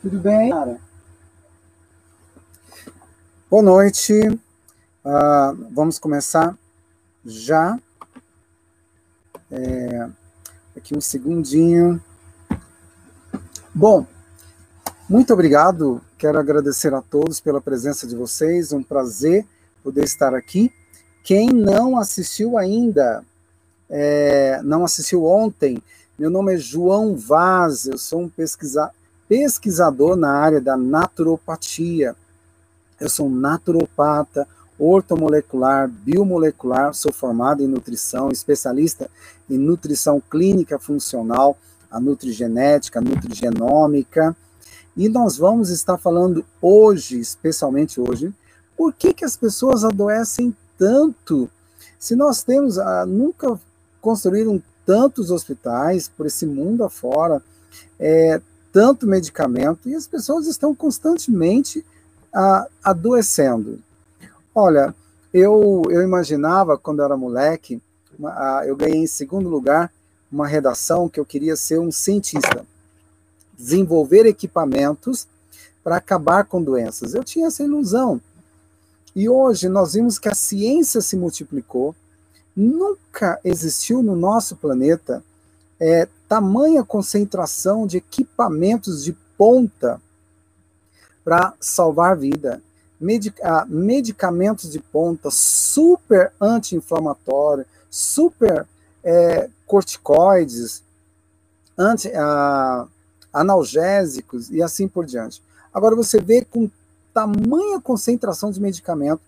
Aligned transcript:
Tudo 0.00 0.18
bem? 0.18 0.50
Boa 3.50 3.62
noite. 3.62 4.12
Uh, 5.04 5.68
vamos 5.72 5.98
começar 5.98 6.56
já. 7.24 7.78
É, 9.50 10.08
aqui 10.76 10.96
um 10.96 11.00
segundinho. 11.00 12.02
Bom, 13.74 14.06
muito 15.08 15.32
obrigado. 15.32 16.00
Quero 16.16 16.38
agradecer 16.38 16.94
a 16.94 17.02
todos 17.02 17.40
pela 17.40 17.60
presença 17.60 18.06
de 18.06 18.16
vocês. 18.16 18.72
Um 18.72 18.82
prazer 18.82 19.46
poder 19.82 20.04
estar 20.04 20.34
aqui. 20.34 20.72
Quem 21.22 21.50
não 21.50 21.98
assistiu 21.98 22.56
ainda, 22.56 23.24
é, 23.88 24.60
não 24.62 24.84
assistiu 24.84 25.24
ontem, 25.24 25.82
meu 26.18 26.30
nome 26.30 26.54
é 26.54 26.58
João 26.58 27.16
Vaz, 27.16 27.86
eu 27.86 27.96
sou 27.96 28.22
um 28.22 28.28
pesquisa, 28.28 28.90
pesquisador 29.28 30.16
na 30.16 30.32
área 30.32 30.60
da 30.60 30.76
naturopatia. 30.76 32.14
Eu 32.98 33.08
sou 33.08 33.26
um 33.26 33.34
naturopata, 33.34 34.46
ortomolecular, 34.78 35.88
biomolecular, 35.88 36.92
sou 36.94 37.12
formado 37.12 37.62
em 37.62 37.66
nutrição, 37.66 38.30
especialista 38.30 39.10
em 39.48 39.56
nutrição 39.56 40.22
clínica 40.30 40.78
funcional, 40.78 41.56
a 41.90 42.00
nutrigenética, 42.00 42.98
a 42.98 43.02
nutrigenômica. 43.02 44.36
E 44.96 45.08
nós 45.08 45.36
vamos 45.36 45.70
estar 45.70 45.96
falando 45.96 46.44
hoje, 46.60 47.18
especialmente 47.18 48.00
hoje, 48.00 48.32
por 48.76 48.92
que, 48.92 49.14
que 49.14 49.24
as 49.24 49.36
pessoas 49.36 49.84
adoecem 49.84 50.54
tanto? 50.80 51.50
Se 51.98 52.16
nós 52.16 52.42
temos, 52.42 52.78
nunca 53.06 53.60
construíram 54.00 54.62
tantos 54.86 55.30
hospitais 55.30 56.08
por 56.08 56.24
esse 56.24 56.46
mundo 56.46 56.82
afora, 56.82 57.42
é, 57.98 58.40
tanto 58.72 59.06
medicamento, 59.06 59.86
e 59.90 59.94
as 59.94 60.06
pessoas 60.06 60.46
estão 60.46 60.74
constantemente 60.74 61.84
adoecendo. 62.82 63.78
Olha, 64.54 64.94
eu, 65.34 65.82
eu 65.90 66.02
imaginava, 66.02 66.78
quando 66.78 67.00
eu 67.00 67.04
era 67.04 67.16
moleque, 67.16 67.82
eu 68.66 68.74
ganhei 68.74 69.02
em 69.02 69.06
segundo 69.06 69.48
lugar 69.50 69.92
uma 70.32 70.46
redação 70.46 71.08
que 71.08 71.20
eu 71.20 71.26
queria 71.26 71.56
ser 71.56 71.78
um 71.78 71.92
cientista, 71.92 72.64
desenvolver 73.58 74.24
equipamentos 74.24 75.26
para 75.84 75.96
acabar 75.96 76.44
com 76.44 76.62
doenças. 76.62 77.14
Eu 77.14 77.22
tinha 77.22 77.48
essa 77.48 77.62
ilusão. 77.62 78.20
E 79.14 79.28
hoje 79.28 79.68
nós 79.68 79.94
vimos 79.94 80.18
que 80.18 80.28
a 80.28 80.34
ciência 80.34 81.00
se 81.00 81.16
multiplicou. 81.16 81.94
Nunca 82.54 83.40
existiu 83.44 84.02
no 84.02 84.14
nosso 84.14 84.56
planeta 84.56 85.22
é, 85.78 86.08
tamanha 86.28 86.84
concentração 86.84 87.86
de 87.86 87.96
equipamentos 87.96 89.02
de 89.02 89.12
ponta 89.36 90.00
para 91.24 91.54
salvar 91.60 92.16
vida 92.16 92.62
medica, 93.00 93.64
medicamentos 93.66 94.70
de 94.70 94.78
ponta 94.78 95.30
super 95.30 96.32
anti-inflamatório, 96.38 97.64
super 97.88 98.66
é, 99.02 99.48
corticoides, 99.66 100.82
anti, 101.78 102.12
a, 102.14 102.86
analgésicos 103.32 104.50
e 104.50 104.62
assim 104.62 104.86
por 104.86 105.06
diante. 105.06 105.42
Agora 105.72 105.96
você 105.96 106.20
vê 106.20 106.44
com 106.44 106.68
tamanha 107.12 107.80
concentração 107.80 108.50
de 108.50 108.60
medicamento, 108.60 109.20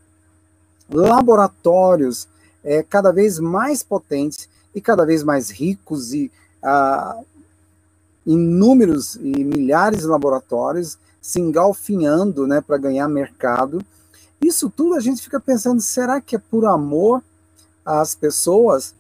laboratórios 0.91 2.29
é, 2.63 2.83
cada 2.83 3.13
vez 3.13 3.39
mais 3.39 3.83
potentes 3.83 4.49
e 4.75 4.81
cada 4.81 5.05
vez 5.05 5.23
mais 5.23 5.51
ricos 5.51 6.13
e 6.13 6.31
ah, 6.63 7.19
inúmeros 8.25 9.17
e 9.17 9.45
milhares 9.45 10.01
de 10.01 10.07
laboratórios 10.07 10.99
se 11.21 11.41
engalfinhando 11.41 12.47
né, 12.47 12.61
para 12.61 12.77
ganhar 12.79 13.09
mercado. 13.09 13.85
Isso 14.41 14.71
tudo 14.71 14.95
a 14.95 15.01
gente 15.01 15.23
fica 15.23 15.41
pensando: 15.41 15.81
será 15.81 16.21
que 16.21 16.37
é 16.37 16.39
por 16.39 16.65
amor 16.67 17.23
às 17.85 18.15
pessoas? 18.15 18.95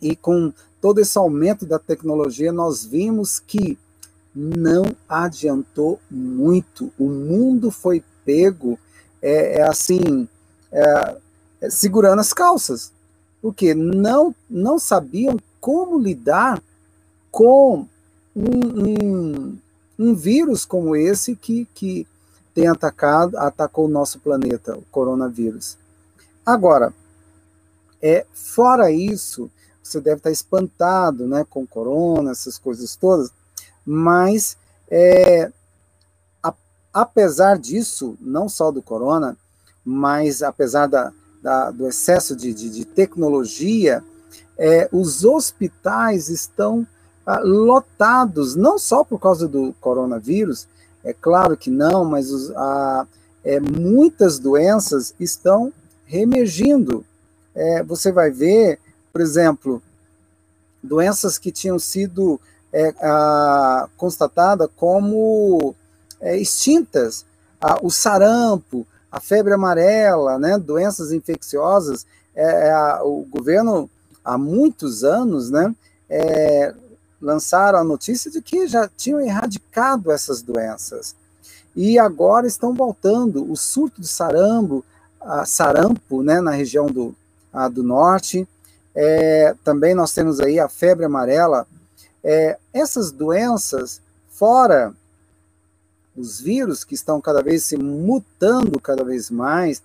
E 0.00 0.14
com 0.14 0.52
todo 0.80 1.00
esse 1.00 1.16
aumento 1.18 1.66
da 1.66 1.78
tecnologia, 1.78 2.52
nós 2.52 2.84
vimos 2.84 3.40
que 3.40 3.78
não 4.36 4.94
adiantou 5.08 5.98
muito. 6.10 6.92
O 6.98 7.08
mundo 7.08 7.70
foi 7.70 8.04
pego, 8.22 8.78
é, 9.22 9.60
é 9.60 9.62
assim, 9.62 10.28
é, 10.70 11.16
é, 11.62 11.70
segurando 11.70 12.20
as 12.20 12.34
calças, 12.34 12.92
porque 13.40 13.74
não, 13.74 14.34
não 14.48 14.78
sabiam 14.78 15.38
como 15.58 15.98
lidar 15.98 16.62
com 17.30 17.86
um, 18.34 18.82
um, 18.82 19.58
um 19.98 20.14
vírus 20.14 20.66
como 20.66 20.94
esse 20.94 21.34
que, 21.34 21.66
que 21.74 22.06
tem 22.52 22.68
atacado, 22.68 23.38
atacou 23.38 23.86
o 23.86 23.90
nosso 23.90 24.20
planeta, 24.20 24.76
o 24.76 24.82
coronavírus. 24.90 25.78
Agora, 26.44 26.92
é, 28.02 28.26
fora 28.34 28.90
isso, 28.90 29.50
você 29.82 29.98
deve 29.98 30.18
estar 30.18 30.30
espantado 30.30 31.26
né, 31.26 31.46
com 31.48 31.66
corona, 31.66 32.32
essas 32.32 32.58
coisas 32.58 32.96
todas, 32.96 33.30
mas 33.86 34.56
é, 34.90 35.50
a, 36.42 36.52
apesar 36.92 37.56
disso, 37.56 38.18
não 38.20 38.48
só 38.48 38.72
do 38.72 38.82
corona, 38.82 39.36
mas 39.84 40.42
apesar 40.42 40.88
da, 40.88 41.12
da 41.40 41.70
do 41.70 41.86
excesso 41.86 42.34
de, 42.34 42.52
de, 42.52 42.68
de 42.68 42.84
tecnologia, 42.84 44.02
é, 44.58 44.88
os 44.90 45.24
hospitais 45.24 46.28
estão 46.28 46.86
ah, 47.24 47.40
lotados, 47.40 48.56
não 48.56 48.78
só 48.78 49.04
por 49.04 49.20
causa 49.20 49.46
do 49.46 49.72
coronavírus, 49.80 50.66
é 51.04 51.12
claro 51.12 51.56
que 51.56 51.70
não, 51.70 52.04
mas 52.04 52.30
os, 52.32 52.50
a, 52.56 53.06
é, 53.44 53.60
muitas 53.60 54.40
doenças 54.40 55.14
estão 55.20 55.72
reemergindo. 56.04 57.04
É, 57.54 57.82
você 57.82 58.10
vai 58.10 58.30
ver, 58.30 58.80
por 59.12 59.20
exemplo, 59.20 59.80
doenças 60.82 61.38
que 61.38 61.52
tinham 61.52 61.78
sido 61.78 62.40
é, 62.72 62.94
constatadas 63.96 64.68
como 64.76 65.74
é, 66.20 66.36
extintas, 66.36 67.24
a, 67.60 67.78
o 67.82 67.90
sarampo, 67.90 68.86
a 69.10 69.20
febre 69.20 69.54
amarela, 69.54 70.38
né, 70.38 70.58
doenças 70.58 71.12
infecciosas, 71.12 72.06
é, 72.34 72.68
é, 72.68 72.70
a, 72.70 73.02
o 73.02 73.26
governo 73.30 73.88
há 74.24 74.36
muitos 74.36 75.04
anos, 75.04 75.50
né, 75.50 75.74
é, 76.08 76.74
lançaram 77.20 77.78
a 77.78 77.84
notícia 77.84 78.30
de 78.30 78.42
que 78.42 78.66
já 78.66 78.88
tinham 78.88 79.20
erradicado 79.20 80.10
essas 80.12 80.42
doenças. 80.42 81.14
E 81.74 81.98
agora 81.98 82.46
estão 82.46 82.72
voltando. 82.72 83.50
O 83.50 83.56
surto 83.56 84.00
de 84.00 84.08
sarampo, 84.08 84.84
a 85.20 85.44
sarampo 85.44 86.22
né, 86.22 86.40
na 86.40 86.50
região 86.50 86.86
do, 86.86 87.14
a, 87.52 87.68
do 87.68 87.82
norte. 87.82 88.48
É, 88.94 89.54
também 89.62 89.94
nós 89.94 90.14
temos 90.14 90.40
aí 90.40 90.58
a 90.58 90.68
febre 90.68 91.04
amarela. 91.04 91.66
É, 92.22 92.58
essas 92.72 93.10
doenças, 93.10 94.00
fora 94.30 94.94
os 96.16 96.40
vírus 96.40 96.82
que 96.82 96.94
estão 96.94 97.20
cada 97.20 97.42
vez 97.42 97.64
se 97.64 97.76
mutando 97.76 98.80
cada 98.80 99.04
vez 99.04 99.30
mais, 99.30 99.82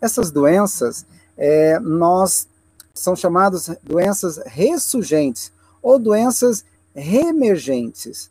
essas 0.00 0.30
doenças, 0.30 1.06
é, 1.36 1.78
nós 1.78 2.48
são 2.92 3.14
chamadas 3.14 3.70
doenças 3.82 4.40
ressurgentes 4.44 5.52
ou 5.80 5.98
doenças 5.98 6.64
reemergentes. 6.94 8.28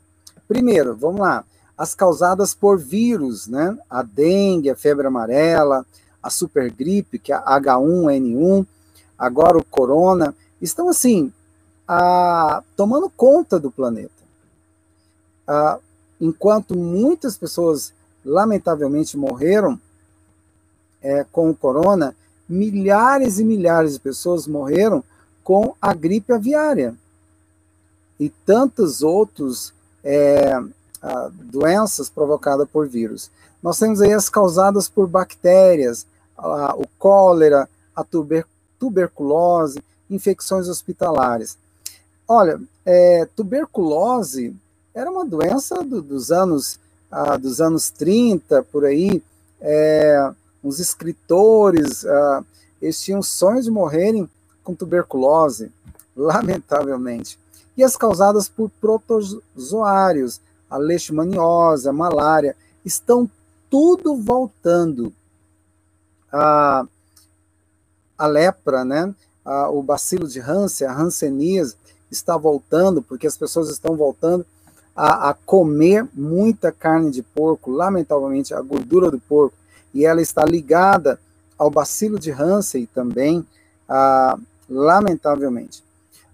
Primeiro, 0.47 0.95
vamos 0.95 1.21
lá, 1.21 1.45
as 1.77 1.95
causadas 1.95 2.53
por 2.53 2.77
vírus, 2.77 3.47
né? 3.47 3.77
A 3.89 4.03
dengue, 4.03 4.69
a 4.69 4.75
febre 4.75 5.07
amarela, 5.07 5.85
a 6.21 6.29
supergripe, 6.29 7.19
que 7.19 7.31
é 7.31 7.35
a 7.35 7.59
H1N1, 7.59 8.65
agora 9.17 9.57
o 9.57 9.63
corona, 9.63 10.35
estão 10.61 10.89
assim, 10.89 11.31
tomando 12.75 13.09
conta 13.09 13.59
do 13.59 13.71
planeta. 13.71 14.11
Enquanto 16.19 16.75
muitas 16.75 17.37
pessoas, 17.37 17.93
lamentavelmente, 18.25 19.15
morreram 19.15 19.79
é, 21.01 21.25
com 21.31 21.49
o 21.49 21.55
corona, 21.55 22.15
milhares 22.49 23.39
e 23.39 23.43
milhares 23.43 23.93
de 23.93 23.99
pessoas 23.99 24.47
morreram 24.47 25.03
com 25.43 25.75
a 25.81 25.93
gripe 25.93 26.33
aviária 26.33 26.95
e 28.19 28.29
tantos 28.29 29.01
outros 29.03 29.73
é, 30.03 30.59
doenças 31.31 32.09
provocadas 32.09 32.67
por 32.69 32.87
vírus. 32.87 33.29
Nós 33.61 33.77
temos 33.77 34.01
aí 34.01 34.13
as 34.13 34.29
causadas 34.29 34.89
por 34.89 35.07
bactérias, 35.07 36.05
a, 36.37 36.75
o 36.75 36.85
cólera, 36.97 37.69
a 37.95 38.03
tuber, 38.03 38.45
tuberculose, 38.79 39.81
infecções 40.09 40.67
hospitalares. 40.67 41.57
Olha, 42.27 42.59
é, 42.85 43.27
tuberculose 43.35 44.55
era 44.93 45.09
uma 45.09 45.25
doença 45.25 45.83
do, 45.83 46.01
dos 46.01 46.31
anos 46.31 46.79
ah, 47.11 47.37
dos 47.37 47.61
anos 47.61 47.89
30, 47.89 48.63
por 48.63 48.85
aí, 48.85 49.23
é, 49.61 50.31
os 50.61 50.79
escritores, 50.79 52.05
ah, 52.05 52.43
eles 52.81 53.01
tinham 53.01 53.21
sonhos 53.21 53.65
de 53.65 53.71
morrerem 53.71 54.29
com 54.63 54.75
tuberculose, 54.75 55.71
lamentavelmente. 56.15 57.39
E 57.75 57.83
as 57.83 57.95
causadas 57.95 58.49
por 58.49 58.69
protozoários, 58.81 60.41
a 60.69 60.77
leishmaniose, 60.77 61.87
a 61.87 61.93
malária, 61.93 62.55
estão 62.83 63.29
tudo 63.69 64.15
voltando. 64.15 65.13
A, 66.31 66.85
a 68.17 68.27
lepra, 68.27 68.83
né? 68.83 69.13
O 69.71 69.81
bacilo 69.81 70.27
de 70.27 70.41
Hansen, 70.41 70.87
a 70.87 70.93
hanseníase, 70.93 71.77
está 72.11 72.37
voltando, 72.37 73.01
porque 73.01 73.27
as 73.27 73.37
pessoas 73.37 73.69
estão 73.69 73.95
voltando 73.95 74.45
a, 74.95 75.29
a, 75.29 75.33
comer 75.33 76.07
muita 76.13 76.71
carne 76.71 77.11
de 77.11 77.21
porco, 77.21 77.71
lamentavelmente, 77.71 78.53
a 78.53 78.61
gordura 78.61 79.11
do 79.11 79.19
porco, 79.19 79.55
e 79.93 80.05
ela 80.05 80.21
está 80.21 80.43
ligada 80.43 81.19
ao 81.57 81.69
bacilo 81.69 82.19
de 82.19 82.31
Hansen 82.31 82.87
também, 82.93 83.45
lamentavelmente. 84.69 85.83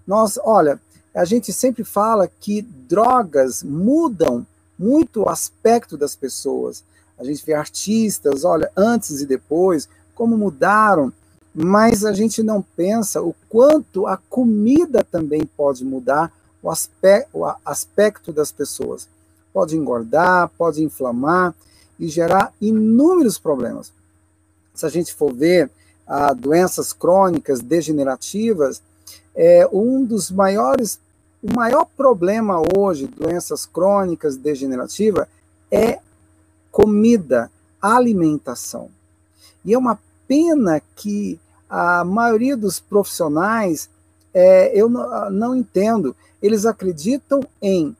Nós, 0.06 0.38
olha, 0.42 0.80
a 1.14 1.24
gente 1.24 1.52
sempre 1.52 1.84
fala 1.84 2.28
que 2.28 2.62
drogas 2.62 3.62
mudam 3.62 4.46
muito 4.78 5.22
o 5.22 5.28
aspecto 5.28 5.96
das 5.96 6.16
pessoas. 6.16 6.82
A 7.18 7.24
gente 7.24 7.44
vê 7.44 7.54
artistas, 7.54 8.44
olha, 8.44 8.70
antes 8.76 9.20
e 9.20 9.26
depois, 9.26 9.88
como 10.14 10.36
mudaram, 10.36 11.12
mas 11.54 12.04
a 12.04 12.12
gente 12.12 12.42
não 12.42 12.60
pensa 12.60 13.22
o 13.22 13.34
quanto 13.48 14.06
a 14.06 14.16
comida 14.16 15.04
também 15.04 15.46
pode 15.46 15.84
mudar 15.84 16.32
o 16.60 16.70
aspecto, 16.70 17.28
o 17.38 17.44
aspecto 17.64 18.32
das 18.32 18.50
pessoas. 18.50 19.08
Pode 19.52 19.76
engordar, 19.76 20.50
pode 20.58 20.82
inflamar 20.82 21.54
e 22.00 22.08
gerar 22.08 22.52
inúmeros 22.60 23.38
problemas. 23.38 23.92
Se 24.74 24.84
a 24.84 24.88
gente 24.88 25.14
for 25.14 25.32
ver 25.32 25.70
ah, 26.06 26.32
doenças 26.32 26.92
crônicas 26.92 27.60
degenerativas, 27.60 28.82
é 29.34 29.68
um 29.72 30.04
dos 30.04 30.30
maiores, 30.30 30.98
o 31.40 31.54
maior 31.54 31.86
problema 31.96 32.60
hoje, 32.76 33.06
doenças 33.06 33.64
crônicas 33.64 34.36
degenerativas, 34.36 35.28
é 35.70 36.00
comida, 36.72 37.48
alimentação. 37.80 38.88
E 39.64 39.72
é 39.72 39.78
uma 39.78 39.98
pena 40.26 40.82
que 40.96 41.38
a 41.76 42.04
maioria 42.04 42.56
dos 42.56 42.78
profissionais, 42.78 43.90
é, 44.32 44.70
eu 44.80 44.88
não, 44.88 45.28
não, 45.28 45.56
entendo, 45.56 46.14
eles 46.40 46.64
acreditam 46.66 47.40
em 47.60 47.96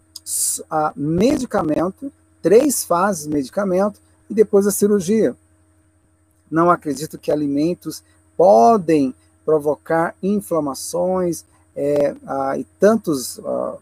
a, 0.71 0.93
medicamento, 0.95 2.13
três 2.41 2.85
fases 2.85 3.25
de 3.25 3.31
medicamento, 3.31 3.99
e 4.31 4.35
depois 4.35 4.69
a 4.69 4.71
cirurgia. 4.71 5.35
Não 6.49 6.71
acredito 6.71 7.19
que 7.19 7.33
alimentos 7.33 8.05
podem 8.37 9.13
provocar 9.45 10.15
inflamações 10.23 11.45
é, 11.75 12.15
ah, 12.29 12.57
e 12.57 12.63
tantos 12.79 13.41
ah, 13.45 13.75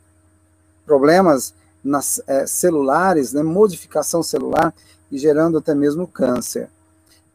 problemas 0.86 1.52
nas, 1.84 2.18
é, 2.26 2.46
celulares, 2.46 3.34
né, 3.34 3.42
modificação 3.42 4.22
celular 4.22 4.72
e 5.10 5.18
gerando 5.18 5.58
até 5.58 5.74
mesmo 5.74 6.06
câncer. 6.06 6.70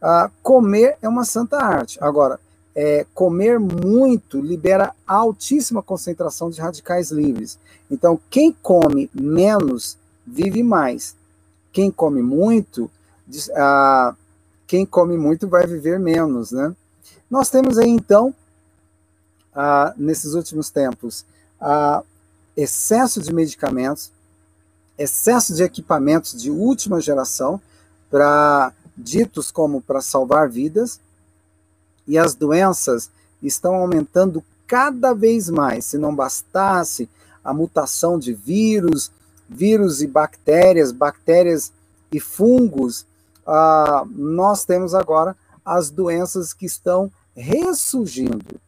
Ah, 0.02 0.28
comer 0.42 0.98
é 1.00 1.08
uma 1.08 1.24
santa 1.24 1.56
arte. 1.58 1.98
Agora, 2.00 2.40
é, 2.80 3.04
comer 3.12 3.58
muito 3.58 4.40
libera 4.40 4.94
altíssima 5.04 5.82
concentração 5.82 6.48
de 6.48 6.60
radicais 6.60 7.10
livres. 7.10 7.58
Então, 7.90 8.20
quem 8.30 8.52
come 8.52 9.10
menos 9.12 9.98
vive 10.24 10.62
mais. 10.62 11.16
Quem 11.72 11.90
come 11.90 12.22
muito, 12.22 12.88
ah, 13.56 14.14
quem 14.64 14.86
come 14.86 15.16
muito 15.16 15.48
vai 15.48 15.66
viver 15.66 15.98
menos, 15.98 16.52
né? 16.52 16.72
Nós 17.28 17.50
temos 17.50 17.78
aí, 17.78 17.88
então, 17.88 18.32
ah, 19.52 19.92
nesses 19.96 20.34
últimos 20.34 20.70
tempos, 20.70 21.24
ah, 21.60 22.04
excesso 22.56 23.20
de 23.20 23.34
medicamentos, 23.34 24.12
excesso 24.96 25.52
de 25.52 25.64
equipamentos 25.64 26.40
de 26.40 26.48
última 26.48 27.00
geração, 27.00 27.60
para 28.08 28.72
ditos 28.96 29.50
como 29.50 29.80
para 29.80 30.00
salvar 30.00 30.48
vidas, 30.48 31.00
e 32.08 32.16
as 32.18 32.34
doenças 32.34 33.10
estão 33.42 33.76
aumentando 33.76 34.42
cada 34.66 35.12
vez 35.12 35.48
mais. 35.50 35.84
Se 35.84 35.98
não 35.98 36.14
bastasse 36.14 37.08
a 37.44 37.52
mutação 37.54 38.18
de 38.18 38.32
vírus, 38.32 39.12
vírus 39.48 40.02
e 40.02 40.06
bactérias, 40.06 40.90
bactérias 40.90 41.72
e 42.10 42.18
fungos, 42.18 43.06
ah, 43.46 44.04
nós 44.10 44.64
temos 44.64 44.94
agora 44.94 45.36
as 45.64 45.90
doenças 45.90 46.52
que 46.52 46.66
estão 46.66 47.12
ressurgindo. 47.36 48.60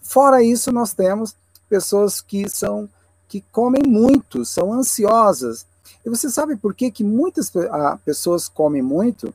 Fora 0.00 0.42
isso, 0.42 0.72
nós 0.72 0.92
temos 0.92 1.36
pessoas 1.68 2.20
que 2.20 2.48
são 2.48 2.88
que 3.28 3.42
comem 3.50 3.82
muito, 3.86 4.44
são 4.44 4.74
ansiosas. 4.74 5.64
E 6.04 6.10
você 6.10 6.28
sabe 6.28 6.54
por 6.54 6.74
que, 6.74 6.90
que 6.90 7.02
muitas 7.02 7.50
ah, 7.56 7.98
pessoas 8.04 8.46
comem 8.46 8.82
muito? 8.82 9.32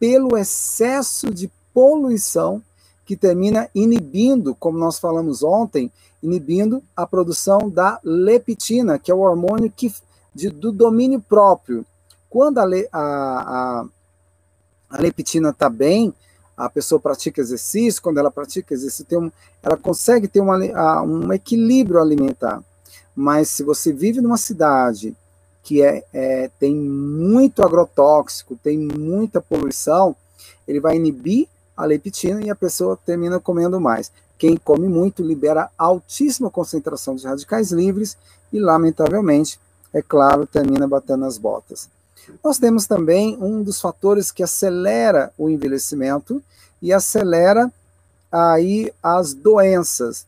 Pelo 0.00 0.34
excesso 0.38 1.34
de 1.34 1.50
poluição 1.78 2.60
que 3.06 3.16
termina 3.16 3.70
inibindo, 3.72 4.52
como 4.56 4.76
nós 4.76 4.98
falamos 4.98 5.44
ontem, 5.44 5.92
inibindo 6.20 6.82
a 6.96 7.06
produção 7.06 7.70
da 7.70 8.00
leptina, 8.02 8.98
que 8.98 9.12
é 9.12 9.14
o 9.14 9.20
hormônio 9.20 9.70
que, 9.70 9.94
de, 10.34 10.50
do 10.50 10.72
domínio 10.72 11.20
próprio. 11.20 11.86
Quando 12.28 12.58
a, 12.58 12.64
a, 12.64 12.68
a 12.92 13.86
a 14.90 15.00
leptina 15.00 15.50
está 15.50 15.68
bem, 15.68 16.12
a 16.56 16.68
pessoa 16.68 17.00
pratica 17.00 17.40
exercício, 17.40 18.02
quando 18.02 18.18
ela 18.18 18.30
pratica 18.30 18.74
exercício, 18.74 19.20
um, 19.20 19.30
ela 19.62 19.76
consegue 19.76 20.26
ter 20.26 20.40
uma, 20.40 20.56
um 21.02 21.32
equilíbrio 21.32 22.00
alimentar. 22.00 22.60
Mas 23.14 23.50
se 23.50 23.62
você 23.62 23.92
vive 23.92 24.20
numa 24.20 24.36
cidade 24.36 25.14
que 25.62 25.80
é, 25.80 26.02
é, 26.12 26.50
tem 26.58 26.74
muito 26.74 27.62
agrotóxico, 27.62 28.56
tem 28.56 28.76
muita 28.78 29.40
poluição, 29.40 30.16
ele 30.66 30.80
vai 30.80 30.96
inibir 30.96 31.46
a 31.78 31.84
leptina 31.84 32.44
e 32.44 32.50
a 32.50 32.56
pessoa 32.56 32.98
termina 33.06 33.38
comendo 33.38 33.80
mais. 33.80 34.10
Quem 34.36 34.56
come 34.56 34.88
muito 34.88 35.22
libera 35.22 35.70
altíssima 35.78 36.50
concentração 36.50 37.14
de 37.14 37.24
radicais 37.24 37.70
livres 37.70 38.18
e, 38.52 38.58
lamentavelmente, 38.58 39.60
é 39.94 40.02
claro, 40.02 40.44
termina 40.44 40.88
batendo 40.88 41.24
as 41.24 41.38
botas. 41.38 41.88
Nós 42.42 42.58
temos 42.58 42.88
também 42.88 43.38
um 43.40 43.62
dos 43.62 43.80
fatores 43.80 44.32
que 44.32 44.42
acelera 44.42 45.32
o 45.38 45.48
envelhecimento 45.48 46.42
e 46.82 46.92
acelera 46.92 47.72
aí 48.30 48.92
as 49.00 49.32
doenças. 49.32 50.26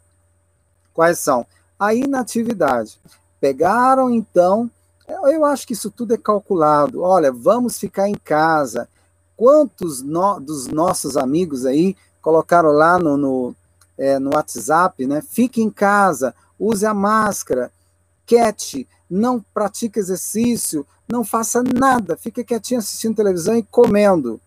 Quais 0.95 1.19
são? 1.19 1.45
A 1.77 1.93
inatividade. 1.93 2.97
Pegaram 3.41 4.09
então, 4.09 4.71
eu 5.09 5.45
acho 5.45 5.67
que 5.67 5.73
isso 5.73 5.91
tudo 5.91 6.15
é 6.15 6.19
calculado. 6.19 7.03
Olha, 7.03 7.33
vamos 7.33 7.77
ficar 7.77 8.09
em 8.09 8.15
casa. 8.15 8.89
Quantos 9.41 10.03
no, 10.03 10.39
dos 10.39 10.67
nossos 10.67 11.17
amigos 11.17 11.65
aí 11.65 11.97
colocaram 12.21 12.73
lá 12.73 12.99
no, 12.99 13.17
no, 13.17 13.57
é, 13.97 14.19
no 14.19 14.35
WhatsApp, 14.35 15.07
né? 15.07 15.23
Fique 15.23 15.63
em 15.63 15.71
casa, 15.71 16.35
use 16.59 16.85
a 16.85 16.93
máscara, 16.93 17.73
cat, 18.27 18.87
não 19.09 19.43
pratique 19.55 19.99
exercício, 19.99 20.87
não 21.09 21.25
faça 21.25 21.63
nada, 21.63 22.19
fique 22.19 22.45
quietinho 22.45 22.81
assistindo 22.81 23.17
televisão 23.17 23.57
e 23.57 23.63
comendo. 23.63 24.39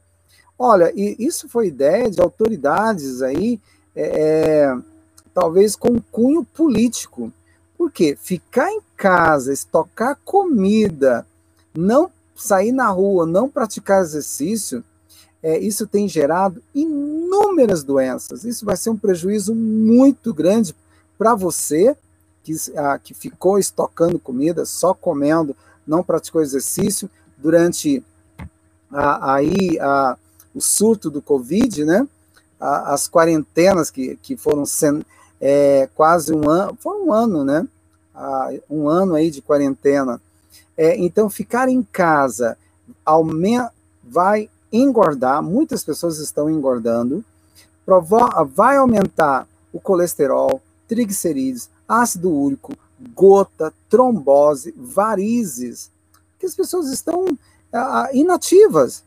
Olha, 0.60 0.94
e 0.96 1.16
isso 1.18 1.50
foi 1.50 1.70
ideia 1.70 2.12
de 2.12 2.22
autoridades 2.22 3.24
aí, 3.24 3.60
é, 3.96 4.04
é, 4.04 4.78
talvez 5.34 5.76
com 5.76 6.00
cunho 6.00 6.44
político. 6.44 7.34
Por 7.76 7.92
quê? 7.92 8.16
Ficar 8.16 8.72
em 8.72 8.82
casa, 8.96 9.52
estocar 9.52 10.20
comida, 10.24 11.26
não 11.76 12.12
sair 12.36 12.72
na 12.72 12.90
rua, 12.90 13.26
não 13.26 13.50
praticar 13.50 14.02
exercício, 14.02 14.84
é, 15.42 15.60
isso 15.60 15.86
tem 15.86 16.08
gerado 16.08 16.64
inúmeras 16.74 17.84
doenças. 17.84 18.46
Isso 18.46 18.66
vai 18.66 18.78
ser 18.78 18.90
um 18.90 18.98
prejuízo 18.98 19.54
muito 19.54 20.34
grande 20.34 20.74
para 21.18 21.36
você 21.36 21.96
que, 22.44 22.56
a, 22.78 22.98
que 22.98 23.14
ficou 23.14 23.60
estocando 23.60 24.18
comida, 24.18 24.66
só 24.66 24.94
comendo, 24.94 25.56
não 25.86 26.04
praticou 26.04 26.42
exercício 26.42 27.10
durante 27.38 28.04
a, 28.90 29.36
aí 29.36 29.78
a, 29.80 30.18
o 30.56 30.62
surto 30.62 31.10
do 31.10 31.22
Covid, 31.22 31.84
né? 31.84 32.08
As 32.60 33.10
quarentenas 33.10 33.92
que, 33.92 34.18
que 34.22 34.38
foram 34.38 34.66
sendo 34.66 35.06
é, 35.42 35.90
quase 35.94 36.34
um 36.34 36.50
ano, 36.50 36.78
foi 36.80 36.98
um 37.02 37.12
ano, 37.12 37.44
né? 37.44 37.68
um 38.70 38.88
ano 38.88 39.16
aí 39.16 39.30
de 39.30 39.42
quarentena. 39.42 40.22
É, 40.78 40.98
então, 40.98 41.30
ficar 41.30 41.70
em 41.70 41.84
casa 41.84 42.58
vai 44.04 44.50
engordar, 44.72 45.42
muitas 45.42 45.84
pessoas 45.84 46.18
estão 46.20 46.50
engordando, 46.50 47.24
vai 48.56 48.78
aumentar 48.78 49.48
o 49.72 49.80
colesterol, 49.80 50.62
triglicerídeos, 50.88 51.70
ácido 51.88 52.32
úrico, 52.32 52.74
gota, 53.14 53.74
trombose, 53.90 54.74
varizes, 54.78 55.92
que 56.40 56.46
as 56.46 56.56
pessoas 56.56 56.90
estão 56.90 57.26
ah, 57.72 58.10
inativas. 58.14 59.04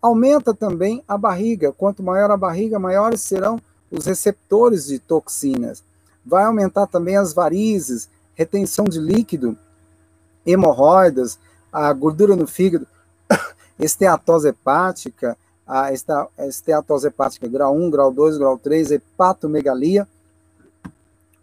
Aumenta 0.00 0.54
também 0.54 1.02
a 1.08 1.18
barriga. 1.18 1.72
Quanto 1.72 2.02
maior 2.02 2.30
a 2.30 2.36
barriga, 2.36 2.78
maiores 2.78 3.20
serão 3.20 3.60
os 3.90 4.06
receptores 4.06 4.86
de 4.86 4.98
toxinas, 4.98 5.82
vai 6.24 6.44
aumentar 6.44 6.86
também 6.86 7.16
as 7.16 7.32
varizes, 7.32 8.08
retenção 8.34 8.84
de 8.84 9.00
líquido, 9.00 9.56
hemorroidas, 10.50 11.38
a 11.72 11.92
gordura 11.92 12.34
no 12.34 12.46
fígado, 12.46 12.86
esteatose 13.78 14.48
hepática, 14.48 15.36
a 15.66 15.90
esteatose 16.46 17.08
hepática 17.08 17.46
grau 17.46 17.76
1, 17.76 17.90
grau 17.90 18.12
2, 18.12 18.38
grau 18.38 18.58
3, 18.58 18.92
hepatomegalia. 18.92 20.08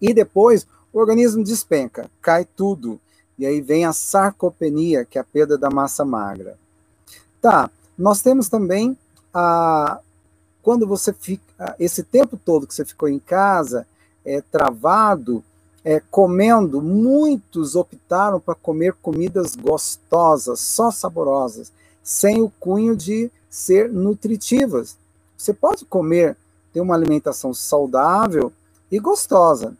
E 0.01 0.13
depois 0.13 0.67
o 0.91 1.00
organismo 1.00 1.43
despenca, 1.43 2.09
cai 2.21 2.45
tudo. 2.45 3.00
E 3.38 3.45
aí 3.45 3.62
vem 3.62 3.85
a 3.85 3.93
sarcopenia, 3.93 5.05
que 5.05 5.17
é 5.17 5.21
a 5.21 5.25
perda 5.25 5.57
da 5.57 5.69
massa 5.69 6.03
magra. 6.03 6.57
Tá, 7.41 7.69
nós 7.97 8.21
temos 8.21 8.50
também 8.50 8.97
a 9.33 10.00
quando 10.63 10.88
você 10.88 11.13
fica 11.13 11.75
esse 11.79 12.01
tempo 12.01 12.39
todo 12.43 12.65
que 12.65 12.74
você 12.74 12.83
ficou 12.83 13.07
em 13.07 13.19
casa, 13.19 13.85
é, 14.25 14.41
travado, 14.41 15.43
é, 15.85 16.01
comendo, 16.09 16.81
muitos 16.81 17.75
optaram 17.75 18.39
para 18.39 18.55
comer 18.55 18.93
comidas 19.03 19.55
gostosas, 19.55 20.59
só 20.59 20.89
saborosas, 20.89 21.71
sem 22.03 22.41
o 22.41 22.51
cunho 22.59 22.95
de 22.95 23.31
ser 23.47 23.87
nutritivas. 23.93 24.97
Você 25.37 25.53
pode 25.53 25.85
comer, 25.85 26.35
ter 26.73 26.81
uma 26.81 26.95
alimentação 26.95 27.53
saudável 27.53 28.51
e 28.91 28.97
gostosa, 28.97 29.77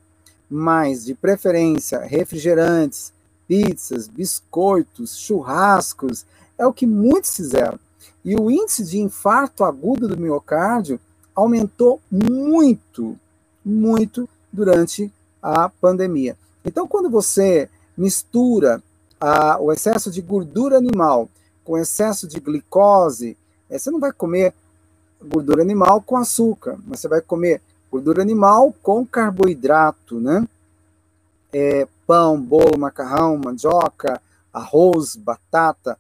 mas 0.48 1.04
de 1.04 1.16
preferência 1.16 2.00
refrigerantes, 2.02 3.12
pizzas, 3.48 4.08
biscoitos, 4.08 5.18
churrascos, 5.18 6.24
é 6.56 6.68
o 6.68 6.74
que 6.74 6.86
muitos 6.86 7.36
fizeram. 7.36 7.80
E 8.24 8.36
o 8.36 8.52
índice 8.52 8.84
de 8.86 9.00
infarto 9.00 9.64
agudo 9.64 10.08
do 10.08 10.18
miocárdio 10.18 11.00
aumentou 11.34 12.00
muito, 12.12 13.18
muito 13.64 14.30
durante 14.54 15.12
a 15.46 15.70
pandemia. 15.70 16.36
Então, 16.66 16.88
quando 16.88 17.08
você 17.08 17.70
mistura 17.96 18.82
a, 19.22 19.60
o 19.62 19.72
excesso 19.72 20.10
de 20.10 20.20
gordura 20.20 20.76
animal 20.76 21.30
com 21.64 21.78
excesso 21.78 22.28
de 22.28 22.40
glicose, 22.40 23.38
é, 23.70 23.78
você 23.78 23.92
não 23.92 24.00
vai 24.00 24.12
comer 24.12 24.56
gordura 25.24 25.62
animal 25.62 26.02
com 26.02 26.18
açúcar, 26.18 26.80
mas 26.84 27.00
você 27.00 27.08
vai 27.08 27.22
comer 27.22 27.62
gordura 27.92 28.24
animal 28.24 28.74
com 28.82 29.06
carboidrato, 29.06 30.20
né? 30.20 30.48
É, 31.54 31.88
pão, 32.08 32.42
bolo, 32.42 32.80
macarrão, 32.80 33.38
mandioca, 33.38 34.20
arroz, 34.52 35.16
batata. 35.16 35.96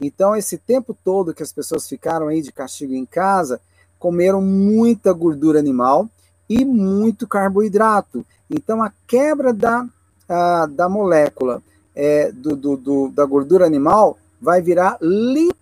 Então, 0.00 0.34
esse 0.34 0.58
tempo 0.58 0.96
todo 1.04 1.32
que 1.32 1.42
as 1.42 1.52
pessoas 1.52 1.88
ficaram 1.88 2.26
aí 2.26 2.42
de 2.42 2.50
castigo 2.50 2.94
em 2.94 3.06
casa, 3.06 3.60
comeram 3.96 4.42
muita 4.42 5.12
gordura 5.12 5.60
animal 5.60 6.08
e 6.48 6.64
muito 6.64 7.26
carboidrato. 7.26 8.24
Então, 8.50 8.82
a 8.82 8.90
quebra 9.06 9.52
da, 9.52 9.86
a, 10.28 10.66
da 10.66 10.88
molécula 10.88 11.62
é, 11.94 12.32
do, 12.32 12.56
do, 12.56 12.76
do, 12.76 13.08
da 13.08 13.24
gordura 13.24 13.66
animal 13.66 14.16
vai 14.40 14.62
virar 14.62 14.96
lipotoxina. 15.00 15.60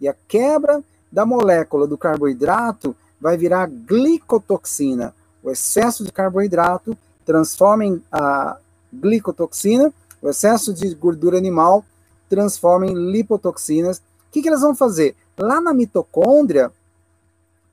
E 0.00 0.08
a 0.08 0.14
quebra 0.26 0.82
da 1.12 1.26
molécula 1.26 1.86
do 1.86 1.98
carboidrato 1.98 2.96
vai 3.20 3.36
virar 3.36 3.66
glicotoxina. 3.66 5.14
O 5.42 5.50
excesso 5.50 6.04
de 6.04 6.12
carboidrato 6.12 6.96
transforma 7.24 7.84
em 7.84 8.02
a 8.10 8.56
glicotoxina, 8.92 9.92
o 10.20 10.28
excesso 10.28 10.72
de 10.74 10.94
gordura 10.94 11.38
animal 11.38 11.84
transforma 12.28 12.86
em 12.86 12.94
lipotoxinas. 12.94 13.98
O 13.98 14.02
que, 14.32 14.42
que 14.42 14.48
eles 14.48 14.60
vão 14.60 14.74
fazer? 14.74 15.14
Lá 15.36 15.60
na 15.60 15.74
mitocôndria, 15.74 16.70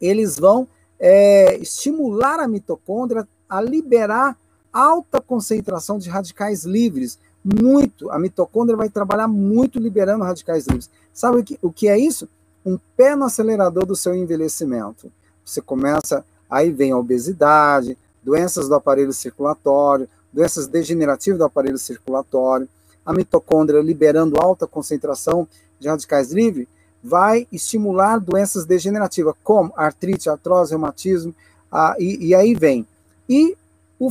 eles 0.02 0.38
vão 0.38 0.68
é, 1.00 1.58
estimular 1.58 2.40
a 2.40 2.48
mitocôndria 2.48 3.28
a 3.50 3.62
liberar 3.62 4.38
alta 4.72 5.22
concentração 5.22 5.98
de 5.98 6.10
radicais 6.10 6.64
livres. 6.64 7.18
Muito. 7.44 8.12
A 8.12 8.20
mitocôndria 8.20 8.76
vai 8.76 8.90
trabalhar 8.90 9.28
muito 9.28 9.80
liberando 9.80 10.24
radicais 10.24 10.68
livres. 10.68 10.90
Sabe 11.14 11.38
o 11.40 11.44
que, 11.44 11.58
o 11.62 11.72
que 11.72 11.88
é 11.88 11.98
isso? 11.98 12.28
Um 12.66 12.78
pé 12.96 13.16
no 13.16 13.26
acelerador 13.26 13.86
do 13.86 13.96
seu 13.96 14.14
envelhecimento. 14.14 15.12
Você 15.46 15.62
começa, 15.62 16.26
aí 16.50 16.72
vem 16.72 16.92
a 16.92 16.98
obesidade, 16.98 17.98
doenças 18.22 18.68
do 18.68 18.76
aparelho 18.76 19.14
circulatório, 19.14 20.10
doenças 20.34 20.68
degenerativas 20.68 21.40
do 21.40 21.46
aparelho 21.46 21.78
circulatório, 21.78 22.68
a 23.06 23.14
mitocôndria 23.14 23.82
liberando 23.82 24.38
alta 24.38 24.68
concentração 24.68 25.48
de 25.80 25.88
radicais 25.88 26.34
livres, 26.34 26.68
vai 27.04 27.48
estimular 27.52 28.20
doenças 28.20 28.66
degenerativas, 28.66 29.36
como 29.44 29.74
artrite, 29.76 30.30
artrose, 30.30 30.72
reumatismo, 30.72 31.34
ah, 31.72 31.96
e, 32.00 32.28
e, 32.28 32.36
aí 32.36 32.54
vem. 32.54 32.88
E 33.28 33.56
o, 34.00 34.10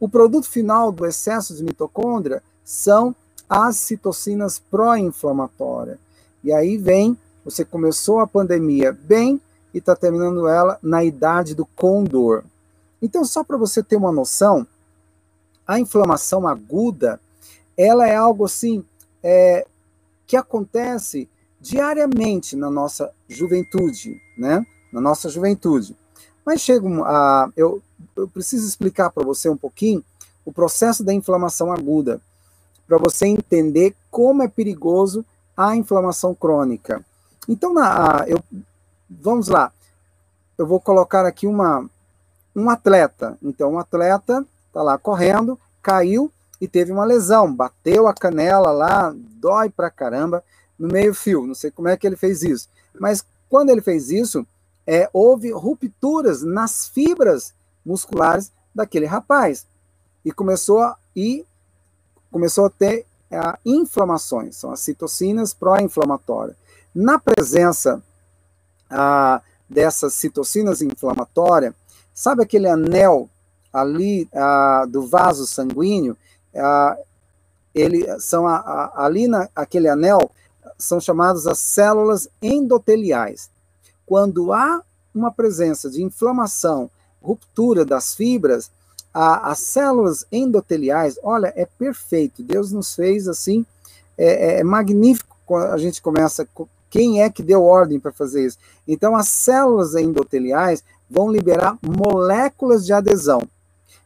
o 0.00 0.08
produto 0.08 0.48
final 0.48 0.90
do 0.90 1.04
excesso 1.04 1.54
de 1.54 1.62
mitocôndria 1.62 2.42
são 2.64 3.14
as 3.48 3.76
citocinas 3.76 4.58
pró-inflamatórias. 4.58 5.98
E 6.42 6.52
aí 6.52 6.76
vem, 6.76 7.16
você 7.44 7.64
começou 7.64 8.20
a 8.20 8.26
pandemia 8.26 8.92
bem 8.92 9.40
e 9.72 9.78
está 9.78 9.94
terminando 9.94 10.48
ela 10.48 10.78
na 10.82 11.04
idade 11.04 11.54
do 11.54 11.66
condor. 11.66 12.42
Então, 13.00 13.24
só 13.24 13.44
para 13.44 13.56
você 13.56 13.82
ter 13.82 13.96
uma 13.96 14.10
noção, 14.10 14.66
a 15.66 15.78
inflamação 15.78 16.48
aguda, 16.48 17.20
ela 17.76 18.08
é 18.08 18.16
algo 18.16 18.44
assim 18.44 18.84
é, 19.22 19.66
que 20.26 20.36
acontece 20.36 21.28
diariamente 21.60 22.54
na 22.56 22.70
nossa 22.70 23.10
juventude, 23.28 24.20
né? 24.36 24.64
Na 24.92 25.00
nossa 25.00 25.28
juventude. 25.28 25.96
Mas 26.44 26.60
chega 26.60 26.86
a. 27.04 27.50
Eu, 27.56 27.82
eu 28.16 28.28
preciso 28.28 28.66
explicar 28.66 29.10
para 29.10 29.24
você 29.24 29.48
um 29.48 29.56
pouquinho 29.56 30.04
o 30.44 30.52
processo 30.52 31.02
da 31.02 31.12
inflamação 31.12 31.72
aguda, 31.72 32.20
para 32.86 32.98
você 32.98 33.26
entender 33.26 33.96
como 34.10 34.44
é 34.44 34.48
perigoso 34.48 35.24
a 35.56 35.74
inflamação 35.74 36.34
crônica. 36.34 37.04
Então, 37.48 37.74
na, 37.74 38.24
eu, 38.28 38.38
vamos 39.10 39.48
lá. 39.48 39.72
Eu 40.56 40.66
vou 40.66 40.80
colocar 40.80 41.26
aqui 41.26 41.46
uma, 41.46 41.88
um 42.54 42.70
atleta. 42.70 43.36
Então, 43.42 43.72
um 43.72 43.78
atleta 43.78 44.46
está 44.68 44.82
lá 44.82 44.96
correndo, 44.96 45.58
caiu 45.82 46.30
e 46.60 46.68
teve 46.68 46.92
uma 46.92 47.04
lesão, 47.04 47.52
bateu 47.52 48.06
a 48.06 48.14
canela 48.14 48.70
lá, 48.70 49.14
dói 49.16 49.68
pra 49.68 49.90
caramba 49.90 50.42
no 50.78 50.88
meio-fio. 50.88 51.46
Não 51.46 51.54
sei 51.54 51.70
como 51.70 51.88
é 51.88 51.96
que 51.96 52.06
ele 52.06 52.16
fez 52.16 52.42
isso. 52.42 52.68
Mas 52.98 53.24
quando 53.48 53.70
ele 53.70 53.80
fez 53.80 54.10
isso, 54.10 54.46
é, 54.86 55.08
houve 55.12 55.50
rupturas 55.52 56.42
nas 56.42 56.88
fibras 56.88 57.52
musculares 57.84 58.52
daquele 58.74 59.06
rapaz. 59.06 59.66
E 60.24 60.32
começou 60.32 60.80
a, 60.80 60.96
e 61.14 61.44
começou 62.30 62.66
a 62.66 62.70
ter 62.70 63.06
é, 63.30 63.40
inflamações, 63.64 64.56
são 64.56 64.70
as 64.70 64.80
citocinas 64.80 65.52
pró-inflamatórias. 65.52 66.56
Na 66.94 67.18
presença 67.18 68.02
a, 68.88 69.40
dessas 69.68 70.14
citocinas 70.14 70.80
inflamatórias, 70.82 71.74
sabe 72.14 72.42
aquele 72.42 72.68
anel 72.68 73.28
ali 73.72 74.28
a, 74.32 74.86
do 74.88 75.06
vaso 75.06 75.46
sanguíneo? 75.46 76.16
A, 76.54 76.96
ele 77.74 78.18
são 78.20 78.46
ali 78.46 79.28
na, 79.28 79.48
aquele 79.54 79.88
anel 79.88 80.30
são 80.78 81.00
chamadas 81.00 81.46
as 81.46 81.58
células 81.58 82.28
endoteliais. 82.42 83.50
Quando 84.04 84.52
há 84.52 84.82
uma 85.14 85.32
presença 85.32 85.90
de 85.90 86.02
inflamação, 86.02 86.90
ruptura 87.22 87.84
das 87.84 88.14
fibras, 88.14 88.70
a, 89.12 89.50
as 89.50 89.60
células 89.60 90.26
endoteliais, 90.30 91.18
olha, 91.22 91.52
é 91.56 91.64
perfeito. 91.64 92.42
Deus 92.42 92.70
nos 92.70 92.94
fez 92.94 93.26
assim, 93.26 93.64
é, 94.16 94.56
é, 94.56 94.60
é 94.60 94.64
magnífico 94.64 95.36
quando 95.46 95.72
a 95.72 95.78
gente 95.78 96.02
começa. 96.02 96.46
Quem 96.90 97.22
é 97.22 97.30
que 97.30 97.42
deu 97.42 97.64
ordem 97.64 97.98
para 97.98 98.12
fazer 98.12 98.46
isso? 98.46 98.58
Então, 98.86 99.16
as 99.16 99.28
células 99.28 99.94
endoteliais 99.94 100.84
vão 101.08 101.30
liberar 101.30 101.78
moléculas 101.82 102.84
de 102.84 102.92
adesão. 102.92 103.42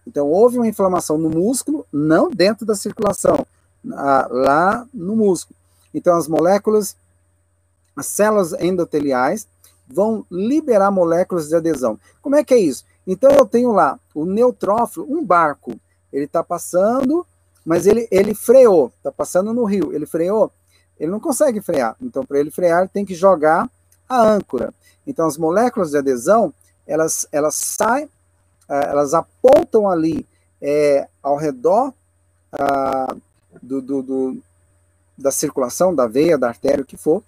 Então, 0.06 0.28
houve 0.28 0.58
uma 0.58 0.68
inflamação 0.68 1.18
no 1.18 1.28
músculo, 1.28 1.86
não 1.92 2.30
dentro 2.30 2.64
da 2.64 2.74
circulação, 2.74 3.46
lá 3.84 4.86
no 4.92 5.14
músculo. 5.16 5.59
Então, 5.94 6.16
as 6.16 6.28
moléculas, 6.28 6.96
as 7.96 8.06
células 8.06 8.52
endoteliais, 8.54 9.46
vão 9.88 10.24
liberar 10.30 10.90
moléculas 10.90 11.48
de 11.48 11.56
adesão. 11.56 11.98
Como 12.22 12.36
é 12.36 12.44
que 12.44 12.54
é 12.54 12.58
isso? 12.58 12.84
Então, 13.06 13.30
eu 13.30 13.44
tenho 13.44 13.72
lá 13.72 13.98
o 14.14 14.24
neutrófilo, 14.24 15.06
um 15.08 15.24
barco. 15.24 15.72
Ele 16.12 16.24
está 16.24 16.42
passando, 16.42 17.26
mas 17.64 17.86
ele, 17.86 18.06
ele 18.10 18.34
freou, 18.34 18.92
está 18.98 19.10
passando 19.10 19.52
no 19.52 19.64
rio. 19.64 19.92
Ele 19.92 20.06
freou, 20.06 20.52
ele 20.98 21.10
não 21.10 21.20
consegue 21.20 21.60
frear. 21.60 21.96
Então, 22.00 22.24
para 22.24 22.38
ele 22.38 22.50
frear, 22.50 22.80
ele 22.80 22.88
tem 22.88 23.04
que 23.04 23.14
jogar 23.14 23.68
a 24.08 24.22
âncora. 24.22 24.72
Então, 25.06 25.26
as 25.26 25.36
moléculas 25.36 25.90
de 25.90 25.98
adesão, 25.98 26.52
elas, 26.86 27.26
elas 27.32 27.54
saem, 27.54 28.08
eh, 28.68 28.86
elas 28.88 29.14
apontam 29.14 29.88
ali 29.88 30.26
é, 30.60 31.08
ao 31.22 31.36
redor 31.36 31.92
ah, 32.52 33.14
do, 33.62 33.80
do, 33.80 34.02
do, 34.02 34.42
da 35.20 35.30
circulação, 35.30 35.94
da 35.94 36.06
veia, 36.06 36.38
da 36.38 36.48
artéria, 36.48 36.82
o 36.82 36.86
que 36.86 36.96
for. 36.96 37.22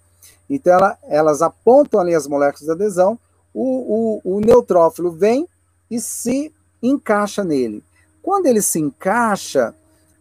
Então, 0.49 0.73
ela, 0.73 0.97
elas 1.03 1.41
apontam 1.41 1.99
ali 1.99 2.13
as 2.13 2.27
moléculas 2.27 2.65
de 2.65 2.71
adesão, 2.71 3.17
o, 3.53 4.21
o, 4.23 4.37
o 4.37 4.39
neutrófilo 4.39 5.11
vem 5.11 5.47
e 5.89 5.99
se 5.99 6.51
encaixa 6.81 7.43
nele. 7.43 7.83
Quando 8.21 8.47
ele 8.47 8.61
se 8.61 8.79
encaixa, 8.79 9.73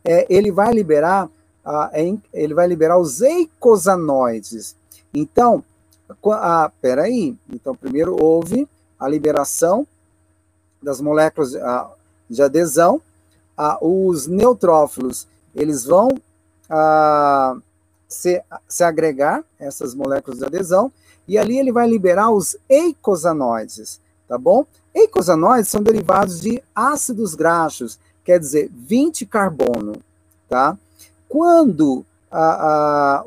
é, 0.04 0.26
ele 0.28 0.52
vai 0.52 0.72
liberar 0.72 1.28
ele 2.32 2.54
vai 2.54 2.66
liberar 2.66 2.98
os 2.98 3.20
eicosanoides. 3.20 4.74
Então, 5.14 5.64
ah, 6.26 6.70
peraí. 6.80 7.36
Então, 7.52 7.74
primeiro 7.74 8.16
houve 8.20 8.68
a 8.98 9.08
liberação 9.08 9.86
das 10.82 11.00
moléculas 11.00 11.52
de 12.28 12.42
adesão. 12.42 13.00
os 13.80 14.26
neutrófilos, 14.26 15.28
eles 15.54 15.84
vão 15.84 16.08
se, 18.08 18.42
se 18.68 18.84
agregar, 18.84 19.42
essas 19.58 19.94
moléculas 19.94 20.38
de 20.38 20.44
adesão, 20.44 20.92
e 21.26 21.38
ali 21.38 21.58
ele 21.58 21.72
vai 21.72 21.88
liberar 21.88 22.30
os 22.30 22.56
eicosanoides, 22.68 24.00
tá 24.28 24.36
bom? 24.36 24.66
Eicosanoides 24.94 25.70
são 25.70 25.82
derivados 25.82 26.40
de 26.40 26.62
ácidos 26.74 27.34
graxos, 27.34 27.98
quer 28.24 28.38
dizer, 28.38 28.70
20 28.72 29.24
carbono, 29.26 29.94
tá? 30.48 30.76
Quando 31.28 32.04
a, 32.30 33.20
a 33.20 33.24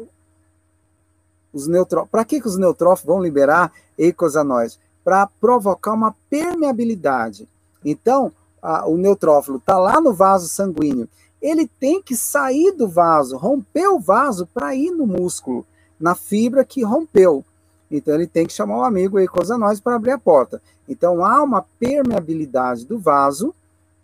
os 1.55 1.67
neutrófilos, 1.67 2.11
para 2.11 2.25
que, 2.25 2.41
que 2.41 2.47
os 2.47 2.57
neutrófilos 2.57 3.15
vão 3.15 3.23
liberar 3.23 3.71
eicosanoides? 3.97 4.77
Para 5.03 5.25
provocar 5.39 5.93
uma 5.93 6.13
permeabilidade. 6.29 7.47
Então, 7.83 8.31
a, 8.61 8.85
o 8.85 8.97
neutrófilo 8.97 9.57
está 9.57 9.77
lá 9.77 10.01
no 10.01 10.13
vaso 10.13 10.49
sanguíneo, 10.49 11.07
ele 11.45 11.67
tem 11.67 12.01
que 12.01 12.15
sair 12.15 12.71
do 12.71 12.87
vaso, 12.87 13.37
romper 13.37 13.87
o 13.87 13.99
vaso 13.99 14.47
para 14.51 14.73
ir 14.73 14.89
no 14.89 15.05
músculo, 15.05 15.63
na 15.99 16.15
fibra 16.15 16.65
que 16.65 16.83
rompeu. 16.83 17.45
Então 17.89 18.15
ele 18.15 18.25
tem 18.25 18.47
que 18.47 18.53
chamar 18.53 18.79
o 18.79 18.83
amigo 18.83 19.19
eicosanoide 19.19 19.79
para 19.79 19.95
abrir 19.95 20.09
a 20.11 20.17
porta. 20.17 20.59
Então 20.89 21.23
há 21.23 21.43
uma 21.43 21.63
permeabilidade 21.79 22.83
do 22.85 22.97
vaso 22.97 23.53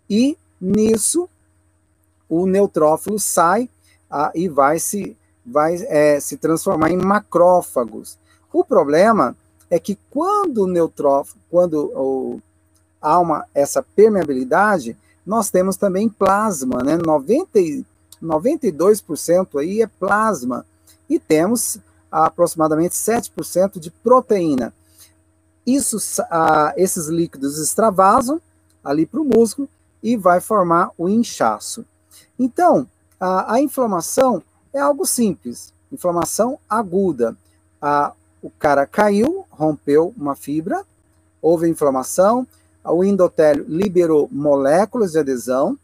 e 0.08 0.38
nisso 0.60 1.28
o 2.28 2.46
neutrófilo 2.46 3.18
sai 3.18 3.68
ah, 4.08 4.30
e 4.36 4.48
vai 4.48 4.78
se 4.78 5.16
vai 5.44 5.74
é, 5.88 6.20
se 6.20 6.36
transformar 6.36 6.90
em 6.90 6.96
macrófagos. 6.96 8.16
O 8.52 8.64
problema 8.64 9.36
é 9.68 9.80
que 9.80 9.98
quando 10.08 10.58
o 10.58 10.66
neutrófilo, 10.68 11.40
quando 11.50 11.90
o, 11.92 12.40
há 13.00 13.18
uma, 13.18 13.44
essa 13.52 13.82
permeabilidade, 13.82 14.96
nós 15.24 15.50
temos 15.50 15.76
também 15.76 16.08
plasma, 16.08 16.82
né? 16.82 16.96
90, 16.96 17.58
92% 18.22 19.60
aí 19.60 19.82
é 19.82 19.86
plasma. 19.86 20.66
E 21.08 21.18
temos 21.18 21.78
aproximadamente 22.10 22.94
7% 22.94 23.78
de 23.78 23.90
proteína. 23.90 24.72
Isso, 25.66 25.98
ah, 26.30 26.74
esses 26.76 27.06
líquidos 27.06 27.58
extravasam 27.58 28.40
ali 28.84 29.06
para 29.06 29.20
o 29.20 29.24
músculo 29.24 29.68
e 30.02 30.16
vai 30.16 30.40
formar 30.40 30.90
o 30.98 31.08
inchaço. 31.08 31.84
Então, 32.38 32.86
a, 33.18 33.54
a 33.54 33.60
inflamação 33.60 34.42
é 34.72 34.80
algo 34.80 35.06
simples, 35.06 35.72
inflamação 35.92 36.58
aguda. 36.68 37.36
A, 37.80 38.12
o 38.42 38.50
cara 38.50 38.86
caiu, 38.86 39.46
rompeu 39.50 40.12
uma 40.16 40.34
fibra, 40.34 40.84
houve 41.40 41.68
inflamação, 41.68 42.46
o 42.84 43.04
endotélio 43.04 43.64
liberou 43.68 44.28
moléculas 44.30 45.12
de 45.12 45.18
adesão 45.18 45.78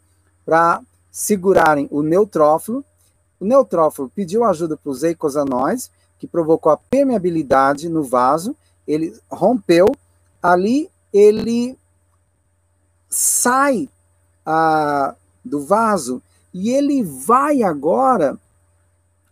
para 0.45 0.81
segurarem 1.11 1.87
o 1.91 2.01
neutrófilo. 2.01 2.83
O 3.39 3.45
neutrófilo 3.45 4.11
pediu 4.13 4.43
ajuda 4.43 4.75
para 4.75 4.91
os 4.91 5.03
eicosanoides, 5.03 5.89
que 6.17 6.27
provocou 6.27 6.71
a 6.71 6.77
permeabilidade 6.77 7.87
no 7.87 8.03
vaso, 8.03 8.55
ele 8.85 9.17
rompeu, 9.31 9.95
ali 10.43 10.89
ele 11.13 11.77
sai 13.09 13.89
ah, 14.45 15.15
do 15.43 15.61
vaso 15.61 16.21
e 16.53 16.71
ele 16.71 17.03
vai 17.03 17.63
agora 17.63 18.37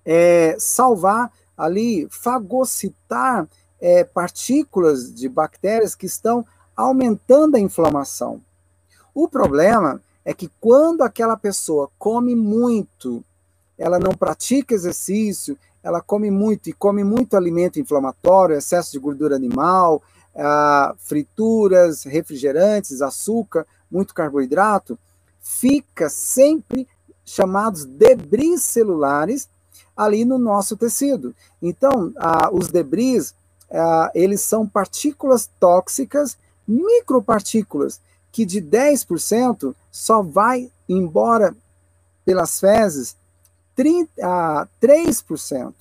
é, 0.06 0.56
salvar 0.60 1.32
ali, 1.58 2.08
fagocitar 2.10 3.48
é, 3.80 4.04
partículas 4.04 5.14
de 5.14 5.28
bactérias 5.28 5.96
que 5.96 6.06
estão 6.06 6.46
aumentando 6.78 7.58
a 7.58 7.60
inflamação. 7.60 8.40
O 9.14 9.28
problema 9.28 10.00
é 10.24 10.34
que 10.34 10.52
quando 10.62 11.02
aquela 11.02 11.36
pessoa 11.36 11.90
come 11.98 12.36
muito, 12.36 13.24
ela 13.78 13.98
não 13.98 14.12
pratica 14.12 14.76
exercício, 14.76 15.58
ela 15.82 16.02
come 16.02 16.30
muito 16.30 16.70
e 16.70 16.74
come 16.74 17.04
muito 17.04 17.36
alimento 17.36 17.80
inflamatório, 17.80 18.56
excesso 18.56 18.92
de 18.92 19.00
gordura 19.00 19.36
animal, 19.36 20.04
ah, 20.36 20.94
frituras, 21.00 22.04
refrigerantes, 22.04 23.02
açúcar, 23.02 23.66
muito 23.90 24.14
carboidrato, 24.14 25.00
fica 25.42 26.10
sempre 26.10 26.88
chamados 27.26 27.86
debris 27.86 28.62
celulares 28.62 29.50
ali 29.96 30.24
no 30.24 30.38
nosso 30.38 30.78
tecido. 30.78 31.34
Então, 31.62 32.14
ah, 32.18 32.50
os 32.52 32.68
debris, 32.68 33.34
ah, 33.72 34.12
eles 34.14 34.42
são 34.42 34.68
partículas 34.68 35.50
tóxicas, 35.60 36.38
micropartículas, 36.68 38.02
que 38.32 38.46
de 38.46 38.62
10% 38.62 39.74
só 39.92 40.22
vai 40.22 40.72
embora 40.88 41.56
pelas 42.26 42.60
fezes 42.60 43.16
30, 43.76 44.12
ah, 44.22 44.68
3%, 44.82 45.74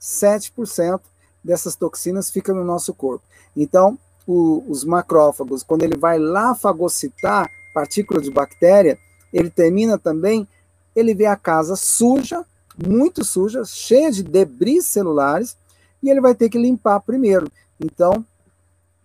7% 0.00 1.00
dessas 1.42 1.76
toxinas 1.76 2.30
ficam 2.30 2.54
no 2.54 2.64
nosso 2.64 2.92
corpo. 2.94 3.24
Então, 3.56 3.98
o, 4.26 4.64
os 4.68 4.84
macrófagos, 4.84 5.62
quando 5.62 5.82
ele 5.82 5.96
vai 5.96 6.18
lá 6.18 6.54
fagocitar 6.54 7.50
partículas 7.74 8.24
de 8.24 8.30
bactéria, 8.30 8.98
ele 9.32 9.50
termina 9.50 9.98
também, 9.98 10.48
ele 10.96 11.14
vê 11.14 11.26
a 11.26 11.36
casa 11.36 11.76
suja, 11.76 12.44
muito 12.86 13.24
suja, 13.24 13.64
cheia 13.64 14.10
de 14.10 14.22
debris 14.22 14.86
celulares, 14.86 15.56
e 16.02 16.08
ele 16.08 16.20
vai 16.20 16.34
ter 16.34 16.48
que 16.48 16.58
limpar 16.58 17.00
primeiro. 17.00 17.50
Então, 17.78 18.24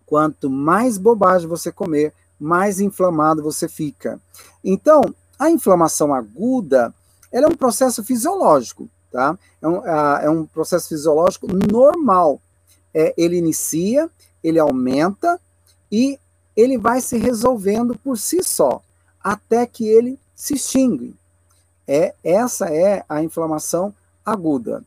quanto 0.09 0.49
mais 0.49 0.97
bobagem 0.97 1.47
você 1.47 1.71
comer, 1.71 2.11
mais 2.39 2.79
inflamado 2.79 3.43
você 3.43 3.69
fica. 3.69 4.19
Então, 4.63 5.03
a 5.37 5.51
inflamação 5.51 6.15
aguda, 6.15 6.91
ela 7.31 7.45
é 7.45 7.47
um 7.47 7.55
processo 7.55 8.03
fisiológico, 8.03 8.89
tá? 9.11 9.37
É 9.61 9.67
um, 9.67 9.85
é 9.85 10.29
um 10.31 10.45
processo 10.47 10.89
fisiológico 10.89 11.45
normal. 11.71 12.41
É, 12.91 13.13
ele 13.15 13.37
inicia, 13.37 14.09
ele 14.43 14.57
aumenta 14.57 15.39
e 15.91 16.19
ele 16.55 16.75
vai 16.75 17.01
se 17.01 17.15
resolvendo 17.15 17.95
por 17.95 18.17
si 18.17 18.43
só, 18.43 18.81
até 19.23 19.67
que 19.67 19.87
ele 19.87 20.19
se 20.33 20.55
extingue. 20.55 21.15
É, 21.87 22.15
essa 22.23 22.65
é 22.73 23.05
a 23.07 23.21
inflamação 23.21 23.93
aguda. 24.25 24.83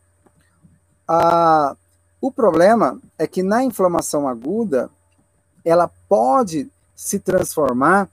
A, 1.07 1.77
o 2.21 2.33
problema 2.33 3.01
é 3.17 3.27
que 3.27 3.43
na 3.43 3.63
inflamação 3.63 4.27
aguda, 4.29 4.91
ela 5.65 5.91
pode 6.09 6.71
se 6.95 7.19
transformar 7.19 8.09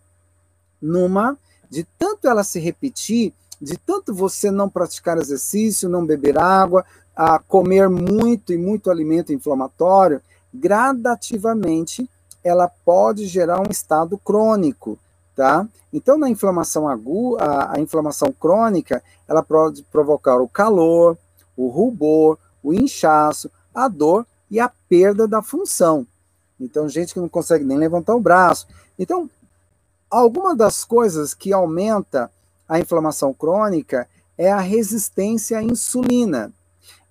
numa, 0.81 1.37
de 1.69 1.83
tanto 1.97 2.27
ela 2.27 2.43
se 2.43 2.59
repetir, 2.59 3.33
de 3.61 3.77
tanto 3.77 4.13
você 4.13 4.49
não 4.49 4.69
praticar 4.69 5.17
exercício, 5.17 5.89
não 5.89 6.05
beber 6.05 6.37
água, 6.37 6.85
a 7.15 7.37
comer 7.37 7.89
muito 7.89 8.53
e 8.53 8.57
muito 8.57 8.89
alimento 8.89 9.33
inflamatório, 9.33 10.21
gradativamente 10.53 12.09
ela 12.43 12.67
pode 12.67 13.25
gerar 13.25 13.59
um 13.59 13.69
estado 13.69 14.17
crônico, 14.17 14.97
tá? 15.35 15.67
Então, 15.91 16.17
na 16.17 16.29
inflamação 16.29 16.87
aguda, 16.87 17.43
a, 17.43 17.75
a 17.75 17.79
inflamação 17.79 18.31
crônica, 18.31 19.03
ela 19.27 19.43
pode 19.43 19.83
provocar 19.83 20.37
o 20.37 20.47
calor, 20.47 21.17
o 21.57 21.67
rubor, 21.67 22.37
o 22.63 22.73
inchaço, 22.73 23.51
a 23.73 23.87
dor 23.87 24.25
e 24.49 24.59
a 24.59 24.71
perda 24.87 25.27
da 25.27 25.41
função. 25.41 26.07
Então, 26.59 26.89
gente 26.89 27.13
que 27.13 27.19
não 27.19 27.29
consegue 27.29 27.63
nem 27.63 27.77
levantar 27.77 28.15
o 28.15 28.19
braço. 28.19 28.67
Então, 28.97 29.29
alguma 30.09 30.55
das 30.55 30.83
coisas 30.83 31.33
que 31.33 31.53
aumenta 31.53 32.29
a 32.67 32.79
inflamação 32.79 33.33
crônica 33.33 34.07
é 34.37 34.51
a 34.51 34.59
resistência 34.59 35.57
à 35.57 35.63
insulina. 35.63 36.51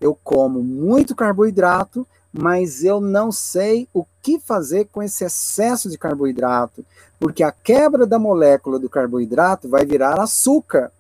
Eu 0.00 0.14
como 0.14 0.62
muito 0.62 1.16
carboidrato, 1.16 2.06
mas 2.32 2.84
eu 2.84 3.00
não 3.00 3.32
sei 3.32 3.88
o 3.92 4.04
que 4.22 4.38
fazer 4.38 4.86
com 4.86 5.02
esse 5.02 5.24
excesso 5.24 5.90
de 5.90 5.98
carboidrato, 5.98 6.84
porque 7.18 7.42
a 7.42 7.50
quebra 7.50 8.06
da 8.06 8.18
molécula 8.18 8.78
do 8.78 8.88
carboidrato 8.88 9.68
vai 9.68 9.84
virar 9.84 10.20
açúcar. 10.20 10.92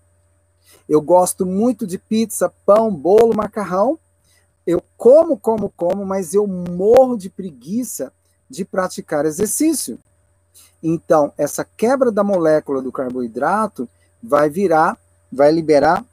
Eu 0.88 1.00
gosto 1.00 1.44
muito 1.46 1.86
de 1.86 1.98
pizza, 1.98 2.52
pão, 2.64 2.92
bolo, 2.92 3.36
macarrão. 3.36 3.98
Eu 4.66 4.82
como, 4.96 5.38
como, 5.38 5.72
como, 5.76 6.04
mas 6.04 6.34
eu 6.34 6.46
morro 6.46 7.16
de 7.16 7.30
preguiça 7.30 8.12
de 8.48 8.64
praticar 8.64 9.24
exercício. 9.24 9.98
Então, 10.82 11.32
essa 11.36 11.64
quebra 11.64 12.10
da 12.10 12.22
molécula 12.22 12.80
do 12.80 12.92
carboidrato 12.92 13.88
vai 14.22 14.48
virar, 14.48 14.96
vai 15.30 15.50
liberar 15.50 16.04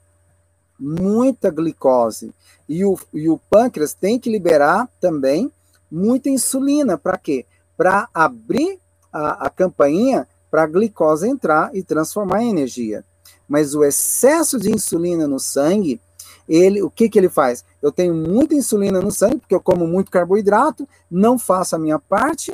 muita 0.79 1.49
glicose. 1.49 2.33
E 2.67 2.83
o, 2.83 2.97
e 3.13 3.29
o 3.29 3.39
pâncreas 3.49 3.93
tem 3.93 4.19
que 4.19 4.29
liberar 4.29 4.89
também 4.99 5.51
muita 5.89 6.29
insulina. 6.29 6.97
Para 6.97 7.17
quê? 7.17 7.45
para 7.77 8.07
abrir 8.13 8.79
a, 9.11 9.47
a 9.47 9.49
campainha 9.49 10.27
para 10.49 10.63
a 10.63 10.67
glicose 10.67 11.27
entrar 11.27 11.75
e 11.75 11.83
transformar 11.83 12.41
em 12.43 12.49
energia. 12.49 13.03
Mas 13.47 13.75
o 13.75 13.83
excesso 13.83 14.57
de 14.57 14.71
insulina 14.71 15.27
no 15.27 15.39
sangue, 15.39 15.99
ele, 16.47 16.81
o 16.81 16.89
que, 16.89 17.09
que 17.09 17.19
ele 17.19 17.29
faz? 17.29 17.63
Eu 17.85 17.91
tenho 17.91 18.15
muita 18.15 18.55
insulina 18.55 18.99
no 18.99 19.11
sangue, 19.11 19.37
porque 19.37 19.53
eu 19.53 19.61
como 19.61 19.85
muito 19.85 20.09
carboidrato, 20.09 20.89
não 21.09 21.37
faço 21.37 21.75
a 21.75 21.77
minha 21.77 21.99
parte, 21.99 22.51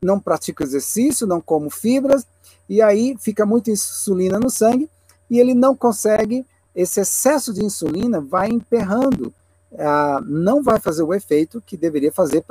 não 0.00 0.20
pratico 0.20 0.62
exercício, 0.62 1.26
não 1.26 1.40
como 1.40 1.68
fibras, 1.68 2.24
e 2.68 2.80
aí 2.80 3.16
fica 3.18 3.44
muita 3.44 3.72
insulina 3.72 4.38
no 4.38 4.48
sangue, 4.48 4.88
e 5.28 5.40
ele 5.40 5.54
não 5.54 5.74
consegue, 5.74 6.46
esse 6.72 7.00
excesso 7.00 7.52
de 7.52 7.64
insulina 7.64 8.20
vai 8.20 8.48
emperrando, 8.48 9.34
ah, 9.76 10.22
não 10.24 10.62
vai 10.62 10.78
fazer 10.78 11.02
o 11.02 11.12
efeito 11.12 11.60
que 11.66 11.76
deveria 11.76 12.12
fazer 12.12 12.44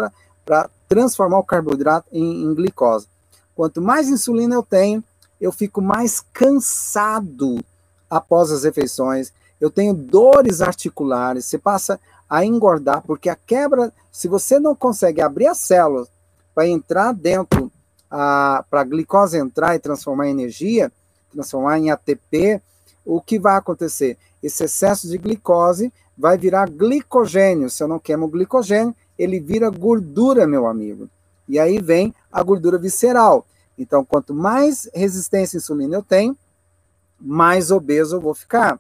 para 0.46 0.70
transformar 0.90 1.40
o 1.40 1.46
carboidrato 1.46 2.10
em, 2.12 2.44
em 2.44 2.54
glicose. 2.54 3.08
Quanto 3.56 3.82
mais 3.82 4.10
insulina 4.10 4.56
eu 4.56 4.64
tenho, 4.64 5.02
eu 5.40 5.54
fico 5.54 5.82
mais 5.82 6.20
cansado 6.34 7.64
após 8.10 8.52
as 8.52 8.66
refeições, 8.66 9.32
eu 9.60 9.70
tenho 9.70 9.94
dores 9.94 10.62
articulares, 10.62 11.46
você 11.46 11.58
passa 11.58 12.00
a 12.30 12.46
engordar, 12.46 13.02
porque 13.02 13.30
a 13.30 13.36
quebra, 13.36 13.92
se 14.12 14.28
você 14.28 14.60
não 14.60 14.76
consegue 14.76 15.22
abrir 15.22 15.48
as 15.48 15.58
células 15.58 16.10
para 16.54 16.68
entrar 16.68 17.14
dentro, 17.14 17.72
para 18.10 18.66
a 18.72 18.84
glicose 18.84 19.38
entrar 19.38 19.76
e 19.76 19.80
transformar 19.80 20.28
em 20.28 20.32
energia, 20.32 20.92
transformar 21.32 21.78
em 21.80 21.92
ATP, 21.92 22.62
o 23.06 23.22
que 23.22 23.40
vai 23.40 23.56
acontecer? 23.56 24.18
Esse 24.42 24.64
excesso 24.64 25.08
de 25.08 25.18
glicose 25.18 25.92
vai 26.18 26.38
virar 26.38 26.70
glicogênio. 26.70 27.70
Se 27.70 27.84
eu 27.84 27.88
não 27.88 28.00
queimo 28.00 28.28
glicogênio, 28.28 28.96
ele 29.18 29.40
vira 29.40 29.70
gordura, 29.70 30.48
meu 30.48 30.68
amigo. 30.68 31.10
E 31.48 31.60
aí 31.60 31.82
vem 31.82 32.14
a 32.32 32.42
gordura 32.44 32.78
visceral. 32.78 33.46
Então, 33.78 34.06
quanto 34.06 34.34
mais 34.34 34.90
resistência 34.94 35.58
à 35.58 35.60
insulina 35.60 35.96
eu 35.96 36.04
tenho, 36.04 36.38
mais 37.20 37.72
obeso 37.72 38.18
eu 38.18 38.22
vou 38.22 38.34
ficar. 38.34 38.80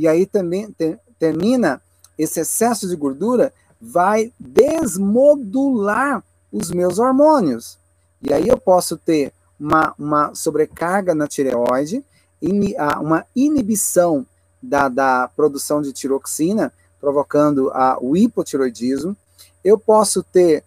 E 0.00 0.08
aí 0.08 0.24
também 0.24 0.70
te, 0.72 0.98
termina 1.18 1.78
esse 2.16 2.40
excesso 2.40 2.88
de 2.88 2.96
gordura 2.96 3.52
vai 3.78 4.32
desmodular 4.40 6.24
os 6.50 6.70
meus 6.70 6.98
hormônios. 6.98 7.76
E 8.22 8.32
aí 8.32 8.48
eu 8.48 8.56
posso 8.56 8.96
ter 8.96 9.30
uma, 9.58 9.94
uma 9.98 10.34
sobrecarga 10.34 11.14
na 11.14 11.28
tireoide, 11.28 12.02
uma 12.98 13.26
inibição 13.36 14.24
da, 14.62 14.88
da 14.88 15.28
produção 15.36 15.82
de 15.82 15.92
tiroxina, 15.92 16.72
provocando 16.98 17.70
o 18.00 18.16
hipotiroidismo. 18.16 19.14
Eu 19.62 19.78
posso 19.78 20.22
ter 20.22 20.64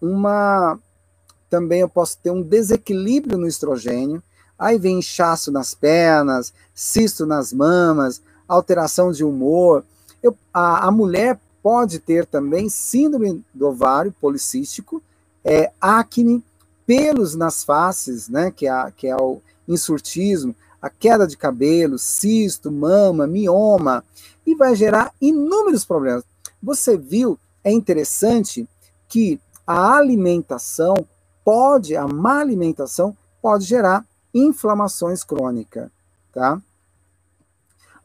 uma. 0.00 0.78
Também 1.50 1.80
eu 1.80 1.90
posso 1.90 2.16
ter 2.22 2.30
um 2.30 2.40
desequilíbrio 2.40 3.36
no 3.36 3.46
estrogênio. 3.46 4.22
Aí 4.58 4.78
vem 4.78 5.00
inchaço 5.00 5.52
nas 5.52 5.74
pernas, 5.74 6.54
cisto 6.74 7.26
nas 7.26 7.52
mamas, 7.52 8.22
alteração 8.46 9.12
de 9.12 9.24
humor. 9.24 9.84
Eu, 10.22 10.36
a, 10.52 10.88
a 10.88 10.90
mulher 10.90 11.38
pode 11.62 11.98
ter 11.98 12.26
também 12.26 12.68
síndrome 12.68 13.44
do 13.54 13.68
ovário 13.68 14.14
policístico, 14.20 15.02
é, 15.44 15.70
acne, 15.80 16.42
pelos 16.84 17.34
nas 17.34 17.64
faces, 17.64 18.28
né, 18.28 18.50
que 18.50 18.66
é, 18.66 18.92
que 18.96 19.06
é 19.06 19.16
o 19.16 19.40
insurtismo, 19.68 20.54
a 20.80 20.90
queda 20.90 21.26
de 21.26 21.36
cabelo, 21.36 21.98
cisto, 21.98 22.70
mama, 22.72 23.26
mioma, 23.26 24.04
e 24.44 24.54
vai 24.54 24.74
gerar 24.74 25.12
inúmeros 25.20 25.84
problemas. 25.84 26.24
Você 26.60 26.96
viu, 26.96 27.38
é 27.62 27.70
interessante 27.70 28.68
que 29.08 29.40
a 29.64 29.96
alimentação 29.96 30.94
pode, 31.44 31.96
a 31.96 32.06
má 32.08 32.40
alimentação 32.40 33.16
pode 33.40 33.64
gerar 33.64 34.04
inflamações 34.34 35.22
crônicas, 35.22 35.88
tá? 36.32 36.60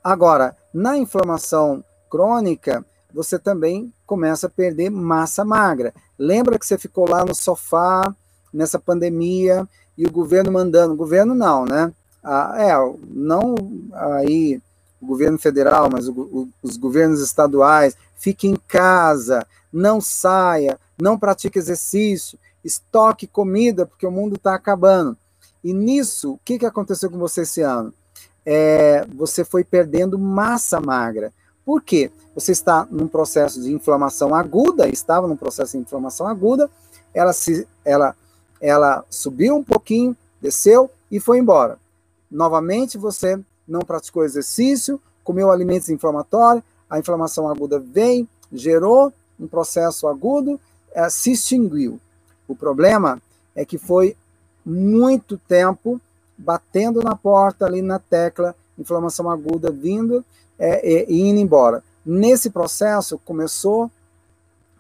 Agora, 0.07 0.55
na 0.73 0.97
inflamação 0.97 1.83
crônica, 2.09 2.85
você 3.13 3.37
também 3.37 3.91
começa 4.05 4.47
a 4.47 4.49
perder 4.49 4.89
massa 4.89 5.43
magra. 5.43 5.93
Lembra 6.17 6.57
que 6.57 6.65
você 6.65 6.77
ficou 6.77 7.09
lá 7.09 7.25
no 7.25 7.35
sofá 7.35 8.15
nessa 8.53 8.79
pandemia 8.79 9.67
e 9.97 10.05
o 10.05 10.11
governo 10.11 10.49
mandando, 10.49 10.95
governo 10.95 11.35
não, 11.35 11.65
né? 11.65 11.91
Ah, 12.23 12.55
é, 12.57 12.73
não 13.09 13.53
aí 13.91 14.61
o 15.01 15.07
governo 15.07 15.37
federal, 15.37 15.89
mas 15.91 16.07
o, 16.07 16.13
o, 16.13 16.49
os 16.63 16.77
governos 16.77 17.21
estaduais, 17.21 17.97
fique 18.15 18.47
em 18.47 18.55
casa, 18.55 19.45
não 19.73 19.99
saia, 19.99 20.79
não 20.97 21.19
pratique 21.19 21.59
exercício, 21.59 22.39
estoque 22.63 23.27
comida, 23.27 23.85
porque 23.85 24.07
o 24.07 24.11
mundo 24.11 24.37
está 24.37 24.55
acabando. 24.55 25.17
E 25.61 25.73
nisso, 25.73 26.35
o 26.35 26.39
que, 26.45 26.59
que 26.59 26.65
aconteceu 26.65 27.11
com 27.11 27.17
você 27.17 27.41
esse 27.41 27.61
ano? 27.61 27.93
É, 28.49 29.05
você 29.13 29.43
foi 29.43 29.61
perdendo 29.61 30.17
massa 30.17 30.79
magra. 30.79 31.33
Por 31.65 31.81
quê? 31.81 32.09
Você 32.33 32.53
está 32.53 32.87
num 32.89 33.05
processo 33.05 33.61
de 33.61 33.73
inflamação 33.73 34.33
aguda, 34.33 34.87
estava 34.87 35.27
num 35.27 35.35
processo 35.35 35.73
de 35.73 35.83
inflamação 35.83 36.25
aguda, 36.25 36.69
ela, 37.13 37.33
se, 37.33 37.67
ela, 37.83 38.15
ela 38.61 39.03
subiu 39.09 39.57
um 39.57 39.63
pouquinho, 39.63 40.15
desceu 40.41 40.89
e 41.11 41.19
foi 41.19 41.39
embora. 41.39 41.77
Novamente, 42.31 42.97
você 42.97 43.37
não 43.67 43.81
praticou 43.81 44.23
exercício, 44.23 45.01
comeu 45.25 45.51
alimentos 45.51 45.89
inflamatórios, 45.89 46.63
a 46.89 46.97
inflamação 46.97 47.49
aguda 47.49 47.79
vem, 47.79 48.29
gerou 48.49 49.11
um 49.37 49.45
processo 49.45 50.07
agudo, 50.07 50.57
é, 50.93 51.09
se 51.09 51.33
extinguiu. 51.33 51.99
O 52.47 52.55
problema 52.55 53.21
é 53.53 53.65
que 53.65 53.77
foi 53.77 54.15
muito 54.65 55.37
tempo 55.37 55.99
batendo 56.37 57.01
na 57.01 57.15
porta 57.15 57.65
ali 57.65 57.81
na 57.81 57.99
tecla, 57.99 58.55
inflamação 58.77 59.29
aguda 59.29 59.71
vindo 59.71 60.23
é, 60.59 61.05
e, 61.11 61.19
indo 61.21 61.39
embora. 61.39 61.83
Nesse 62.05 62.49
processo 62.49 63.19
começou 63.19 63.91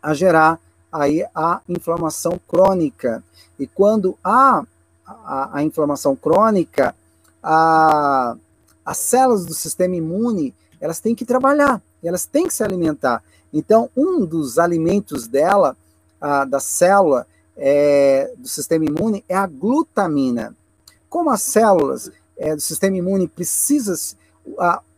a 0.01 0.13
gerar 0.13 0.59
aí 0.91 1.25
a 1.33 1.61
inflamação 1.67 2.39
crônica. 2.47 3.23
E 3.59 3.67
quando 3.67 4.17
há 4.23 4.63
a, 5.05 5.57
a 5.57 5.63
inflamação 5.63 6.15
crônica, 6.15 6.95
a, 7.41 8.35
as 8.85 8.97
células 8.97 9.45
do 9.45 9.53
sistema 9.53 9.95
imune 9.95 10.53
elas 10.79 10.99
têm 10.99 11.15
que 11.15 11.25
trabalhar, 11.25 11.81
elas 12.03 12.25
têm 12.25 12.47
que 12.47 12.53
se 12.53 12.63
alimentar. 12.63 13.23
Então, 13.51 13.89
um 13.95 14.25
dos 14.25 14.59
alimentos 14.59 15.27
dela, 15.27 15.75
a, 16.21 16.45
da 16.45 16.59
célula, 16.59 17.25
é, 17.55 18.31
do 18.37 18.47
sistema 18.47 18.85
imune 18.85 19.25
é 19.27 19.35
a 19.35 19.47
glutamina. 19.47 20.55
Como 21.09 21.29
as 21.29 21.41
células 21.41 22.11
é, 22.37 22.55
do 22.55 22.61
sistema 22.61 22.97
imune 22.97 23.27
precisam 23.27 23.95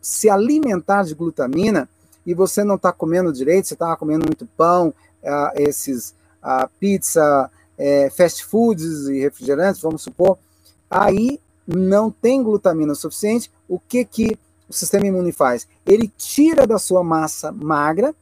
se 0.02 0.30
alimentar 0.30 1.04
de 1.04 1.15
glutamina 1.15 1.89
e 2.26 2.34
você 2.34 2.63
não 2.63 2.76
está 2.76 2.91
comendo 2.91 3.34
direito, 3.34 3.67
você 3.67 3.74
está 3.74 3.95
comendo 3.95 4.26
muito 4.26 4.45
pão, 4.58 4.93
esses 5.56 6.13
pizza, 6.80 7.50
é, 7.78 8.10
fast 8.10 8.45
foods 8.45 9.08
e 9.08 9.19
refrigerantes, 9.19 9.82
vamos 9.82 10.02
supor, 10.02 10.38
aí 10.89 11.39
não 11.65 12.10
tem 12.10 12.43
glutamina 12.43 12.95
suficiente, 12.95 13.52
o 13.67 13.80
que, 13.80 14.04
que 14.04 14.38
o 14.67 14.74
sistema 14.74 15.08
imune 15.08 15.32
faz? 15.32 15.67
Ele 15.86 16.12
tira 16.17 16.67
da 16.67 16.78
sua 16.78 17.04
massa 17.04 17.52
magra 17.52 18.13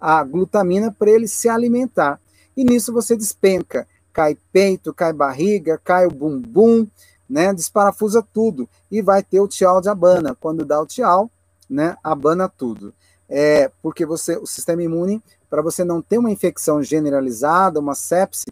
a 0.00 0.22
glutamina 0.22 0.94
para 0.96 1.10
ele 1.10 1.26
se 1.26 1.48
alimentar. 1.48 2.20
E 2.56 2.64
nisso 2.64 2.92
você 2.92 3.16
despenca. 3.16 3.86
Cai 4.12 4.36
peito, 4.52 4.94
cai 4.94 5.12
barriga, 5.12 5.80
cai 5.82 6.06
o 6.06 6.10
bumbum, 6.10 6.86
né? 7.28 7.52
Desparafusa 7.52 8.26
tudo. 8.32 8.68
E 8.90 9.02
vai 9.02 9.22
ter 9.22 9.40
o 9.40 9.48
tchau 9.48 9.80
de 9.80 9.88
abana. 9.88 10.36
Quando 10.38 10.64
dá 10.64 10.80
o 10.80 10.86
tchau, 10.86 11.30
né? 11.68 11.96
Abana 12.02 12.48
tudo. 12.48 12.92
É, 13.28 13.70
porque 13.82 14.06
você, 14.06 14.36
o 14.36 14.46
sistema 14.46 14.82
imune, 14.82 15.22
para 15.50 15.62
você 15.62 15.84
não 15.84 16.00
ter 16.00 16.18
uma 16.18 16.30
infecção 16.30 16.82
generalizada, 16.82 17.80
uma 17.80 17.94
sepse, 17.94 18.46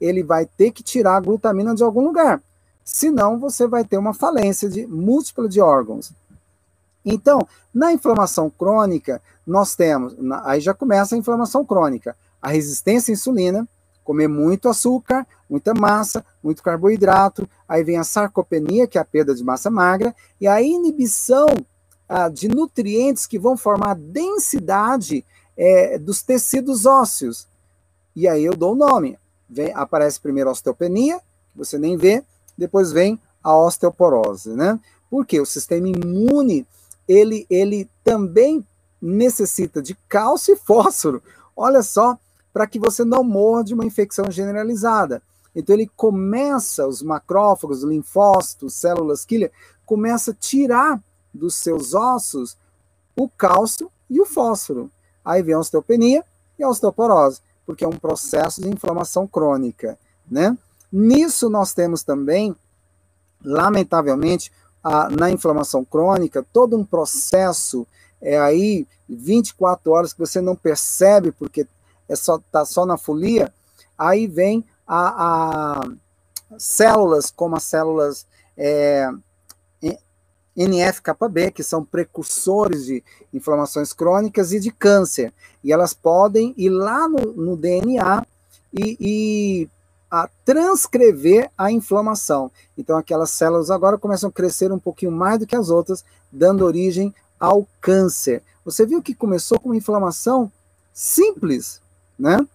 ele 0.00 0.22
vai 0.22 0.46
ter 0.46 0.70
que 0.70 0.82
tirar 0.82 1.16
a 1.16 1.20
glutamina 1.20 1.74
de 1.74 1.82
algum 1.82 2.04
lugar. 2.04 2.42
Senão, 2.84 3.38
você 3.38 3.66
vai 3.66 3.84
ter 3.84 3.98
uma 3.98 4.14
falência 4.14 4.68
de 4.68 4.86
múltipla 4.86 5.48
de 5.48 5.60
órgãos. 5.60 6.12
Então, 7.04 7.46
na 7.72 7.92
inflamação 7.92 8.50
crônica, 8.50 9.20
nós 9.46 9.74
temos, 9.76 10.14
aí 10.44 10.60
já 10.60 10.74
começa 10.74 11.14
a 11.14 11.18
inflamação 11.18 11.64
crônica, 11.64 12.16
a 12.42 12.48
resistência 12.48 13.12
à 13.12 13.14
insulina, 13.14 13.66
comer 14.06 14.28
muito 14.28 14.68
açúcar, 14.68 15.26
muita 15.50 15.74
massa, 15.74 16.24
muito 16.42 16.62
carboidrato, 16.62 17.46
aí 17.68 17.82
vem 17.82 17.98
a 17.98 18.04
sarcopenia, 18.04 18.86
que 18.86 18.96
é 18.96 19.00
a 19.00 19.04
perda 19.04 19.34
de 19.34 19.42
massa 19.42 19.68
magra, 19.68 20.14
e 20.40 20.46
a 20.46 20.62
inibição 20.62 21.46
ah, 22.08 22.28
de 22.28 22.46
nutrientes 22.46 23.26
que 23.26 23.36
vão 23.36 23.56
formar 23.56 23.90
a 23.90 23.94
densidade 23.94 25.24
é, 25.56 25.98
dos 25.98 26.22
tecidos 26.22 26.86
ósseos. 26.86 27.48
E 28.14 28.28
aí 28.28 28.44
eu 28.44 28.56
dou 28.56 28.72
o 28.72 28.76
nome. 28.76 29.18
Vem, 29.50 29.72
aparece 29.74 30.20
primeiro 30.20 30.48
a 30.48 30.52
osteopenia, 30.52 31.18
que 31.18 31.58
você 31.58 31.76
nem 31.76 31.96
vê, 31.96 32.22
depois 32.56 32.92
vem 32.92 33.20
a 33.42 33.56
osteoporose, 33.58 34.50
né? 34.50 34.78
Porque 35.10 35.40
o 35.40 35.46
sistema 35.46 35.88
imune 35.88 36.64
ele, 37.08 37.44
ele 37.50 37.90
também 38.04 38.64
necessita 39.02 39.82
de 39.82 39.96
cálcio 40.08 40.54
e 40.54 40.56
fósforo. 40.56 41.20
Olha 41.56 41.82
só, 41.82 42.16
para 42.56 42.66
que 42.66 42.78
você 42.78 43.04
não 43.04 43.22
morra 43.22 43.62
de 43.62 43.74
uma 43.74 43.84
infecção 43.84 44.30
generalizada. 44.30 45.20
Então 45.54 45.76
ele 45.76 45.90
começa, 45.94 46.86
os 46.86 47.02
macrófagos, 47.02 47.82
linfócitos, 47.82 48.72
células 48.72 49.26
killer, 49.26 49.52
começa 49.84 50.30
a 50.30 50.34
tirar 50.34 50.98
dos 51.34 51.54
seus 51.54 51.92
ossos 51.92 52.56
o 53.14 53.28
cálcio 53.28 53.90
e 54.08 54.22
o 54.22 54.24
fósforo. 54.24 54.90
Aí 55.22 55.42
vem 55.42 55.54
a 55.54 55.58
osteopenia 55.58 56.24
e 56.58 56.64
a 56.64 56.68
osteoporose, 56.70 57.42
porque 57.66 57.84
é 57.84 57.88
um 57.88 57.98
processo 57.98 58.62
de 58.62 58.70
inflamação 58.70 59.26
crônica, 59.26 59.98
né? 60.26 60.56
Nisso 60.90 61.50
nós 61.50 61.74
temos 61.74 62.02
também, 62.02 62.56
lamentavelmente, 63.44 64.50
a, 64.82 65.10
na 65.10 65.30
inflamação 65.30 65.84
crônica, 65.84 66.42
todo 66.54 66.74
um 66.74 66.86
processo 66.86 67.86
é 68.18 68.38
aí 68.38 68.86
24 69.06 69.92
horas 69.92 70.14
que 70.14 70.18
você 70.18 70.40
não 70.40 70.56
percebe 70.56 71.32
porque 71.32 71.66
é 72.08 72.16
só 72.16 72.38
tá 72.50 72.64
só 72.64 72.86
na 72.86 72.96
folia, 72.96 73.52
aí 73.96 74.26
vem 74.26 74.64
a, 74.86 75.80
a 75.80 75.90
células 76.58 77.30
como 77.30 77.56
as 77.56 77.64
células 77.64 78.26
é, 78.56 79.10
NF-κB, 80.56 81.50
que 81.50 81.62
são 81.62 81.84
precursores 81.84 82.86
de 82.86 83.04
inflamações 83.32 83.92
crônicas 83.92 84.52
e 84.52 84.58
de 84.58 84.70
câncer. 84.70 85.32
E 85.62 85.72
elas 85.72 85.92
podem 85.92 86.54
ir 86.56 86.70
lá 86.70 87.06
no, 87.06 87.32
no 87.32 87.56
DNA 87.56 88.24
e, 88.72 88.96
e 88.98 89.68
a 90.10 90.28
transcrever 90.44 91.50
a 91.58 91.70
inflamação. 91.70 92.50
Então, 92.78 92.96
aquelas 92.96 93.30
células 93.30 93.70
agora 93.70 93.98
começam 93.98 94.30
a 94.30 94.32
crescer 94.32 94.72
um 94.72 94.78
pouquinho 94.78 95.12
mais 95.12 95.38
do 95.38 95.46
que 95.46 95.56
as 95.56 95.68
outras, 95.68 96.04
dando 96.32 96.64
origem 96.64 97.14
ao 97.38 97.66
câncer. 97.80 98.42
Você 98.64 98.86
viu 98.86 99.02
que 99.02 99.14
começou 99.14 99.60
com 99.60 99.68
uma 99.68 99.76
inflamação 99.76 100.50
simples, 100.92 101.82
né? 102.18 102.46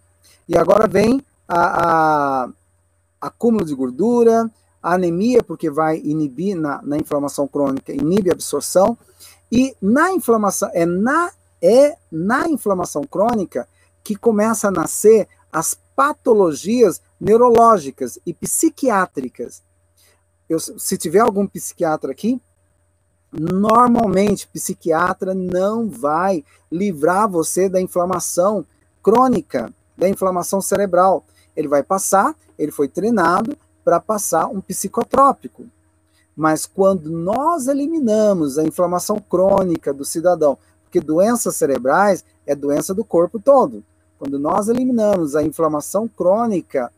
E 0.47 0.57
agora 0.57 0.87
vem 0.87 1.23
a, 1.47 2.43
a 2.43 2.49
acúmulo 3.21 3.65
de 3.65 3.75
gordura, 3.75 4.49
a 4.81 4.95
anemia, 4.95 5.43
porque 5.43 5.69
vai 5.69 5.97
inibir 5.99 6.55
na, 6.55 6.81
na 6.81 6.97
inflamação 6.97 7.47
crônica, 7.47 7.93
inibe 7.93 8.29
a 8.29 8.33
absorção, 8.33 8.97
e 9.51 9.75
na 9.81 10.11
inflamação, 10.11 10.69
é 10.73 10.85
na, 10.85 11.31
é 11.61 11.97
na 12.11 12.49
inflamação 12.49 13.03
crônica 13.03 13.67
que 14.03 14.15
começa 14.15 14.69
a 14.69 14.71
nascer 14.71 15.27
as 15.51 15.77
patologias 15.95 17.01
neurológicas 17.19 18.17
e 18.25 18.33
psiquiátricas. 18.33 19.61
Eu, 20.49 20.59
se 20.59 20.97
tiver 20.97 21.19
algum 21.19 21.45
psiquiatra 21.45 22.11
aqui, 22.11 22.41
normalmente 23.31 24.47
psiquiatra 24.47 25.33
não 25.33 25.87
vai 25.87 26.43
livrar 26.71 27.29
você 27.29 27.69
da 27.69 27.79
inflamação 27.79 28.65
crônica, 29.01 29.73
da 29.97 30.09
inflamação 30.09 30.61
cerebral. 30.61 31.23
Ele 31.55 31.67
vai 31.67 31.83
passar, 31.83 32.35
ele 32.57 32.71
foi 32.71 32.87
treinado 32.87 33.57
para 33.83 33.99
passar 33.99 34.47
um 34.47 34.61
psicotrópico. 34.61 35.65
Mas 36.35 36.65
quando 36.65 37.09
nós 37.09 37.67
eliminamos 37.67 38.57
a 38.57 38.63
inflamação 38.63 39.19
crônica 39.19 39.93
do 39.93 40.05
cidadão, 40.05 40.57
porque 40.83 40.99
doenças 40.99 41.55
cerebrais 41.55 42.23
é 42.45 42.55
doença 42.55 42.93
do 42.93 43.03
corpo 43.03 43.39
todo. 43.39 43.83
Quando 44.17 44.37
nós 44.37 44.67
eliminamos 44.67 45.35
a 45.35 45.43
inflamação 45.43 46.07
crônica, 46.07 46.91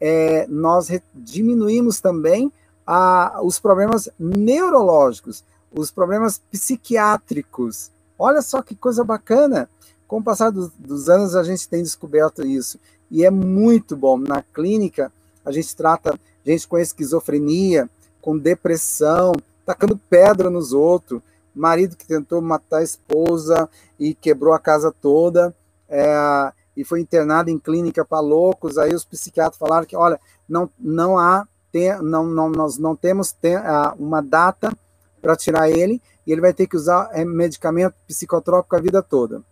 é, 0.00 0.46
nós 0.48 0.90
diminuímos 1.14 2.00
também 2.00 2.52
a, 2.86 3.40
os 3.42 3.58
problemas 3.58 4.08
neurológicos, 4.18 5.42
os 5.72 5.90
problemas 5.90 6.38
psiquiátricos. 6.50 7.90
Olha 8.18 8.42
só 8.42 8.62
que 8.62 8.74
coisa 8.74 9.04
bacana. 9.04 9.68
Com 10.06 10.18
o 10.18 10.22
passar 10.22 10.50
do, 10.50 10.72
dos 10.78 11.08
anos, 11.08 11.34
a 11.34 11.42
gente 11.42 11.68
tem 11.68 11.82
descoberto 11.82 12.46
isso. 12.46 12.78
E 13.10 13.24
é 13.24 13.30
muito 13.30 13.96
bom. 13.96 14.18
Na 14.18 14.42
clínica, 14.42 15.12
a 15.44 15.52
gente 15.52 15.74
trata 15.74 16.18
gente 16.44 16.66
com 16.66 16.78
esquizofrenia, 16.78 17.88
com 18.20 18.38
depressão, 18.38 19.32
tacando 19.64 19.96
pedra 20.08 20.48
nos 20.48 20.72
outros, 20.72 21.20
marido 21.54 21.96
que 21.96 22.06
tentou 22.06 22.40
matar 22.40 22.78
a 22.78 22.82
esposa 22.82 23.68
e 23.98 24.14
quebrou 24.14 24.54
a 24.54 24.58
casa 24.58 24.92
toda. 24.92 25.54
É, 25.88 26.52
e 26.76 26.84
foi 26.84 27.00
internado 27.00 27.50
em 27.50 27.58
clínica 27.58 28.04
para 28.04 28.20
loucos. 28.20 28.78
Aí 28.78 28.94
os 28.94 29.04
psiquiatras 29.04 29.58
falaram 29.58 29.86
que, 29.86 29.96
olha, 29.96 30.20
não, 30.48 30.70
não 30.78 31.18
há, 31.18 31.46
tem, 31.72 31.96
não, 32.02 32.26
não, 32.26 32.48
nós 32.50 32.78
não 32.78 32.94
temos 32.94 33.32
tem, 33.32 33.56
uma 33.98 34.20
data 34.20 34.72
para 35.20 35.36
tirar 35.36 35.70
ele 35.70 36.00
e 36.26 36.32
ele 36.32 36.40
vai 36.40 36.52
ter 36.52 36.66
que 36.66 36.76
usar 36.76 37.08
é, 37.12 37.24
medicamento 37.24 37.94
psicotrópico 38.06 38.76
a 38.76 38.80
vida 38.80 39.02
toda. 39.02 39.42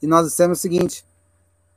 E 0.00 0.06
nós 0.06 0.26
dissemos 0.26 0.58
o 0.58 0.60
seguinte: 0.60 1.04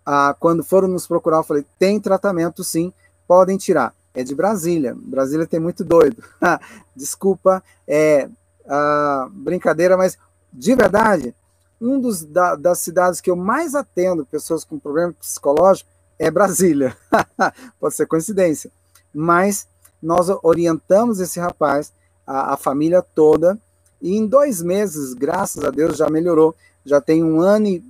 uh, 0.08 0.36
quando 0.39 0.63
foram 0.63 0.88
nos 0.88 1.08
procurar, 1.08 1.38
eu 1.38 1.43
falei: 1.43 1.65
tem 1.79 1.99
tratamento 1.99 2.63
sim, 2.63 2.93
podem 3.27 3.58
tirar. 3.58 3.93
É 4.13 4.23
de 4.23 4.34
Brasília. 4.34 4.95
Brasília 4.97 5.45
tem 5.45 5.60
muito 5.60 5.84
doido. 5.84 6.23
Desculpa, 6.95 7.62
é 7.86 8.29
uh, 8.65 9.29
brincadeira, 9.29 9.97
mas 9.97 10.17
de 10.53 10.73
verdade, 10.73 11.36
um 11.81 11.99
dos 11.99 12.23
da, 12.23 12.55
das 12.55 12.79
cidades 12.79 13.19
que 13.19 13.29
eu 13.29 13.36
mais 13.36 13.75
atendo 13.75 14.25
pessoas 14.25 14.63
com 14.63 14.79
problema 14.79 15.13
psicológico 15.13 15.89
é 16.17 16.31
Brasília. 16.31 16.95
Pode 17.79 17.95
ser 17.95 18.05
coincidência, 18.05 18.71
mas 19.13 19.67
nós 20.01 20.29
orientamos 20.43 21.19
esse 21.19 21.39
rapaz, 21.39 21.91
a, 22.25 22.53
a, 22.53 22.58
família 22.58 23.01
toda, 23.01 23.60
e 24.01 24.15
em 24.15 24.25
dois 24.25 24.62
meses, 24.62 25.13
graças 25.13 25.63
a 25.63 25.69
Deus, 25.69 25.97
já 25.97 26.10
melhorou. 26.10 26.55
Já 26.86 27.02
tem 27.02 27.24
um 27.24 27.41
ano 27.41 27.67
e 27.67 27.84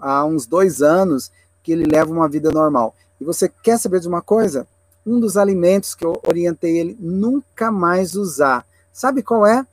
há 0.00 0.24
uns 0.24 0.46
dois 0.46 0.82
anos 0.82 1.30
que 1.62 1.72
ele 1.72 1.84
leva 1.84 2.10
uma 2.10 2.28
vida 2.28 2.50
normal. 2.50 2.94
E 3.20 3.24
você 3.24 3.48
quer 3.48 3.78
saber 3.78 4.00
de 4.00 4.08
uma 4.08 4.22
coisa? 4.22 4.66
Um 5.06 5.20
dos 5.20 5.36
alimentos 5.36 5.94
que 5.94 6.04
eu 6.04 6.20
orientei 6.26 6.78
ele 6.78 6.96
nunca 6.98 7.70
mais 7.70 8.14
usar. 8.14 8.66
Sabe 8.92 9.22
qual 9.22 9.46
é? 9.46 9.66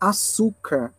Açúcar 0.00 0.92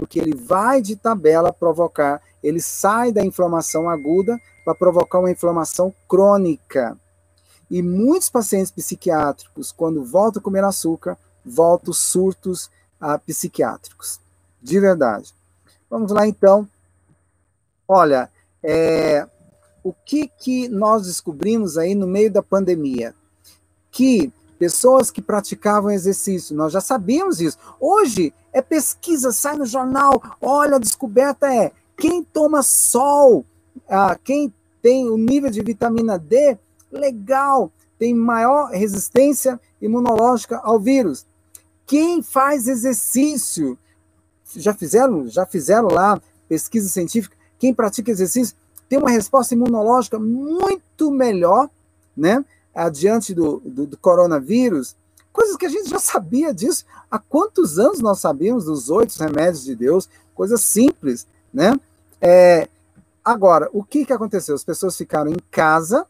porque 0.00 0.18
ele 0.18 0.34
vai 0.34 0.80
de 0.80 0.96
tabela 0.96 1.52
provocar, 1.52 2.22
ele 2.42 2.60
sai 2.60 3.12
da 3.12 3.22
inflamação 3.22 3.88
aguda 3.88 4.40
para 4.64 4.74
provocar 4.74 5.18
uma 5.18 5.30
inflamação 5.30 5.94
crônica. 6.08 6.96
E 7.70 7.82
muitos 7.82 8.30
pacientes 8.30 8.70
psiquiátricos, 8.70 9.70
quando 9.70 10.02
voltam 10.02 10.40
a 10.40 10.42
comer 10.42 10.64
açúcar, 10.64 11.18
voltam 11.44 11.92
surtos 11.92 12.70
ah, 12.98 13.18
psiquiátricos. 13.18 14.18
De 14.62 14.80
verdade. 14.80 15.34
Vamos 15.90 16.12
lá, 16.12 16.26
então. 16.26 16.68
Olha, 17.88 18.30
é, 18.62 19.26
o 19.82 19.92
que, 19.92 20.28
que 20.28 20.68
nós 20.68 21.06
descobrimos 21.06 21.76
aí 21.76 21.96
no 21.96 22.06
meio 22.06 22.30
da 22.30 22.42
pandemia? 22.42 23.12
Que 23.90 24.32
pessoas 24.56 25.10
que 25.10 25.20
praticavam 25.20 25.90
exercício, 25.90 26.54
nós 26.54 26.72
já 26.72 26.80
sabíamos 26.80 27.40
isso. 27.40 27.58
Hoje 27.80 28.32
é 28.52 28.62
pesquisa, 28.62 29.32
sai 29.32 29.56
no 29.56 29.66
jornal, 29.66 30.22
olha, 30.40 30.76
a 30.76 30.78
descoberta 30.78 31.52
é 31.52 31.72
quem 31.96 32.22
toma 32.22 32.62
sol, 32.62 33.44
ah, 33.88 34.16
quem 34.22 34.52
tem 34.80 35.08
o 35.08 35.16
nível 35.16 35.50
de 35.50 35.62
vitamina 35.62 36.18
D, 36.18 36.56
legal, 36.92 37.72
tem 37.98 38.14
maior 38.14 38.70
resistência 38.70 39.60
imunológica 39.80 40.58
ao 40.62 40.78
vírus. 40.78 41.26
Quem 41.86 42.22
faz 42.22 42.68
exercício, 42.68 43.78
já 44.56 44.74
fizeram, 44.74 45.26
já 45.28 45.46
fizeram 45.46 45.88
lá 45.88 46.20
pesquisa 46.48 46.88
científica, 46.88 47.36
quem 47.58 47.72
pratica 47.72 48.10
exercício 48.10 48.56
tem 48.88 48.98
uma 48.98 49.10
resposta 49.10 49.54
imunológica 49.54 50.18
muito 50.18 51.10
melhor, 51.10 51.70
né? 52.16 52.44
adiante 52.74 53.34
do, 53.34 53.60
do, 53.60 53.86
do, 53.86 53.96
coronavírus, 53.96 54.96
coisas 55.32 55.56
que 55.56 55.66
a 55.66 55.68
gente 55.68 55.88
já 55.88 55.98
sabia 55.98 56.52
disso. 56.52 56.84
Há 57.10 57.18
quantos 57.18 57.78
anos 57.78 58.00
nós 58.00 58.18
sabíamos 58.18 58.64
dos 58.64 58.90
oito 58.90 59.16
remédios 59.18 59.64
de 59.64 59.74
Deus? 59.74 60.08
Coisas 60.34 60.60
simples, 60.62 61.26
né? 61.52 61.78
É, 62.20 62.68
agora, 63.24 63.68
o 63.72 63.82
que, 63.82 64.04
que 64.04 64.12
aconteceu? 64.12 64.54
As 64.54 64.64
pessoas 64.64 64.96
ficaram 64.96 65.30
em 65.30 65.38
casa 65.50 66.06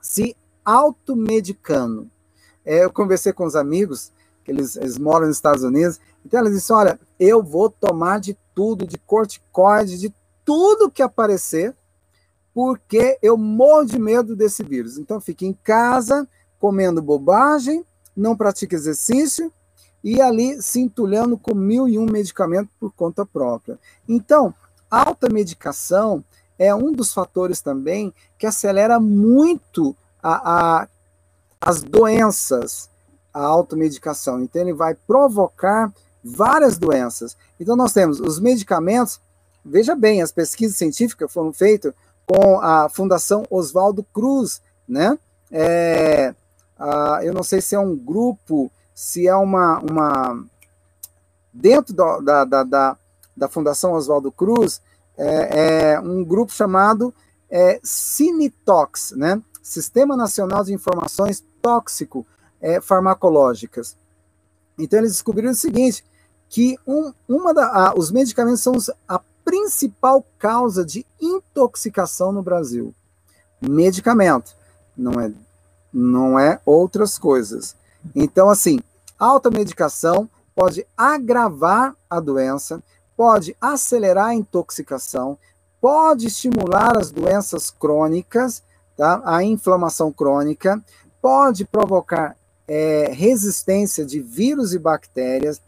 se 0.00 0.36
automedicando. 0.64 2.08
É, 2.64 2.84
eu 2.84 2.92
conversei 2.92 3.32
com 3.32 3.44
os 3.44 3.56
amigos, 3.56 4.10
que 4.44 4.50
eles, 4.50 4.76
eles 4.76 4.98
moram 4.98 5.26
nos 5.26 5.36
Estados 5.36 5.62
Unidos, 5.62 5.98
então 6.24 6.40
eles 6.40 6.54
disseram, 6.54 6.80
olha, 6.80 7.00
eu 7.18 7.42
vou 7.42 7.70
tomar 7.70 8.20
de 8.20 8.36
tudo, 8.54 8.86
de 8.86 8.98
corticoide, 8.98 9.98
de 9.98 10.14
tudo 10.44 10.90
que 10.90 11.02
aparecer, 11.02 11.74
porque 12.52 13.18
eu 13.20 13.36
morro 13.36 13.84
de 13.84 13.98
medo 13.98 14.36
desse 14.36 14.62
vírus. 14.62 14.96
Então, 14.96 15.20
fique 15.20 15.44
em 15.44 15.52
casa, 15.52 16.28
comendo 16.60 17.02
bobagem, 17.02 17.84
não 18.16 18.36
pratique 18.36 18.74
exercício 18.74 19.52
e 20.02 20.20
ali 20.20 20.62
se 20.62 20.80
entulhando 20.80 21.36
com 21.36 21.54
mil 21.54 21.88
e 21.88 21.98
um 21.98 22.06
medicamentos 22.06 22.70
por 22.78 22.92
conta 22.92 23.26
própria. 23.26 23.78
Então, 24.08 24.54
alta 24.90 25.28
medicação 25.32 26.22
é 26.58 26.74
um 26.74 26.92
dos 26.92 27.12
fatores 27.12 27.60
também 27.60 28.14
que 28.38 28.46
acelera 28.46 29.00
muito 29.00 29.96
a, 30.22 30.82
a, 30.82 30.88
as 31.60 31.82
doenças, 31.82 32.88
a 33.34 33.42
automedicação. 33.42 34.40
Então, 34.40 34.62
ele 34.62 34.72
vai 34.72 34.94
provocar 34.94 35.92
várias 36.22 36.78
doenças. 36.78 37.36
Então, 37.60 37.76
nós 37.76 37.92
temos 37.92 38.20
os 38.20 38.40
medicamentos, 38.40 39.20
veja 39.62 39.94
bem, 39.94 40.22
as 40.22 40.32
pesquisas 40.32 40.76
científicas 40.76 41.30
foram 41.30 41.52
feitas 41.52 41.92
com 42.24 42.60
a 42.60 42.88
Fundação 42.88 43.44
Oswaldo 43.50 44.02
Cruz, 44.04 44.62
né? 44.88 45.18
é, 45.56 46.34
uh, 46.80 47.22
eu 47.22 47.32
não 47.32 47.44
sei 47.44 47.60
se 47.60 47.76
é 47.76 47.78
um 47.78 47.96
grupo, 47.96 48.70
se 48.92 49.28
é 49.28 49.34
uma, 49.36 49.78
uma 49.78 50.44
dentro 51.52 51.94
da, 51.94 52.44
da, 52.44 52.64
da, 52.64 52.96
da 53.36 53.48
Fundação 53.48 53.92
Oswaldo 53.92 54.32
Cruz, 54.32 54.82
é, 55.16 55.92
é, 55.92 56.00
um 56.00 56.24
grupo 56.24 56.52
chamado 56.52 57.14
é, 57.48 57.78
Cinetox, 57.84 59.12
né? 59.12 59.40
Sistema 59.62 60.16
Nacional 60.16 60.64
de 60.64 60.74
Informações 60.74 61.42
Tóxico 61.62 62.26
é, 62.64 62.80
Farmacológicas. 62.80 63.94
Então 64.78 64.98
eles 64.98 65.12
descobriram 65.12 65.50
o 65.50 65.54
seguinte, 65.54 66.02
que 66.48 66.78
um, 66.86 67.12
uma 67.28 67.52
da, 67.52 67.66
a, 67.66 67.94
os 67.94 68.10
medicamentos 68.10 68.62
são 68.62 68.74
a 69.06 69.20
principal 69.44 70.24
causa 70.38 70.82
de 70.82 71.04
intoxicação 71.20 72.32
no 72.32 72.42
Brasil. 72.42 72.94
Medicamento, 73.60 74.56
não 74.96 75.20
é, 75.20 75.30
não 75.92 76.38
é 76.38 76.58
outras 76.64 77.18
coisas. 77.18 77.76
Então, 78.14 78.48
assim, 78.48 78.80
alta 79.18 79.50
medicação 79.50 80.28
pode 80.54 80.86
agravar 80.96 81.94
a 82.08 82.18
doença, 82.18 82.82
pode 83.14 83.54
acelerar 83.60 84.28
a 84.28 84.34
intoxicação, 84.34 85.36
pode 85.80 86.28
estimular 86.28 86.96
as 86.96 87.10
doenças 87.10 87.70
crônicas, 87.70 88.62
tá? 88.96 89.20
a 89.24 89.44
inflamação 89.44 90.10
crônica, 90.10 90.82
pode 91.20 91.64
provocar 91.64 92.36
é, 92.66 93.10
resistência 93.12 94.04
de 94.04 94.20
vírus 94.20 94.72
e 94.72 94.78
bactérias, 94.78 95.60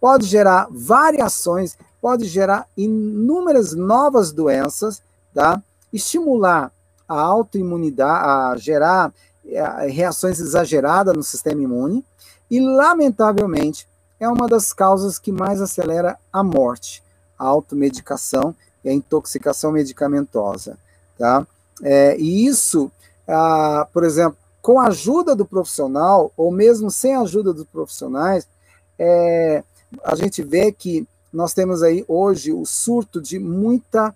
pode 0.00 0.26
gerar 0.26 0.68
variações, 0.70 1.76
pode 2.00 2.26
gerar 2.26 2.66
inúmeras 2.76 3.74
novas 3.74 4.32
doenças, 4.32 5.02
tá? 5.34 5.62
estimular 5.92 6.72
a 7.08 7.20
autoimunidade, 7.20 8.24
a 8.24 8.56
gerar 8.56 9.12
é, 9.46 9.88
reações 9.88 10.40
exageradas 10.40 11.14
no 11.14 11.22
sistema 11.22 11.62
imune, 11.62 12.04
e, 12.50 12.60
lamentavelmente, 12.60 13.86
é 14.18 14.28
uma 14.28 14.48
das 14.48 14.72
causas 14.72 15.18
que 15.18 15.32
mais 15.32 15.60
acelera 15.60 16.18
a 16.32 16.42
morte, 16.42 17.02
a 17.38 17.44
automedicação 17.44 18.54
e 18.84 18.88
a 18.88 18.92
intoxicação 18.92 19.72
medicamentosa. 19.72 20.76
Tá? 21.18 21.46
É, 21.82 22.16
e 22.18 22.46
isso, 22.46 22.90
ah, 23.26 23.86
por 23.92 24.04
exemplo, 24.04 24.36
com 24.70 24.78
a 24.78 24.86
ajuda 24.86 25.34
do 25.34 25.44
profissional, 25.44 26.32
ou 26.36 26.52
mesmo 26.52 26.92
sem 26.92 27.16
a 27.16 27.22
ajuda 27.22 27.52
dos 27.52 27.64
profissionais, 27.64 28.46
é, 28.96 29.64
a 30.04 30.14
gente 30.14 30.44
vê 30.44 30.70
que 30.70 31.08
nós 31.32 31.52
temos 31.52 31.82
aí 31.82 32.04
hoje 32.06 32.52
o 32.52 32.64
surto 32.64 33.20
de 33.20 33.40
muita 33.40 34.14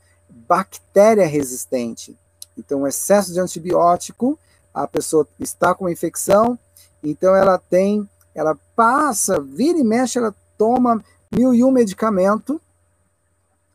bactéria 0.49 1.27
resistente. 1.27 2.17
Então, 2.57 2.87
excesso 2.87 3.33
de 3.33 3.41
antibiótico, 3.41 4.39
a 4.73 4.87
pessoa 4.87 5.27
está 5.41 5.75
com 5.75 5.89
infecção, 5.89 6.57
então 7.03 7.35
ela 7.35 7.59
tem 7.59 8.09
ela 8.33 8.57
passa, 8.77 9.41
vira 9.41 9.81
e 9.81 9.83
mexe, 9.83 10.19
ela 10.19 10.33
toma 10.57 11.05
mil 11.33 11.53
e 11.53 11.65
um 11.65 11.73
medicamento 11.73 12.61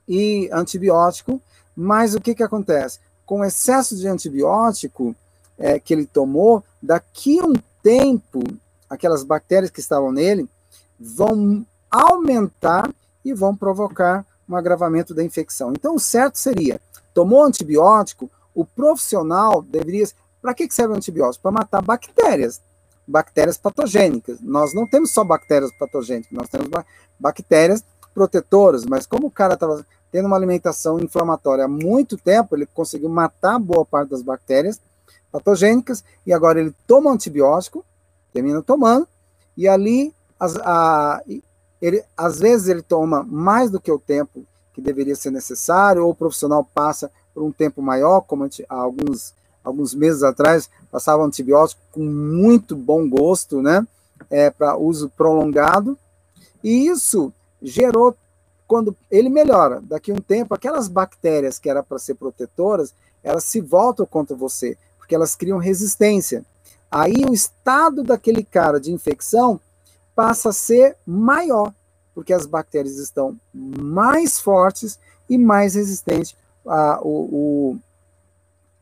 e 0.07 0.49
antibiótico, 0.49 1.41
mas 1.75 2.15
o 2.15 2.21
que, 2.21 2.33
que 2.33 2.43
acontece? 2.43 2.99
Com 3.25 3.43
excesso 3.43 3.97
de 3.97 4.07
antibiótico 4.07 5.13
é, 5.59 5.79
que 5.79 5.93
ele 5.93 6.05
tomou, 6.05 6.63
daqui 6.81 7.39
a 7.39 7.45
um 7.45 7.53
tempo, 7.83 8.41
aquelas 8.89 9.23
bactérias 9.23 9.69
que 9.69 9.79
estavam 9.79 10.11
nele 10.11 10.49
vão 10.99 11.65
aumentar 11.91 12.89
e 13.23 13.33
vão 13.33 13.55
provocar 13.55 14.25
um 14.47 14.55
agravamento 14.55 15.13
da 15.13 15.23
infecção. 15.23 15.71
Então, 15.71 15.95
o 15.95 15.99
certo 15.99 16.37
seria, 16.37 16.81
tomou 17.13 17.43
antibiótico, 17.43 18.31
o 18.55 18.65
profissional 18.65 19.61
deveria. 19.61 20.07
Para 20.41 20.53
que 20.53 20.69
serve 20.71 20.93
o 20.93 20.97
antibiótico? 20.97 21.43
Para 21.43 21.51
matar 21.51 21.81
bactérias 21.81 22.61
bactérias 23.09 23.57
patogênicas. 23.57 24.39
Nós 24.39 24.73
não 24.73 24.85
temos 24.85 25.11
só 25.11 25.23
bactérias 25.23 25.71
patogênicas, 25.77 26.31
nós 26.31 26.47
temos 26.47 26.69
bactérias 27.19 27.83
protetoras, 28.13 28.85
mas 28.85 29.07
como 29.07 29.27
o 29.27 29.31
cara 29.31 29.55
estava 29.55 29.83
tendo 30.11 30.27
uma 30.27 30.35
alimentação 30.35 30.99
inflamatória 30.99 31.65
há 31.65 31.67
muito 31.67 32.17
tempo, 32.17 32.55
ele 32.55 32.67
conseguiu 32.67 33.09
matar 33.09 33.59
boa 33.59 33.85
parte 33.85 34.09
das 34.09 34.21
bactérias 34.21 34.79
patogênicas 35.31 36.03
e 36.25 36.33
agora 36.33 36.59
ele 36.59 36.73
toma 36.87 37.11
antibiótico, 37.11 37.85
termina 38.33 38.61
tomando, 38.61 39.07
e 39.55 39.67
ali, 39.67 40.13
as, 40.39 40.55
a, 40.57 41.21
ele, 41.81 42.03
às 42.15 42.39
vezes 42.39 42.67
ele 42.67 42.81
toma 42.81 43.23
mais 43.23 43.69
do 43.69 43.79
que 43.79 43.91
o 43.91 43.99
tempo 43.99 44.45
que 44.73 44.81
deveria 44.81 45.15
ser 45.15 45.31
necessário, 45.31 46.03
ou 46.03 46.11
o 46.11 46.15
profissional 46.15 46.63
passa 46.73 47.11
por 47.33 47.43
um 47.43 47.51
tempo 47.51 47.81
maior, 47.81 48.21
como 48.21 48.47
alguns 48.67 49.33
alguns 49.63 49.93
meses 49.93 50.23
atrás, 50.23 50.69
passava 50.91 51.23
antibiótico 51.23 51.81
com 51.91 52.03
muito 52.03 52.75
bom 52.75 53.07
gosto, 53.09 53.61
né? 53.61 53.85
É, 54.29 54.49
para 54.49 54.77
uso 54.77 55.09
prolongado. 55.09 55.97
E 56.63 56.87
isso 56.87 57.31
gerou, 57.61 58.15
quando 58.67 58.95
ele 59.09 59.29
melhora, 59.29 59.81
daqui 59.81 60.11
a 60.11 60.13
um 60.13 60.21
tempo, 60.21 60.53
aquelas 60.53 60.87
bactérias 60.87 61.57
que 61.57 61.69
eram 61.69 61.83
para 61.83 61.99
ser 61.99 62.15
protetoras, 62.15 62.93
elas 63.23 63.43
se 63.43 63.61
voltam 63.61 64.05
contra 64.05 64.35
você, 64.35 64.77
porque 65.09 65.15
elas 65.15 65.35
criam 65.35 65.57
resistência. 65.57 66.45
Aí 66.91 67.25
o 67.27 67.33
estado 67.33 68.03
daquele 68.03 68.43
cara 68.43 68.79
de 68.79 68.91
infecção 68.91 69.59
passa 70.15 70.49
a 70.49 70.53
ser 70.53 70.95
maior, 71.03 71.73
porque 72.13 72.31
as 72.31 72.45
bactérias 72.45 72.99
estão 72.99 73.35
mais 73.51 74.39
fortes 74.39 74.99
e 75.27 75.35
mais 75.35 75.73
resistentes 75.73 76.35
a, 76.63 76.99
o, 77.01 77.75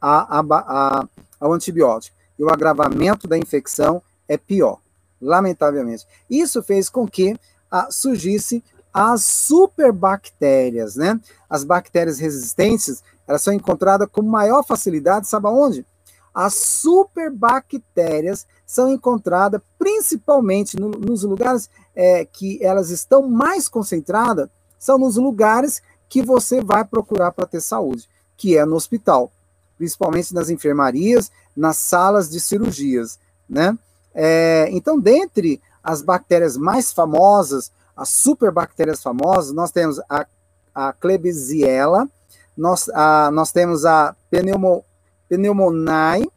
a, 0.02 0.40
a, 0.40 0.46
a, 0.50 1.08
ao 1.40 1.54
antibiótico. 1.54 2.18
E 2.38 2.44
o 2.44 2.50
agravamento 2.50 3.26
da 3.26 3.38
infecção 3.38 4.02
é 4.28 4.36
pior, 4.36 4.82
lamentavelmente. 5.22 6.06
Isso 6.30 6.62
fez 6.62 6.90
com 6.90 7.08
que 7.08 7.40
a, 7.72 7.90
surgisse 7.90 8.62
as 8.94 9.24
superbactérias, 9.24 10.98
né? 10.98 11.22
As 11.50 11.64
bactérias 11.64 12.20
resistentes, 12.20 13.02
elas 13.26 13.42
são 13.42 13.54
encontradas 13.54 14.10
com 14.12 14.22
maior 14.22 14.66
facilidade, 14.66 15.26
sabe 15.26 15.48
aonde? 15.48 15.86
As 16.34 16.54
superbactérias 16.54 18.46
são 18.66 18.92
encontradas 18.92 19.62
principalmente 19.78 20.80
no, 20.80 20.90
nos 20.90 21.24
lugares 21.24 21.70
é, 21.96 22.26
que 22.26 22.64
elas 22.64 22.90
estão 22.90 23.28
mais 23.28 23.68
concentradas, 23.68 24.50
são 24.78 24.98
nos 24.98 25.16
lugares 25.16 25.82
que 26.10 26.22
você 26.22 26.62
vai 26.62 26.86
procurar 26.86 27.32
para 27.32 27.48
ter 27.48 27.62
saúde, 27.62 28.08
que 28.36 28.58
é 28.58 28.66
no 28.66 28.76
hospital 28.76 29.32
principalmente 29.78 30.34
nas 30.34 30.50
enfermarias, 30.50 31.32
nas 31.56 31.78
salas 31.78 32.30
de 32.30 32.40
cirurgias, 32.40 33.20
né? 33.48 33.78
É, 34.14 34.68
então, 34.72 35.00
dentre 35.00 35.62
as 35.84 36.02
bactérias 36.02 36.58
mais 36.58 36.92
famosas, 36.92 37.72
as 37.96 38.10
superbactérias 38.10 39.02
famosas, 39.02 39.54
nós 39.54 39.72
temos 39.72 40.00
a, 40.10 40.26
a 40.74 40.92
Klebsiella, 40.92 42.10
nós, 42.58 42.90
a, 42.90 43.30
nós 43.32 43.52
temos 43.52 43.86
a 43.86 44.16
pneumo, 44.30 44.84
Pneumoniae, 45.30 46.30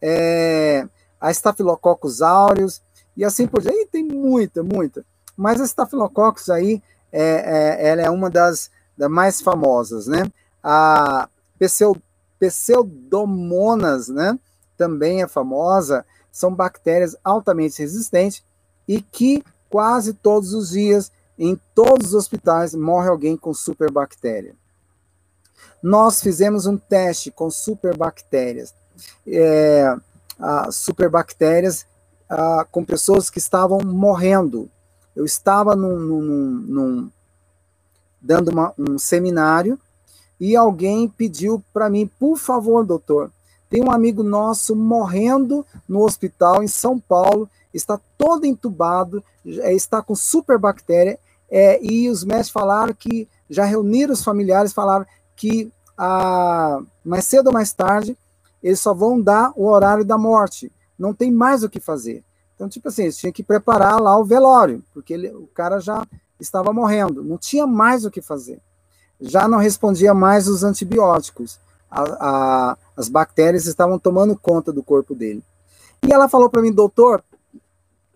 é, 0.00 0.86
a 1.20 1.30
Staphylococcus 1.30 2.22
aureus, 2.22 2.80
e 3.16 3.24
assim 3.24 3.46
por 3.46 3.60
diante. 3.60 3.86
tem 3.86 4.04
muita, 4.04 4.62
muita. 4.62 5.04
Mas 5.36 5.60
a 5.60 5.64
Staphylococcus 5.64 6.48
aí, 6.48 6.82
é, 7.12 7.22
é, 7.22 7.88
ela 7.88 8.02
é 8.02 8.10
uma 8.10 8.30
das, 8.30 8.70
das 8.96 9.10
mais 9.10 9.40
famosas, 9.40 10.06
né? 10.06 10.30
A 10.62 11.28
Pseu, 11.58 11.96
Pseudomonas, 12.38 14.08
né? 14.08 14.38
Também 14.76 15.22
é 15.22 15.28
famosa, 15.28 16.04
são 16.32 16.54
bactérias 16.54 17.16
altamente 17.22 17.80
resistentes 17.80 18.42
e 18.88 19.02
que 19.02 19.44
quase 19.68 20.14
todos 20.14 20.54
os 20.54 20.70
dias, 20.70 21.12
em 21.38 21.58
todos 21.74 22.08
os 22.08 22.14
hospitais, 22.14 22.74
morre 22.74 23.08
alguém 23.08 23.36
com 23.36 23.52
superbactéria. 23.52 24.54
Nós 25.82 26.20
fizemos 26.20 26.66
um 26.66 26.76
teste 26.76 27.30
com 27.30 27.50
superbactérias, 27.50 28.74
é, 29.26 29.94
superbactérias 30.70 31.86
com 32.70 32.84
pessoas 32.84 33.30
que 33.30 33.38
estavam 33.38 33.80
morrendo. 33.84 34.70
Eu 35.16 35.24
estava 35.24 35.74
num, 35.74 35.98
num, 35.98 36.50
num, 36.68 37.10
dando 38.20 38.50
uma, 38.50 38.72
um 38.78 38.98
seminário 38.98 39.78
e 40.38 40.56
alguém 40.56 41.08
pediu 41.08 41.62
para 41.72 41.90
mim, 41.90 42.06
por 42.18 42.38
favor, 42.38 42.84
doutor, 42.84 43.30
tem 43.68 43.84
um 43.84 43.90
amigo 43.92 44.22
nosso 44.22 44.74
morrendo 44.74 45.64
no 45.88 46.02
hospital 46.02 46.62
em 46.62 46.66
São 46.66 46.98
Paulo, 46.98 47.48
está 47.72 48.00
todo 48.18 48.44
entubado, 48.44 49.22
é, 49.46 49.72
está 49.72 50.02
com 50.02 50.14
superbactéria, 50.14 51.18
é, 51.48 51.78
e 51.84 52.08
os 52.08 52.24
médicos 52.24 52.50
falaram 52.50 52.92
que 52.92 53.28
já 53.48 53.64
reuniram 53.64 54.12
os 54.12 54.24
familiares, 54.24 54.72
falaram 54.72 55.06
que 55.40 55.72
a, 55.96 56.80
mais 57.04 57.24
cedo 57.24 57.48
ou 57.48 57.52
mais 57.52 57.72
tarde 57.72 58.16
eles 58.62 58.80
só 58.80 58.92
vão 58.92 59.20
dar 59.20 59.52
o 59.56 59.66
horário 59.66 60.04
da 60.04 60.18
morte, 60.18 60.70
não 60.98 61.14
tem 61.14 61.30
mais 61.30 61.62
o 61.64 61.70
que 61.70 61.80
fazer. 61.80 62.22
Então, 62.54 62.68
tipo 62.68 62.88
assim, 62.88 63.04
eles 63.04 63.16
tinham 63.16 63.32
que 63.32 63.42
preparar 63.42 63.98
lá 63.98 64.18
o 64.18 64.24
velório, 64.24 64.84
porque 64.92 65.14
ele, 65.14 65.28
o 65.30 65.46
cara 65.46 65.80
já 65.80 66.06
estava 66.38 66.72
morrendo, 66.72 67.24
não 67.24 67.38
tinha 67.38 67.66
mais 67.66 68.04
o 68.04 68.10
que 68.10 68.20
fazer 68.20 68.60
já 69.20 69.46
não 69.46 69.58
respondia 69.58 70.14
mais 70.14 70.48
os 70.48 70.64
antibióticos. 70.64 71.60
A, 71.90 72.02
a, 72.02 72.78
as 72.96 73.08
bactérias 73.08 73.66
estavam 73.66 73.98
tomando 73.98 74.36
conta 74.36 74.72
do 74.72 74.82
corpo 74.82 75.14
dele. 75.14 75.44
E 76.06 76.12
ela 76.12 76.28
falou 76.28 76.48
para 76.48 76.62
mim, 76.62 76.72
doutor, 76.72 77.22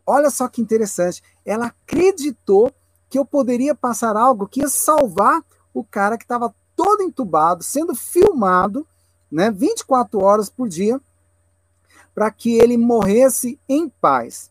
olha 0.06 0.30
só 0.30 0.48
que 0.48 0.62
interessante, 0.62 1.22
ela 1.44 1.66
acreditou 1.66 2.72
que 3.10 3.18
eu 3.18 3.24
poderia 3.24 3.74
passar 3.74 4.16
algo 4.16 4.46
que 4.46 4.60
ia 4.60 4.68
salvar 4.68 5.42
o 5.72 5.84
cara 5.84 6.16
que 6.16 6.24
estava 6.24 6.54
todo 6.76 7.02
entubado, 7.02 7.62
sendo 7.62 7.94
filmado, 7.94 8.86
né, 9.30 9.50
24 9.50 10.20
horas 10.20 10.48
por 10.48 10.68
dia, 10.68 11.00
para 12.14 12.30
que 12.30 12.56
ele 12.56 12.76
morresse 12.76 13.58
em 13.68 13.88
paz. 13.88 14.50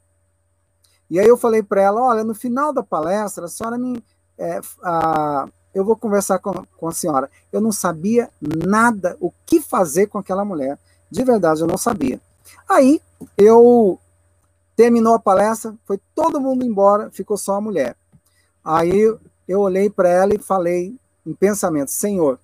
E 1.10 1.20
aí 1.20 1.28
eu 1.28 1.38
falei 1.38 1.62
para 1.64 1.82
ela, 1.82 2.02
olha, 2.02 2.24
no 2.24 2.34
final 2.34 2.74
da 2.74 2.84
palestra, 2.84 3.46
a 3.46 3.48
senhora 3.48 3.78
me... 3.78 4.04
É, 4.38 4.60
a, 4.82 5.48
eu 5.74 5.86
vou 5.86 5.96
conversar 5.96 6.40
com, 6.40 6.54
com 6.78 6.88
a 6.88 6.92
senhora. 6.92 7.30
Eu 7.52 7.62
não 7.62 7.72
sabia 7.72 8.30
nada, 8.42 9.18
o 9.20 9.32
que 9.46 9.62
fazer 9.62 10.08
com 10.08 10.18
aquela 10.18 10.44
mulher. 10.44 10.78
De 11.10 11.24
verdade, 11.24 11.62
eu 11.62 11.68
não 11.68 11.78
sabia. 11.78 12.20
Aí, 12.68 13.02
eu... 13.38 14.00
Terminou 14.76 15.14
a 15.14 15.20
palestra, 15.20 15.76
foi 15.86 16.00
todo 16.16 16.42
mundo 16.42 16.66
embora, 16.66 17.12
ficou 17.12 17.38
só 17.38 17.54
a 17.54 17.62
mulher. 17.62 17.96
Aí 18.66 19.16
eu 19.48 19.60
olhei 19.60 19.88
para 19.88 20.10
ela 20.10 20.34
e 20.34 20.40
falei 20.40 20.98
em 21.26 21.34
pensamento, 21.34 21.90
Senhor, 21.90 22.36
o 22.36 22.40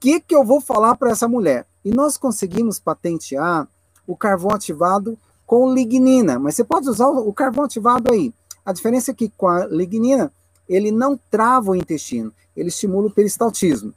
que, 0.00 0.20
que 0.20 0.34
eu 0.34 0.44
vou 0.44 0.60
falar 0.60 0.96
para 0.96 1.10
essa 1.10 1.28
mulher? 1.28 1.66
E 1.84 1.90
nós 1.90 2.16
conseguimos 2.16 2.78
patentear 2.78 3.68
o 4.06 4.16
carvão 4.16 4.50
ativado 4.52 5.16
com 5.46 5.72
lignina, 5.72 6.38
mas 6.38 6.54
você 6.54 6.64
pode 6.64 6.88
usar 6.88 7.08
o 7.08 7.32
carvão 7.32 7.64
ativado 7.64 8.12
aí. 8.12 8.32
A 8.64 8.72
diferença 8.72 9.10
é 9.10 9.14
que 9.14 9.28
com 9.36 9.48
a 9.48 9.66
lignina, 9.66 10.32
ele 10.68 10.90
não 10.90 11.18
trava 11.30 11.72
o 11.72 11.76
intestino, 11.76 12.32
ele 12.56 12.68
estimula 12.68 13.08
o 13.08 13.10
peristaltismo. 13.10 13.92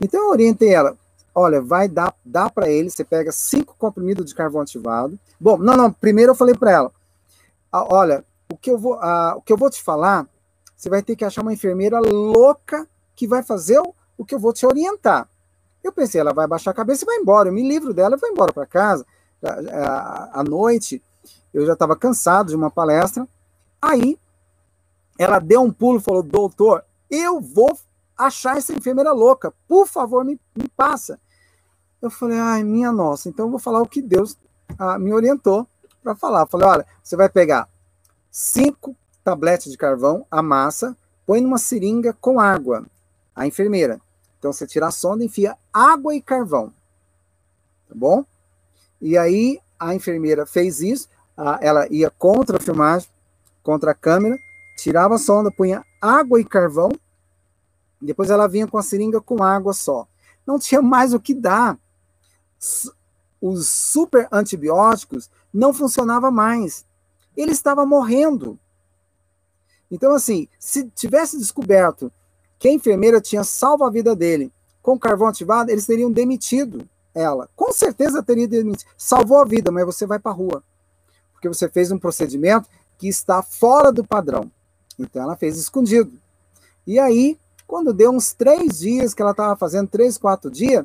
Então 0.00 0.20
eu 0.20 0.30
orientei 0.30 0.74
ela, 0.74 0.96
olha, 1.34 1.60
vai 1.60 1.88
dar, 1.88 2.14
dá 2.24 2.48
para 2.48 2.68
ele, 2.68 2.90
você 2.90 3.04
pega 3.04 3.30
cinco 3.30 3.76
comprimidos 3.78 4.26
de 4.26 4.34
carvão 4.34 4.62
ativado. 4.62 5.18
Bom, 5.38 5.58
não, 5.58 5.76
não, 5.76 5.92
primeiro 5.92 6.32
eu 6.32 6.36
falei 6.36 6.54
para 6.54 6.72
ela, 6.72 6.92
olha, 7.72 8.24
o 8.50 8.56
que, 8.56 8.70
eu 8.70 8.78
vou, 8.78 8.98
o 9.36 9.40
que 9.42 9.52
eu 9.52 9.56
vou 9.56 9.70
te 9.70 9.82
falar, 9.82 10.26
você 10.76 10.88
vai 10.88 11.02
ter 11.02 11.16
que 11.16 11.24
achar 11.24 11.42
uma 11.42 11.52
enfermeira 11.52 12.00
louca 12.00 12.88
que 13.16 13.26
vai 13.26 13.42
fazer 13.42 13.80
o, 13.80 13.94
o 14.16 14.24
que 14.24 14.34
eu 14.34 14.38
vou 14.38 14.52
te 14.52 14.64
orientar. 14.64 15.28
Eu 15.82 15.90
pensei, 15.90 16.20
ela 16.20 16.32
vai 16.32 16.46
baixar 16.46 16.70
a 16.70 16.74
cabeça 16.74 17.04
e 17.04 17.06
vai 17.06 17.16
embora. 17.16 17.48
Eu 17.48 17.52
me 17.52 17.66
livro 17.66 17.92
dela 17.92 18.16
e 18.16 18.20
vou 18.20 18.30
embora 18.30 18.52
para 18.52 18.66
casa 18.66 19.04
à 20.32 20.42
noite, 20.42 21.02
eu 21.52 21.66
já 21.66 21.74
estava 21.74 21.96
cansado 21.96 22.48
de 22.48 22.56
uma 22.56 22.70
palestra. 22.70 23.26
Aí 23.80 24.18
ela 25.18 25.38
deu 25.38 25.62
um 25.62 25.72
pulo 25.72 25.98
e 25.98 26.02
falou: 26.02 26.22
Doutor, 26.22 26.84
eu 27.10 27.40
vou 27.40 27.76
achar 28.16 28.56
essa 28.56 28.72
enfermeira 28.72 29.12
louca, 29.12 29.52
por 29.68 29.86
favor, 29.86 30.24
me, 30.24 30.40
me 30.56 30.68
passa. 30.68 31.18
Eu 32.00 32.10
falei: 32.10 32.38
Ai, 32.38 32.62
minha 32.62 32.92
nossa, 32.92 33.28
então 33.28 33.46
eu 33.46 33.50
vou 33.50 33.60
falar 33.60 33.80
o 33.82 33.88
que 33.88 34.02
Deus 34.02 34.36
ah, 34.78 34.98
me 34.98 35.12
orientou 35.12 35.66
para 36.02 36.14
falar. 36.14 36.42
Eu 36.42 36.46
falei: 36.46 36.66
Olha, 36.66 36.86
você 37.02 37.16
vai 37.16 37.28
pegar 37.28 37.68
cinco 38.30 38.96
tabletes 39.24 39.70
de 39.70 39.78
carvão, 39.78 40.26
amassa, 40.30 40.96
põe 41.26 41.40
numa 41.40 41.58
seringa 41.58 42.12
com 42.12 42.38
água. 42.40 42.86
A 43.36 43.46
enfermeira. 43.46 44.00
Então 44.38 44.52
você 44.52 44.66
tira 44.66 44.88
a 44.88 44.90
sonda, 44.90 45.22
enfia 45.22 45.56
água 45.72 46.14
e 46.14 46.22
carvão. 46.22 46.72
Tá 47.86 47.94
bom? 47.94 48.24
E 49.00 49.16
aí 49.16 49.60
a 49.78 49.94
enfermeira 49.94 50.46
fez 50.46 50.80
isso, 50.80 51.08
ela 51.60 51.86
ia 51.92 52.10
contra 52.10 52.56
a 52.56 52.60
filmagem, 52.60 53.08
contra 53.62 53.90
a 53.90 53.94
câmera, 53.94 54.38
tirava 54.78 55.16
a 55.16 55.18
sonda, 55.18 55.50
punha 55.50 55.84
água 56.00 56.40
e 56.40 56.44
carvão, 56.44 56.90
depois 58.00 58.30
ela 58.30 58.46
vinha 58.46 58.66
com 58.66 58.78
a 58.78 58.82
seringa 58.82 59.20
com 59.20 59.42
água 59.42 59.72
só. 59.72 60.08
Não 60.46 60.58
tinha 60.58 60.80
mais 60.80 61.12
o 61.12 61.20
que 61.20 61.34
dar. 61.34 61.78
Os 63.40 63.68
super 63.68 64.28
antibióticos 64.32 65.30
não 65.52 65.74
funcionavam 65.74 66.30
mais. 66.30 66.86
Ele 67.36 67.52
estava 67.52 67.84
morrendo. 67.84 68.58
Então, 69.90 70.14
assim, 70.14 70.48
se 70.58 70.88
tivesse 70.90 71.38
descoberto 71.38 72.10
que 72.66 72.70
a 72.70 72.72
enfermeira 72.72 73.20
tinha 73.20 73.44
salvo 73.44 73.84
a 73.84 73.90
vida 73.90 74.16
dele 74.16 74.50
com 74.82 74.98
carvão 74.98 75.28
ativado, 75.28 75.70
eles 75.70 75.86
teriam 75.86 76.10
demitido 76.10 76.88
ela. 77.14 77.48
Com 77.54 77.72
certeza 77.72 78.22
teria 78.24 78.48
demitido. 78.48 78.88
Salvou 78.98 79.38
a 79.38 79.44
vida, 79.44 79.70
mas 79.70 79.86
você 79.86 80.04
vai 80.04 80.18
para 80.18 80.32
a 80.32 80.34
rua. 80.34 80.62
Porque 81.32 81.48
você 81.48 81.68
fez 81.68 81.92
um 81.92 81.98
procedimento 81.98 82.68
que 82.98 83.06
está 83.06 83.40
fora 83.40 83.92
do 83.92 84.04
padrão. 84.04 84.50
Então 84.98 85.22
ela 85.22 85.36
fez 85.36 85.56
escondido. 85.58 86.12
E 86.84 86.98
aí, 86.98 87.38
quando 87.68 87.92
deu 87.92 88.10
uns 88.10 88.32
três 88.32 88.80
dias 88.80 89.14
que 89.14 89.22
ela 89.22 89.30
estava 89.30 89.54
fazendo, 89.54 89.88
três, 89.88 90.18
quatro 90.18 90.50
dias, 90.50 90.84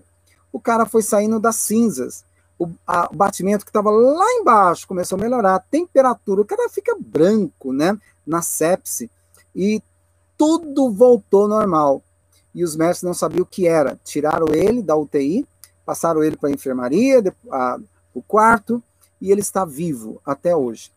o 0.51 0.59
cara 0.59 0.85
foi 0.85 1.01
saindo 1.01 1.39
das 1.39 1.55
cinzas. 1.55 2.23
O, 2.59 2.65
o 2.65 3.15
batimento 3.15 3.65
que 3.65 3.69
estava 3.69 3.89
lá 3.89 4.31
embaixo 4.33 4.87
começou 4.87 5.17
a 5.17 5.21
melhorar, 5.21 5.55
a 5.55 5.59
temperatura, 5.59 6.41
o 6.41 6.45
cara 6.45 6.69
fica 6.69 6.95
branco, 6.99 7.73
né? 7.73 7.97
Na 8.25 8.43
sepse. 8.43 9.09
E 9.55 9.81
tudo 10.41 10.89
voltou 10.89 11.47
normal. 11.47 12.01
E 12.51 12.63
os 12.63 12.75
médicos 12.75 13.03
não 13.03 13.13
sabiam 13.13 13.43
o 13.43 13.45
que 13.45 13.67
era. 13.67 13.99
Tiraram 14.03 14.47
ele 14.51 14.81
da 14.81 14.97
UTI, 14.97 15.47
passaram 15.85 16.23
ele 16.23 16.35
para 16.35 16.49
a 16.49 16.51
enfermaria, 16.51 17.21
o 18.11 18.23
quarto, 18.23 18.81
e 19.21 19.31
ele 19.31 19.41
está 19.41 19.63
vivo 19.63 20.19
até 20.25 20.55
hoje. 20.55 20.91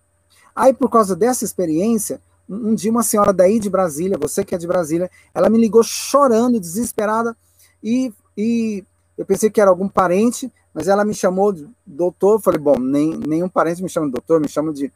Aí, 0.57 0.73
por 0.73 0.89
causa 0.89 1.15
dessa 1.15 1.45
experiência, 1.45 2.23
um, 2.49 2.71
um 2.71 2.75
dia 2.75 2.91
uma 2.91 3.03
senhora 3.03 3.35
daí 3.35 3.61
de 3.61 3.69
Brasília, 3.69 4.17
você 4.17 4.43
que 4.43 4.55
é 4.55 4.59
de 4.59 4.67
Brasília, 4.67 5.11
ela 5.35 5.51
me 5.51 5.59
ligou 5.59 5.83
chorando, 5.83 6.59
desesperada, 6.59 7.37
e, 7.83 8.15
e 8.39 8.83
eu 9.19 9.27
pensei 9.27 9.51
que 9.51 9.61
era 9.61 9.69
algum 9.69 9.91
parente, 9.91 10.51
mas 10.73 10.89
ela 10.89 11.05
me 11.05 11.13
chamou 11.13 11.53
de 11.53 11.69
doutor, 11.85 12.41
falei, 12.41 12.59
bom, 12.59 12.79
nem, 12.79 13.15
nenhum 13.19 13.49
parente 13.51 13.83
me 13.83 13.91
chama 13.91 14.07
de 14.07 14.13
doutor, 14.13 14.41
me 14.41 14.49
chama 14.49 14.73
de... 14.73 14.91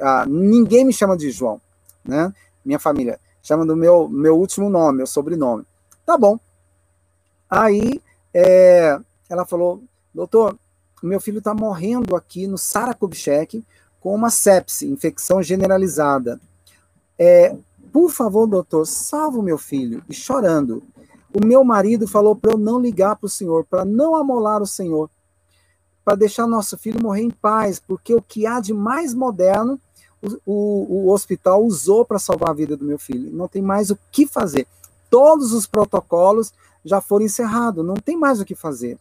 Ah, 0.00 0.24
ninguém 0.26 0.86
me 0.86 0.92
chama 0.92 1.18
de 1.18 1.30
João, 1.30 1.60
né? 2.02 2.32
Minha 2.64 2.78
família 2.78 3.20
chama 3.42 3.64
do 3.66 3.76
meu, 3.76 4.08
meu 4.08 4.38
último 4.38 4.68
nome, 4.68 4.98
meu 4.98 5.06
sobrenome. 5.06 5.64
Tá 6.04 6.16
bom. 6.16 6.38
Aí, 7.48 8.00
é, 8.32 8.98
ela 9.28 9.44
falou, 9.44 9.82
doutor, 10.14 10.56
meu 11.02 11.20
filho 11.20 11.38
está 11.38 11.54
morrendo 11.54 12.14
aqui 12.14 12.46
no 12.46 12.58
Sarakubchek 12.58 13.64
com 14.00 14.14
uma 14.14 14.30
sepse, 14.30 14.88
infecção 14.88 15.42
generalizada. 15.42 16.40
É, 17.18 17.54
por 17.92 18.10
favor, 18.10 18.46
doutor, 18.46 18.86
salva 18.86 19.38
o 19.38 19.42
meu 19.42 19.58
filho. 19.58 20.02
E 20.08 20.14
chorando. 20.14 20.82
O 21.32 21.44
meu 21.44 21.62
marido 21.62 22.08
falou 22.08 22.34
para 22.34 22.52
eu 22.52 22.58
não 22.58 22.80
ligar 22.80 23.16
para 23.16 23.26
o 23.26 23.30
senhor, 23.30 23.64
para 23.64 23.84
não 23.84 24.16
amolar 24.16 24.60
o 24.60 24.66
senhor, 24.66 25.08
para 26.04 26.16
deixar 26.16 26.46
nosso 26.46 26.76
filho 26.76 27.02
morrer 27.02 27.22
em 27.22 27.30
paz, 27.30 27.78
porque 27.78 28.12
o 28.14 28.22
que 28.22 28.46
há 28.46 28.58
de 28.58 28.74
mais 28.74 29.14
moderno 29.14 29.80
o, 30.44 31.06
o, 31.06 31.10
hospital 31.10 31.64
usou 31.64 32.04
para 32.04 32.18
salvar 32.18 32.50
a 32.50 32.54
vida 32.54 32.76
do 32.76 32.84
meu 32.84 32.98
filho. 32.98 33.30
Não 33.32 33.48
tem 33.48 33.62
mais 33.62 33.90
o 33.90 33.98
que 34.12 34.26
fazer. 34.26 34.66
Todos 35.08 35.52
os 35.52 35.66
protocolos 35.66 36.52
já 36.84 37.00
foram 37.00 37.24
encerrados, 37.24 37.84
não 37.84 37.94
tem 37.94 38.16
mais 38.16 38.40
o 38.40 38.44
que 38.44 38.54
fazer. 38.54 38.98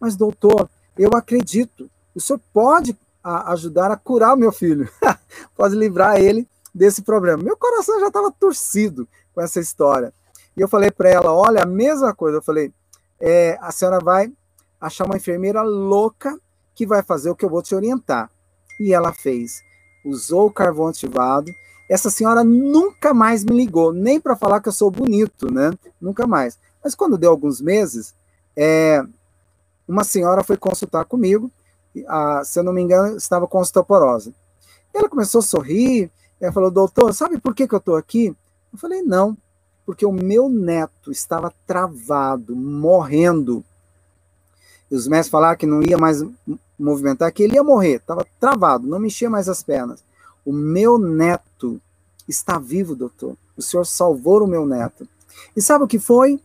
Mas, 0.00 0.16
doutor, 0.16 0.68
eu 0.98 1.10
acredito. 1.14 1.88
O 2.14 2.20
senhor 2.20 2.40
pode 2.52 2.96
a, 3.22 3.52
ajudar 3.52 3.90
a 3.90 3.96
curar 3.96 4.34
o 4.34 4.38
meu 4.38 4.52
filho. 4.52 4.88
pode 5.56 5.74
livrar 5.74 6.20
ele 6.20 6.46
desse 6.74 7.02
problema. 7.02 7.42
Meu 7.42 7.56
coração 7.56 8.00
já 8.00 8.08
estava 8.08 8.30
torcido 8.30 9.08
com 9.34 9.40
essa 9.40 9.60
história. 9.60 10.12
E 10.56 10.60
eu 10.60 10.68
falei 10.68 10.90
para 10.90 11.10
ela: 11.10 11.32
olha, 11.32 11.62
a 11.62 11.66
mesma 11.66 12.14
coisa. 12.14 12.38
Eu 12.38 12.42
falei: 12.42 12.72
é, 13.20 13.56
a 13.60 13.70
senhora 13.70 13.98
vai 13.98 14.32
achar 14.80 15.04
uma 15.04 15.16
enfermeira 15.16 15.62
louca 15.62 16.38
que 16.74 16.86
vai 16.86 17.02
fazer 17.02 17.30
o 17.30 17.36
que 17.36 17.44
eu 17.44 17.50
vou 17.50 17.62
te 17.62 17.74
orientar. 17.74 18.30
E 18.78 18.92
ela 18.92 19.12
fez. 19.12 19.65
Usou 20.06 20.46
o 20.46 20.52
carvão 20.52 20.86
ativado. 20.86 21.52
Essa 21.88 22.10
senhora 22.10 22.42
nunca 22.42 23.12
mais 23.12 23.44
me 23.44 23.56
ligou, 23.56 23.92
nem 23.92 24.20
para 24.20 24.36
falar 24.36 24.60
que 24.60 24.68
eu 24.68 24.72
sou 24.72 24.90
bonito, 24.90 25.52
né? 25.52 25.72
Nunca 26.00 26.26
mais. 26.26 26.58
Mas 26.82 26.94
quando 26.94 27.18
deu 27.18 27.30
alguns 27.30 27.60
meses, 27.60 28.14
é, 28.56 29.04
uma 29.86 30.04
senhora 30.04 30.42
foi 30.42 30.56
consultar 30.56 31.04
comigo, 31.04 31.50
a, 32.08 32.42
se 32.44 32.58
eu 32.58 32.64
não 32.64 32.72
me 32.72 32.82
engano, 32.82 33.16
estava 33.16 33.46
com 33.46 33.58
osteoporose. 33.58 34.34
Ela 34.92 35.08
começou 35.08 35.40
a 35.40 35.42
sorrir, 35.42 36.10
ela 36.40 36.52
falou, 36.52 36.70
doutor, 36.70 37.12
sabe 37.14 37.38
por 37.38 37.54
que, 37.54 37.68
que 37.68 37.74
eu 37.74 37.78
estou 37.78 37.96
aqui? 37.96 38.34
Eu 38.72 38.78
falei, 38.78 39.02
não, 39.02 39.36
porque 39.84 40.04
o 40.04 40.12
meu 40.12 40.48
neto 40.48 41.12
estava 41.12 41.52
travado, 41.66 42.56
morrendo. 42.56 43.64
E 44.90 44.94
os 44.94 45.06
médicos 45.06 45.30
falaram 45.30 45.56
que 45.56 45.66
não 45.66 45.82
ia 45.82 45.96
mais 45.96 46.22
movimentar, 46.78 47.32
que 47.32 47.42
ele 47.42 47.54
ia 47.54 47.64
morrer, 47.64 47.96
estava 47.96 48.26
travado, 48.38 48.86
não 48.86 48.98
mexia 48.98 49.30
mais 49.30 49.48
as 49.48 49.62
pernas. 49.62 50.02
O 50.44 50.52
meu 50.52 50.98
neto 50.98 51.80
está 52.28 52.58
vivo, 52.58 52.94
doutor. 52.94 53.36
O 53.56 53.62
senhor 53.62 53.84
salvou 53.84 54.42
o 54.42 54.46
meu 54.46 54.66
neto. 54.66 55.08
E 55.56 55.62
sabe 55.62 55.84
o 55.84 55.88
que 55.88 55.98
foi? 55.98 56.40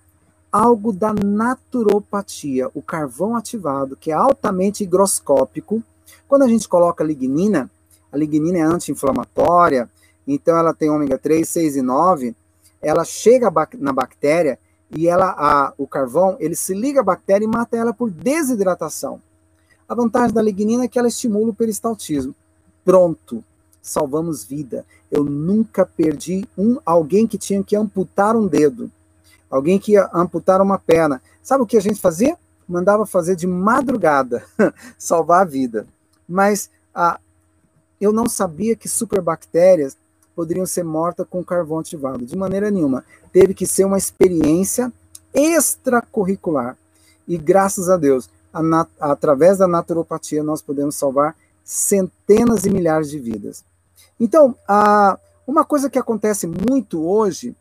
algo 0.51 0.91
da 0.91 1.13
naturopatia, 1.13 2.69
o 2.73 2.81
carvão 2.81 3.35
ativado, 3.35 3.95
que 3.95 4.11
é 4.11 4.13
altamente 4.13 4.83
higroscópico. 4.83 5.81
Quando 6.27 6.43
a 6.43 6.47
gente 6.47 6.67
coloca 6.67 7.03
lignina, 7.03 7.71
a 8.11 8.17
lignina 8.17 8.57
é 8.57 8.61
anti-inflamatória, 8.61 9.89
então 10.27 10.57
ela 10.57 10.73
tem 10.73 10.89
ômega 10.89 11.17
3, 11.17 11.47
6 11.47 11.77
e 11.77 11.81
9, 11.81 12.35
ela 12.81 13.05
chega 13.05 13.51
na 13.79 13.93
bactéria 13.93 14.59
e 14.89 15.07
ela, 15.07 15.33
a, 15.37 15.73
o 15.77 15.87
carvão, 15.87 16.35
ele 16.39 16.55
se 16.55 16.73
liga 16.73 16.99
à 16.99 17.03
bactéria 17.03 17.45
e 17.45 17.47
mata 17.47 17.77
ela 17.77 17.93
por 17.93 18.09
desidratação. 18.09 19.21
A 19.91 19.93
vantagem 19.93 20.33
da 20.33 20.41
lignina 20.41 20.85
é 20.85 20.87
que 20.87 20.97
ela 20.97 21.09
estimula 21.09 21.49
o 21.49 21.53
peristaltismo. 21.53 22.33
Pronto, 22.85 23.43
salvamos 23.81 24.41
vida. 24.41 24.85
Eu 25.11 25.25
nunca 25.25 25.85
perdi 25.85 26.47
um 26.57 26.77
alguém 26.85 27.27
que 27.27 27.37
tinha 27.37 27.61
que 27.61 27.75
amputar 27.75 28.33
um 28.37 28.47
dedo, 28.47 28.89
alguém 29.49 29.77
que 29.77 29.91
ia 29.91 30.09
amputar 30.13 30.61
uma 30.61 30.79
perna. 30.79 31.21
Sabe 31.43 31.63
o 31.63 31.65
que 31.65 31.75
a 31.75 31.81
gente 31.81 31.99
fazia? 31.99 32.37
Mandava 32.65 33.05
fazer 33.05 33.35
de 33.35 33.45
madrugada, 33.45 34.45
salvar 34.97 35.41
a 35.41 35.49
vida. 35.49 35.85
Mas 36.25 36.69
eu 37.99 38.13
não 38.13 38.29
sabia 38.29 38.77
que 38.77 38.87
superbactérias 38.87 39.97
poderiam 40.33 40.65
ser 40.65 40.85
mortas 40.85 41.27
com 41.29 41.43
carvão 41.43 41.79
ativado, 41.79 42.25
de 42.25 42.37
maneira 42.37 42.71
nenhuma. 42.71 43.03
Teve 43.33 43.53
que 43.53 43.67
ser 43.67 43.83
uma 43.83 43.97
experiência 43.97 44.89
extracurricular. 45.33 46.77
E 47.27 47.37
graças 47.37 47.89
a 47.89 47.97
Deus, 47.97 48.29
através 48.99 49.57
da 49.57 49.67
naturopatia, 49.67 50.43
nós 50.43 50.61
podemos 50.61 50.95
salvar 50.95 51.35
centenas 51.63 52.65
e 52.65 52.69
milhares 52.69 53.09
de 53.09 53.19
vidas. 53.19 53.63
Então, 54.19 54.55
uma 55.47 55.63
coisa 55.63 55.89
que 55.89 55.99
acontece 55.99 56.47
muito 56.47 57.05
hoje 57.05 57.55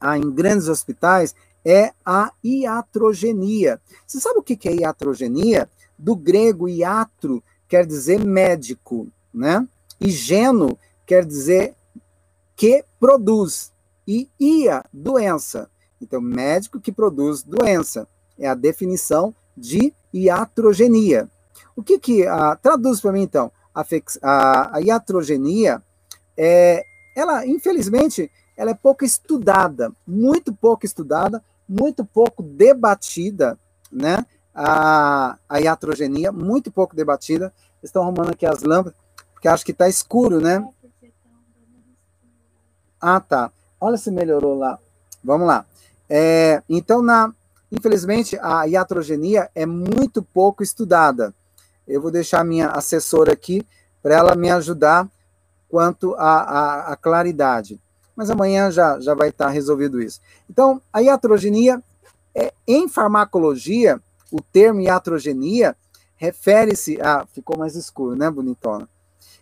a, 0.00 0.16
em 0.16 0.30
grandes 0.30 0.68
hospitais 0.68 1.34
é 1.64 1.92
a 2.04 2.30
iatrogenia. 2.44 3.80
Você 4.06 4.20
sabe 4.20 4.38
o 4.38 4.42
que 4.42 4.68
é 4.68 4.74
iatrogenia? 4.74 5.68
Do 5.98 6.14
grego 6.14 6.68
iatro 6.68 7.42
quer 7.68 7.84
dizer 7.86 8.24
médico, 8.24 9.08
né? 9.32 9.66
E 10.00 10.10
geno 10.10 10.78
quer 11.04 11.24
dizer 11.24 11.74
que 12.54 12.84
produz. 13.00 13.72
E 14.06 14.28
ia, 14.38 14.84
doença. 14.92 15.68
Então, 16.00 16.20
médico 16.20 16.78
que 16.78 16.92
produz 16.92 17.42
doença. 17.42 18.06
É 18.38 18.46
a 18.46 18.54
definição 18.54 19.34
de 19.56 19.92
iatrogenia. 20.12 21.28
O 21.74 21.82
que 21.82 21.98
que... 21.98 22.26
Uh, 22.26 22.56
traduz 22.62 23.00
para 23.00 23.12
mim, 23.12 23.22
então 23.22 23.50
a, 23.76 23.84
a, 24.22 24.76
a 24.76 24.80
iatrogenia, 24.80 25.82
é, 26.36 26.82
ela, 27.14 27.46
infelizmente, 27.46 28.30
ela 28.56 28.70
é 28.70 28.74
pouco 28.74 29.04
estudada, 29.04 29.92
muito 30.06 30.54
pouco 30.54 30.86
estudada, 30.86 31.42
muito 31.68 32.04
pouco 32.04 32.42
debatida, 32.42 33.58
né? 33.92 34.24
A, 34.54 35.36
a 35.46 35.60
iatrogenia, 35.60 36.32
muito 36.32 36.70
pouco 36.70 36.96
debatida. 36.96 37.52
Estão 37.82 38.02
arrumando 38.02 38.30
aqui 38.30 38.46
as 38.46 38.62
lâmpadas, 38.62 38.98
porque 39.34 39.48
acho 39.48 39.64
que 39.64 39.72
está 39.72 39.86
escuro, 39.86 40.40
né? 40.40 40.66
Ah, 42.98 43.20
tá. 43.20 43.52
Olha 43.78 43.98
se 43.98 44.10
melhorou 44.10 44.56
lá. 44.56 44.78
Vamos 45.22 45.46
lá. 45.46 45.66
É, 46.08 46.62
então, 46.68 47.02
na, 47.02 47.30
infelizmente, 47.70 48.38
a 48.40 48.64
iatrogenia 48.64 49.50
é 49.54 49.66
muito 49.66 50.22
pouco 50.22 50.62
estudada. 50.62 51.34
Eu 51.86 52.00
vou 52.00 52.10
deixar 52.10 52.44
minha 52.44 52.68
assessora 52.68 53.32
aqui 53.32 53.66
para 54.02 54.16
ela 54.16 54.34
me 54.34 54.50
ajudar 54.50 55.08
quanto 55.68 56.14
à 56.16 56.96
claridade. 57.00 57.80
Mas 58.14 58.30
amanhã 58.30 58.70
já, 58.70 58.98
já 59.00 59.14
vai 59.14 59.28
estar 59.28 59.48
resolvido 59.48 60.00
isso. 60.00 60.20
Então, 60.48 60.80
a 60.92 61.02
iatrogenia, 61.02 61.82
é, 62.34 62.52
em 62.66 62.88
farmacologia, 62.88 64.00
o 64.32 64.40
termo 64.40 64.80
iatrogenia 64.80 65.76
refere-se 66.16 67.00
a. 67.00 67.26
Ficou 67.26 67.58
mais 67.58 67.76
escuro, 67.76 68.16
né, 68.16 68.30
bonitona? 68.30 68.88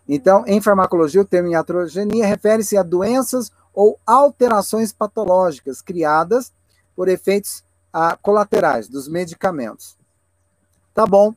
Então, 0.08 0.44
em 0.46 0.60
farmacologia, 0.60 1.20
o 1.20 1.24
termo 1.24 1.48
iatrogenia 1.48 2.26
refere-se 2.26 2.76
a 2.76 2.82
doenças 2.82 3.50
ou 3.72 3.98
alterações 4.06 4.92
patológicas 4.92 5.80
criadas 5.80 6.52
por 6.94 7.08
efeitos 7.08 7.63
ah, 7.94 8.18
colaterais 8.20 8.88
dos 8.88 9.06
medicamentos. 9.06 9.96
Tá 10.92 11.06
bom? 11.06 11.32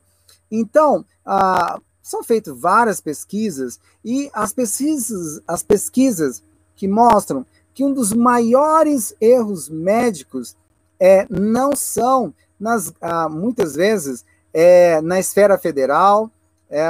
Então, 0.50 1.04
ah, 1.24 1.80
são 2.02 2.24
feitas 2.24 2.58
várias 2.58 3.00
pesquisas 3.00 3.78
e 4.04 4.28
as 4.34 4.52
pesquisas, 4.52 5.40
as 5.46 5.62
pesquisas 5.62 6.42
que 6.74 6.88
mostram 6.88 7.46
que 7.72 7.84
um 7.84 7.92
dos 7.92 8.12
maiores 8.12 9.14
erros 9.20 9.68
médicos 9.68 10.56
é, 10.98 11.28
não 11.30 11.76
são, 11.76 12.34
nas, 12.58 12.92
ah, 13.00 13.28
muitas 13.28 13.76
vezes, 13.76 14.24
é, 14.52 15.00
na 15.00 15.20
esfera 15.20 15.56
federal, 15.56 16.28
é, 16.68 16.84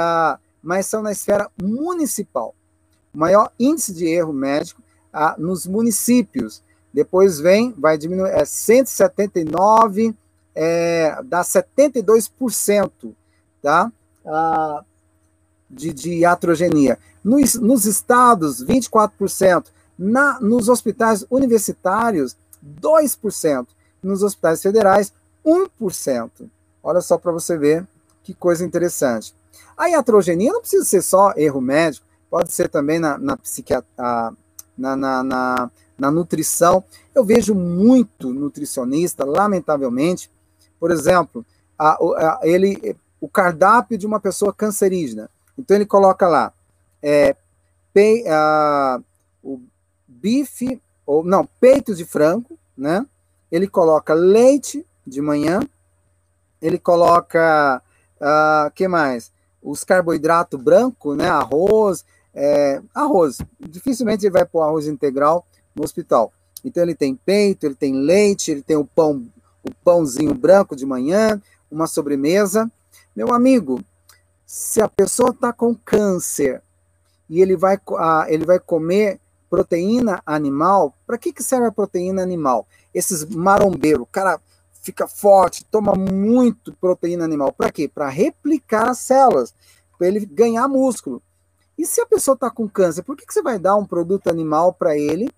mas 0.63 0.87
são 0.87 1.03
na 1.03 1.11
esfera 1.11 1.47
municipal. 1.61 2.55
O 3.13 3.19
maior 3.19 3.51
índice 3.59 3.93
de 3.93 4.07
erro 4.07 4.33
médico 4.33 4.81
ah, 5.13 5.35
nos 5.37 5.67
municípios. 5.67 6.63
Depois 6.93 7.39
vem, 7.39 7.73
vai 7.77 7.97
diminuir, 7.97 8.29
é 8.31 8.43
179, 8.43 10.15
é, 10.55 11.21
dá 11.23 11.41
72%, 11.41 12.91
tá? 13.61 13.91
Ah, 14.25 14.83
de, 15.69 15.93
de 15.93 16.13
iatrogenia. 16.19 16.97
Nos, 17.23 17.55
nos 17.55 17.85
estados, 17.85 18.63
24%. 18.65 19.65
Na, 19.97 20.39
nos 20.39 20.69
hospitais 20.69 21.25
universitários, 21.29 22.35
2%. 22.81 23.67
Nos 24.01 24.23
hospitais 24.23 24.61
federais, 24.61 25.13
1%. 25.45 26.31
Olha 26.81 27.01
só 27.01 27.17
para 27.17 27.31
você 27.31 27.57
ver 27.57 27.85
que 28.23 28.33
coisa 28.33 28.65
interessante. 28.65 29.35
A 29.77 29.89
iatrogenia 29.89 30.51
não 30.51 30.61
precisa 30.61 30.85
ser 30.85 31.01
só 31.01 31.33
erro 31.35 31.61
médico, 31.61 32.05
pode 32.29 32.51
ser 32.51 32.69
também 32.69 32.99
na, 32.99 33.17
na 33.17 33.37
psiquiatria, 33.37 34.33
na, 34.79 34.95
na, 34.95 35.23
na, 35.23 35.71
na 35.97 36.11
nutrição. 36.11 36.83
Eu 37.13 37.23
vejo 37.23 37.53
muito 37.53 38.33
nutricionista, 38.33 39.25
lamentavelmente, 39.25 40.31
por 40.79 40.91
exemplo, 40.91 41.45
a, 41.77 41.93
a, 41.93 42.39
ele, 42.43 42.95
o 43.19 43.27
cardápio 43.27 43.97
de 43.97 44.07
uma 44.07 44.19
pessoa 44.19 44.53
cancerígena. 44.53 45.29
Então 45.57 45.75
ele 45.75 45.85
coloca 45.85 46.27
lá 46.27 46.53
é, 47.01 47.35
pe, 47.93 48.23
uh, 48.25 49.03
o 49.43 49.61
bife, 50.07 50.81
ou 51.05 51.23
não, 51.23 51.45
peito 51.59 51.93
de 51.95 52.05
frango, 52.05 52.57
né? 52.77 53.05
Ele 53.51 53.67
coloca 53.67 54.13
leite 54.13 54.85
de 55.05 55.21
manhã, 55.21 55.59
ele 56.61 56.77
coloca, 56.77 57.81
uh, 58.21 58.71
que 58.71 58.87
mais? 58.87 59.31
Os 59.61 59.83
carboidratos 59.83 60.61
branco, 60.61 61.15
né? 61.15 61.27
Arroz, 61.27 62.05
é, 62.33 62.81
arroz. 62.93 63.39
Dificilmente 63.59 64.25
ele 64.25 64.33
vai 64.33 64.45
pôr 64.45 64.61
arroz 64.61 64.87
integral 64.87 65.45
no 65.75 65.83
hospital. 65.83 66.31
Então 66.63 66.83
ele 66.83 66.95
tem 66.95 67.15
peito, 67.15 67.65
ele 67.65 67.75
tem 67.75 67.93
leite, 67.93 68.51
ele 68.51 68.61
tem 68.61 68.75
o 68.77 68.85
pão, 68.85 69.25
o 69.63 69.73
pãozinho 69.83 70.33
branco 70.33 70.75
de 70.75 70.85
manhã, 70.85 71.41
uma 71.71 71.87
sobremesa. 71.87 72.69
Meu 73.15 73.33
amigo, 73.33 73.83
se 74.45 74.81
a 74.81 74.87
pessoa 74.87 75.29
está 75.29 75.53
com 75.53 75.75
câncer 75.75 76.61
e 77.29 77.41
ele 77.41 77.55
vai, 77.55 77.79
ele 78.27 78.45
vai 78.45 78.59
comer 78.59 79.19
proteína 79.49 80.21
animal, 80.25 80.93
para 81.07 81.17
que, 81.17 81.33
que 81.33 81.43
serve 81.43 81.67
a 81.67 81.71
proteína 81.71 82.21
animal? 82.21 82.67
Esses 82.93 83.25
marombeiros, 83.25 84.03
o 84.03 84.05
cara 84.05 84.39
fica 84.81 85.07
forte, 85.07 85.65
toma 85.65 85.93
muito 85.93 86.73
proteína 86.73 87.25
animal. 87.25 87.51
Para 87.51 87.71
quê? 87.71 87.87
Para 87.87 88.09
replicar 88.09 88.89
as 88.89 88.99
células, 88.99 89.53
para 89.97 90.07
ele 90.07 90.25
ganhar 90.25 90.67
músculo. 90.67 91.21
E 91.79 91.85
se 91.85 92.01
a 92.01 92.05
pessoa 92.05 92.35
está 92.35 92.51
com 92.51 92.67
câncer, 92.67 93.03
por 93.03 93.15
que, 93.15 93.25
que 93.25 93.33
você 93.33 93.41
vai 93.41 93.57
dar 93.57 93.77
um 93.77 93.85
produto 93.85 94.29
animal 94.29 94.73
para 94.73 94.97
ele? 94.97 95.31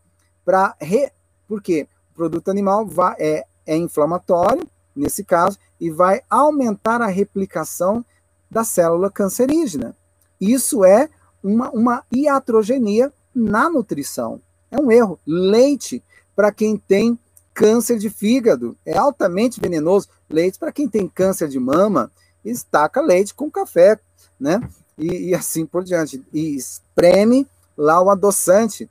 Para 0.43 0.75
re... 0.81 1.11
Por 1.47 1.61
quê? 1.61 1.87
O 2.11 2.15
produto 2.15 2.49
animal 2.49 2.83
vai, 2.83 3.15
é, 3.19 3.45
é 3.63 3.77
inflamatório, 3.77 4.67
nesse 4.95 5.23
caso, 5.23 5.59
e 5.79 5.91
vai 5.91 6.23
aumentar 6.27 6.99
a 6.99 7.05
replicação 7.05 8.03
da 8.49 8.63
célula 8.63 9.11
cancerígena. 9.11 9.95
Isso 10.39 10.83
é 10.83 11.09
uma, 11.43 11.69
uma 11.69 12.03
iatrogenia 12.11 13.13
na 13.35 13.69
nutrição. 13.69 14.41
É 14.71 14.81
um 14.81 14.91
erro. 14.91 15.19
Leite, 15.27 16.03
para 16.35 16.51
quem 16.51 16.75
tem 16.75 17.19
câncer 17.53 17.99
de 17.99 18.09
fígado, 18.09 18.75
é 18.83 18.97
altamente 18.97 19.61
venenoso. 19.61 20.09
Leite, 20.27 20.57
para 20.57 20.71
quem 20.71 20.89
tem 20.89 21.07
câncer 21.07 21.47
de 21.47 21.59
mama, 21.59 22.11
estaca 22.43 22.99
leite 22.99 23.35
com 23.35 23.51
café, 23.51 23.99
né? 24.39 24.59
E, 24.97 25.29
e, 25.29 25.35
assim 25.35 25.65
por 25.65 25.83
diante. 25.83 26.23
E 26.33 26.55
espreme 26.55 27.47
lá 27.77 28.01
o 28.01 28.09
adoçante, 28.09 28.89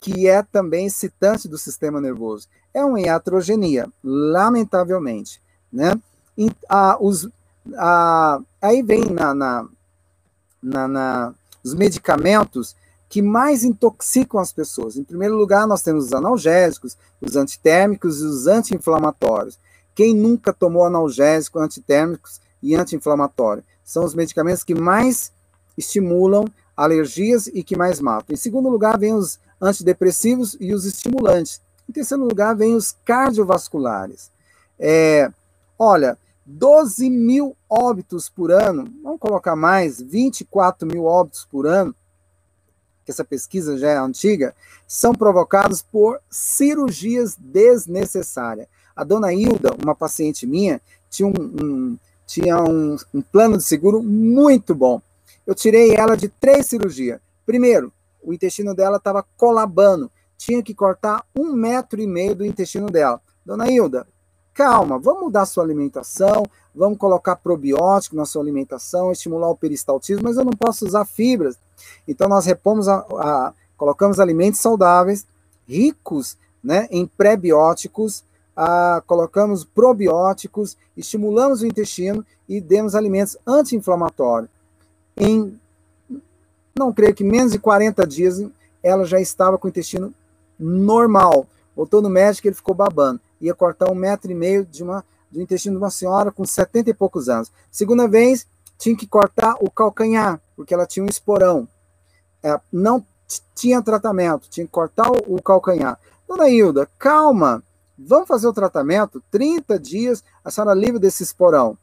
que 0.00 0.26
é 0.28 0.42
também 0.42 0.86
excitante 0.86 1.48
do 1.48 1.58
sistema 1.58 2.00
nervoso. 2.00 2.48
É 2.72 2.84
uma 2.84 3.00
iatrogenia, 3.00 3.88
lamentavelmente, 4.02 5.40
né? 5.72 5.94
E, 6.36 6.50
a, 6.68 6.96
os, 7.00 7.28
a, 7.76 8.40
aí 8.60 8.82
vem 8.82 9.04
na, 9.04 9.32
na, 9.34 9.68
na, 10.62 10.88
na, 10.88 11.34
os 11.62 11.74
medicamentos 11.74 12.74
que 13.08 13.22
mais 13.22 13.62
intoxicam 13.62 14.40
as 14.40 14.52
pessoas. 14.52 14.96
Em 14.96 15.04
primeiro 15.04 15.36
lugar, 15.36 15.68
nós 15.68 15.82
temos 15.82 16.06
os 16.06 16.12
analgésicos, 16.12 16.96
os 17.20 17.36
antitérmicos 17.36 18.20
e 18.20 18.24
os 18.24 18.46
anti-inflamatórios. 18.48 19.56
Quem 19.94 20.12
nunca 20.12 20.52
tomou 20.52 20.84
analgésico, 20.84 21.60
antitérmicos 21.60 22.40
e 22.60 22.74
anti-inflamatório? 22.74 23.62
São 23.84 24.04
os 24.04 24.14
medicamentos 24.14 24.64
que 24.64 24.74
mais 24.74 25.30
estimulam 25.76 26.44
alergias 26.76 27.46
e 27.46 27.62
que 27.62 27.76
mais 27.76 28.00
matam. 28.00 28.34
Em 28.34 28.36
segundo 28.36 28.68
lugar, 28.68 28.98
vem 28.98 29.14
os 29.14 29.38
antidepressivos 29.60 30.56
e 30.60 30.72
os 30.72 30.84
estimulantes. 30.84 31.60
Em 31.88 31.92
terceiro 31.92 32.24
lugar, 32.24 32.54
vem 32.54 32.74
os 32.74 32.96
cardiovasculares. 33.04 34.30
É, 34.78 35.30
olha, 35.78 36.18
12 36.44 37.08
mil 37.08 37.56
óbitos 37.68 38.28
por 38.28 38.50
ano, 38.50 38.86
vamos 39.02 39.20
colocar 39.20 39.56
mais, 39.56 40.00
24 40.00 40.86
mil 40.86 41.04
óbitos 41.04 41.46
por 41.50 41.66
ano, 41.66 41.94
que 43.04 43.10
essa 43.10 43.24
pesquisa 43.24 43.76
já 43.76 43.90
é 43.90 43.98
antiga, 43.98 44.54
são 44.86 45.12
provocados 45.12 45.82
por 45.82 46.20
cirurgias 46.30 47.36
desnecessárias. 47.38 48.66
A 48.96 49.04
dona 49.04 49.32
Hilda, 49.32 49.74
uma 49.82 49.94
paciente 49.94 50.46
minha, 50.46 50.80
tinha 51.10 51.28
um, 51.28 51.32
um 51.32 51.98
tinha 52.26 52.62
um, 52.62 52.96
um 53.12 53.20
plano 53.20 53.58
de 53.58 53.64
seguro 53.64 54.02
muito 54.02 54.74
bom. 54.74 55.00
Eu 55.46 55.54
tirei 55.54 55.94
ela 55.94 56.16
de 56.16 56.28
três 56.28 56.66
cirurgias. 56.66 57.20
Primeiro, 57.44 57.92
o 58.22 58.32
intestino 58.32 58.74
dela 58.74 58.96
estava 58.96 59.24
colabando, 59.36 60.10
tinha 60.36 60.62
que 60.62 60.74
cortar 60.74 61.24
um 61.36 61.52
metro 61.52 62.00
e 62.00 62.06
meio 62.06 62.34
do 62.34 62.44
intestino 62.44 62.86
dela. 62.86 63.20
Dona 63.44 63.70
Hilda, 63.70 64.06
calma, 64.54 64.98
vamos 64.98 65.24
mudar 65.24 65.44
sua 65.44 65.64
alimentação, 65.64 66.44
vamos 66.74 66.98
colocar 66.98 67.36
probiótico 67.36 68.16
na 68.16 68.24
sua 68.24 68.42
alimentação, 68.42 69.12
estimular 69.12 69.50
o 69.50 69.56
peristaltismo, 69.56 70.24
mas 70.24 70.36
eu 70.36 70.44
não 70.44 70.52
posso 70.52 70.86
usar 70.86 71.04
fibras. 71.04 71.58
Então 72.08 72.28
nós 72.28 72.46
repomos 72.46 72.88
a, 72.88 72.96
a 72.96 73.52
colocamos 73.76 74.18
alimentos 74.18 74.60
saudáveis, 74.60 75.26
ricos 75.66 76.38
né, 76.62 76.88
em 76.90 77.06
pré-bióticos, 77.06 78.24
colocamos 79.06 79.64
probióticos, 79.64 80.76
estimulamos 80.96 81.60
o 81.60 81.66
intestino 81.66 82.24
e 82.48 82.60
demos 82.60 82.94
alimentos 82.94 83.36
anti-inflamatórios. 83.46 84.53
Em, 85.16 85.58
não 86.76 86.92
creio 86.92 87.14
que 87.14 87.24
menos 87.24 87.52
de 87.52 87.58
40 87.58 88.06
dias, 88.06 88.42
ela 88.82 89.04
já 89.04 89.20
estava 89.20 89.56
com 89.58 89.66
o 89.66 89.70
intestino 89.70 90.12
normal. 90.58 91.46
Voltou 91.74 92.02
no 92.02 92.08
médico, 92.08 92.48
ele 92.48 92.54
ficou 92.54 92.74
babando. 92.74 93.20
Ia 93.40 93.54
cortar 93.54 93.90
um 93.90 93.94
metro 93.94 94.30
e 94.30 94.34
meio 94.34 94.64
de 94.64 94.82
uma, 94.82 95.04
do 95.30 95.40
intestino 95.40 95.76
de 95.76 95.82
uma 95.82 95.90
senhora 95.90 96.30
com 96.30 96.44
70 96.44 96.90
e 96.90 96.94
poucos 96.94 97.28
anos. 97.28 97.50
Segunda 97.70 98.06
vez, 98.06 98.46
tinha 98.78 98.96
que 98.96 99.06
cortar 99.06 99.56
o 99.60 99.70
calcanhar, 99.70 100.40
porque 100.56 100.74
ela 100.74 100.86
tinha 100.86 101.04
um 101.04 101.08
esporão. 101.08 101.68
É, 102.42 102.60
não 102.72 103.04
tinha 103.54 103.82
tratamento, 103.82 104.48
tinha 104.48 104.66
que 104.66 104.72
cortar 104.72 105.10
o, 105.10 105.36
o 105.36 105.42
calcanhar. 105.42 105.98
Dona 106.28 106.48
Hilda, 106.48 106.88
calma, 106.98 107.62
vamos 107.98 108.28
fazer 108.28 108.46
o 108.46 108.52
tratamento, 108.52 109.22
30 109.30 109.78
dias, 109.78 110.24
a 110.44 110.50
senhora 110.50 110.74
livre 110.74 110.98
desse 110.98 111.22
esporão. 111.22 111.76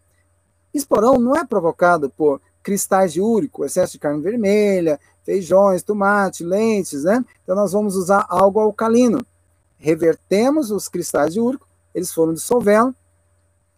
Esporão 0.74 1.20
não 1.20 1.36
é 1.36 1.46
provocado 1.46 2.10
por 2.10 2.42
cristais 2.64 3.14
de 3.14 3.22
úrico, 3.22 3.66
excesso 3.66 3.94
de 3.94 4.00
carne 4.00 4.22
vermelha, 4.22 5.00
feijões, 5.24 5.84
tomate, 5.84 6.44
lentes, 6.44 7.04
né? 7.04 7.24
Então 7.44 7.56
nós 7.56 7.72
vamos 7.72 7.96
usar 7.96 8.26
algo 8.30 8.60
alcalino. 8.60 9.26
Revertemos 9.78 10.72
os 10.72 10.88
cristais 10.88 11.34
de 11.34 11.40
úrico, 11.40 11.68
eles 11.94 12.14
foram 12.14 12.34
dissolvendo, 12.34 12.96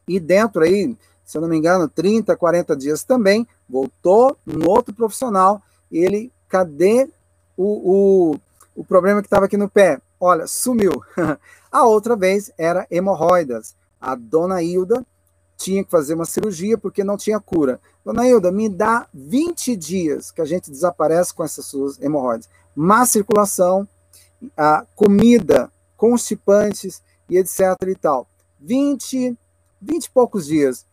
e 0.08 0.20
dentro 0.20 0.64
aí, 0.64 0.96
se 1.24 1.38
eu 1.38 1.42
não 1.42 1.48
me 1.48 1.58
engano, 1.58 1.88
30, 1.88 2.36
40 2.36 2.76
dias 2.76 3.04
também, 3.04 3.48
voltou 3.70 4.38
no 4.46 4.70
outro 4.70 4.94
profissional, 4.94 5.62
ele, 5.92 6.32
cadê 6.50 7.10
o, 7.56 8.34
o, 8.34 8.40
o 8.76 8.84
problema 8.84 9.22
que 9.22 9.28
estava 9.28 9.46
aqui 9.46 9.58
no 9.58 9.70
pé? 9.70 10.02
Olha, 10.20 10.48
sumiu. 10.48 11.04
A 11.72 11.86
outra 11.86 12.16
vez 12.16 12.52
era 12.58 12.86
hemorroidas. 12.92 13.76
A 14.00 14.16
dona 14.16 14.62
Hilda 14.62 15.06
tinha 15.58 15.84
que 15.84 15.92
fazer 15.92 16.14
uma 16.14 16.26
cirurgia 16.26 16.78
porque 16.78 17.04
não 17.04 17.18
tinha 17.18 17.40
cura. 17.40 17.80
Dona 18.04 18.28
Hilda, 18.28 18.52
me 18.52 18.68
dá 18.68 19.08
20 19.14 19.76
dias 19.76 20.32
que 20.32 20.42
a 20.42 20.46
gente 20.46 20.70
desaparece 20.70 21.34
com 21.34 21.44
essas 21.44 21.66
suas 21.66 22.02
hemorroidas. 22.02 22.50
Má 22.76 23.06
circulação, 23.06 23.88
a 24.58 24.86
comida, 24.96 25.72
constipantes 25.96 27.02
e 27.30 27.38
etc 27.38 27.60
e 27.88 27.96
tal. 27.96 28.28
20, 28.60 29.38
20 29.82 30.06
e 30.06 30.10
poucos 30.10 30.46
dias. 30.46 30.86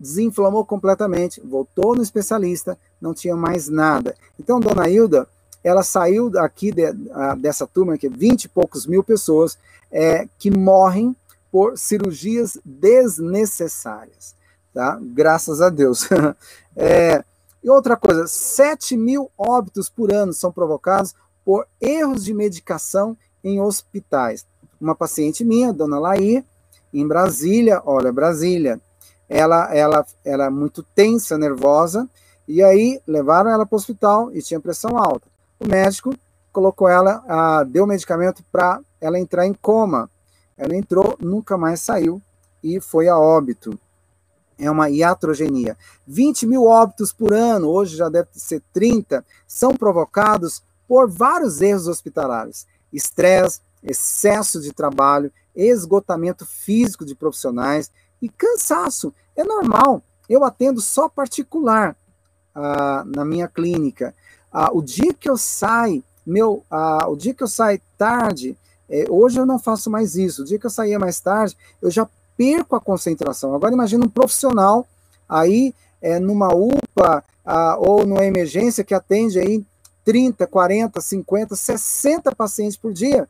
Desinflamou 0.00 0.64
completamente, 0.64 1.40
voltou 1.40 1.96
no 1.96 2.02
especialista, 2.02 2.78
não 3.00 3.12
tinha 3.12 3.34
mais 3.34 3.68
nada. 3.68 4.14
Então, 4.38 4.60
dona 4.60 4.88
Hilda, 4.88 5.28
ela 5.62 5.82
saiu 5.82 6.30
aqui 6.38 6.70
de, 6.70 6.84
dessa 7.40 7.66
turma, 7.66 7.98
que 7.98 8.06
é 8.06 8.10
20 8.10 8.44
e 8.44 8.48
poucos 8.48 8.86
mil 8.86 9.02
pessoas, 9.02 9.58
é, 9.90 10.28
que 10.38 10.50
morrem 10.50 11.16
por 11.50 11.78
cirurgias 11.78 12.58
desnecessárias, 12.64 14.34
tá? 14.74 14.98
Graças 15.00 15.60
a 15.60 15.68
Deus. 15.68 16.08
é, 16.76 17.24
e 17.62 17.70
outra 17.70 17.96
coisa, 17.96 18.26
7 18.26 18.96
mil 18.96 19.30
óbitos 19.36 19.88
por 19.88 20.12
ano 20.12 20.32
são 20.32 20.52
provocados 20.52 21.14
por 21.44 21.66
erros 21.80 22.24
de 22.24 22.34
medicação 22.34 23.16
em 23.42 23.60
hospitais. 23.60 24.46
Uma 24.80 24.94
paciente 24.94 25.44
minha, 25.44 25.72
dona 25.72 25.98
Laí, 25.98 26.44
em 26.92 27.06
Brasília, 27.06 27.82
olha, 27.84 28.12
Brasília, 28.12 28.80
ela, 29.28 29.74
ela, 29.74 30.06
ela 30.24 30.46
é 30.46 30.50
muito 30.50 30.82
tensa, 30.82 31.36
nervosa, 31.36 32.08
e 32.46 32.62
aí 32.62 33.00
levaram 33.06 33.50
ela 33.50 33.66
para 33.66 33.74
o 33.74 33.78
hospital 33.78 34.30
e 34.34 34.40
tinha 34.40 34.60
pressão 34.60 34.96
alta. 34.96 35.26
O 35.60 35.66
médico 35.68 36.14
colocou 36.52 36.88
ela, 36.88 37.22
ah, 37.28 37.64
deu 37.64 37.86
medicamento 37.86 38.42
para 38.50 38.80
ela 39.00 39.18
entrar 39.18 39.46
em 39.46 39.52
coma. 39.52 40.10
Ela 40.58 40.74
entrou, 40.74 41.16
nunca 41.20 41.56
mais 41.56 41.80
saiu 41.80 42.20
e 42.62 42.80
foi 42.80 43.08
a 43.08 43.16
óbito. 43.16 43.78
É 44.58 44.68
uma 44.68 44.90
iatrogenia. 44.90 45.78
20 46.06 46.46
mil 46.46 46.64
óbitos 46.64 47.12
por 47.12 47.32
ano, 47.32 47.68
hoje 47.68 47.96
já 47.96 48.08
deve 48.08 48.28
ser 48.32 48.60
30, 48.72 49.24
são 49.46 49.72
provocados 49.72 50.62
por 50.88 51.08
vários 51.08 51.60
erros 51.60 51.86
hospitalares. 51.86 52.66
Estresse, 52.92 53.60
excesso 53.82 54.60
de 54.60 54.72
trabalho, 54.72 55.30
esgotamento 55.54 56.44
físico 56.44 57.04
de 57.04 57.14
profissionais 57.14 57.90
e 58.20 58.28
cansaço. 58.28 59.14
É 59.36 59.44
normal. 59.44 60.02
Eu 60.28 60.44
atendo 60.44 60.80
só 60.80 61.08
particular 61.08 61.96
ah, 62.54 63.04
na 63.06 63.24
minha 63.24 63.46
clínica. 63.46 64.12
Ah, 64.52 64.70
o 64.72 64.82
dia 64.82 65.14
que 65.14 65.30
eu 65.30 65.36
saio, 65.36 66.02
meu, 66.26 66.64
ah, 66.68 67.06
o 67.08 67.16
dia 67.16 67.32
que 67.32 67.42
eu 67.42 67.48
saio 67.48 67.80
tarde, 67.96 68.56
é, 68.88 69.06
hoje 69.08 69.38
eu 69.38 69.46
não 69.46 69.58
faço 69.58 69.90
mais 69.90 70.16
isso. 70.16 70.42
O 70.42 70.44
dia 70.44 70.58
que 70.58 70.66
eu 70.66 70.70
saía 70.70 70.98
mais 70.98 71.20
tarde, 71.20 71.56
eu 71.82 71.90
já 71.90 72.08
perco 72.36 72.76
a 72.76 72.80
concentração. 72.80 73.54
Agora 73.54 73.74
imagina 73.74 74.04
um 74.04 74.08
profissional 74.08 74.86
aí 75.28 75.74
é, 76.00 76.18
numa 76.18 76.54
UPA 76.54 77.24
ah, 77.44 77.76
ou 77.78 78.06
numa 78.06 78.24
emergência 78.24 78.84
que 78.84 78.94
atende 78.94 79.38
aí 79.38 79.64
30, 80.04 80.46
40, 80.46 81.00
50, 81.00 81.56
60 81.56 82.34
pacientes 82.34 82.76
por 82.76 82.92
dia. 82.92 83.28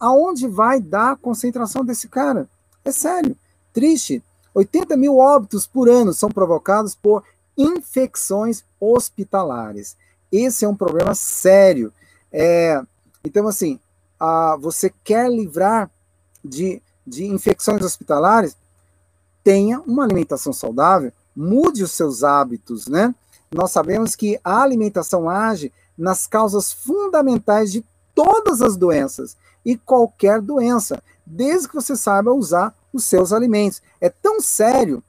Aonde 0.00 0.46
vai 0.46 0.80
dar 0.80 1.12
a 1.12 1.16
concentração 1.16 1.84
desse 1.84 2.08
cara? 2.08 2.48
É 2.84 2.90
sério, 2.90 3.36
triste. 3.72 4.22
80 4.54 4.96
mil 4.96 5.18
óbitos 5.18 5.66
por 5.66 5.88
ano 5.88 6.12
são 6.12 6.28
provocados 6.30 6.94
por 6.94 7.22
infecções 7.56 8.64
hospitalares. 8.80 9.96
Esse 10.32 10.64
é 10.64 10.68
um 10.68 10.74
problema 10.74 11.14
sério. 11.14 11.92
É, 12.32 12.80
então, 13.24 13.46
assim, 13.46 13.78
a, 14.18 14.56
você 14.56 14.92
quer 15.04 15.30
livrar 15.30 15.90
de, 16.44 16.82
de 17.06 17.26
infecções 17.26 17.82
hospitalares? 17.82 18.56
Tenha 19.42 19.80
uma 19.80 20.04
alimentação 20.04 20.52
saudável, 20.52 21.12
mude 21.34 21.82
os 21.82 21.92
seus 21.92 22.24
hábitos, 22.24 22.86
né? 22.86 23.14
Nós 23.50 23.70
sabemos 23.70 24.14
que 24.14 24.38
a 24.44 24.62
alimentação 24.62 25.28
age 25.28 25.72
nas 25.96 26.26
causas 26.26 26.72
fundamentais 26.72 27.72
de 27.72 27.84
todas 28.14 28.60
as 28.60 28.76
doenças 28.76 29.36
e 29.64 29.76
qualquer 29.76 30.40
doença, 30.40 31.02
desde 31.24 31.68
que 31.68 31.74
você 31.74 31.96
saiba 31.96 32.32
usar 32.32 32.74
os 32.92 33.04
seus 33.04 33.32
alimentos. 33.32 33.82
É 34.00 34.08
tão 34.08 34.40
sério 34.40 35.02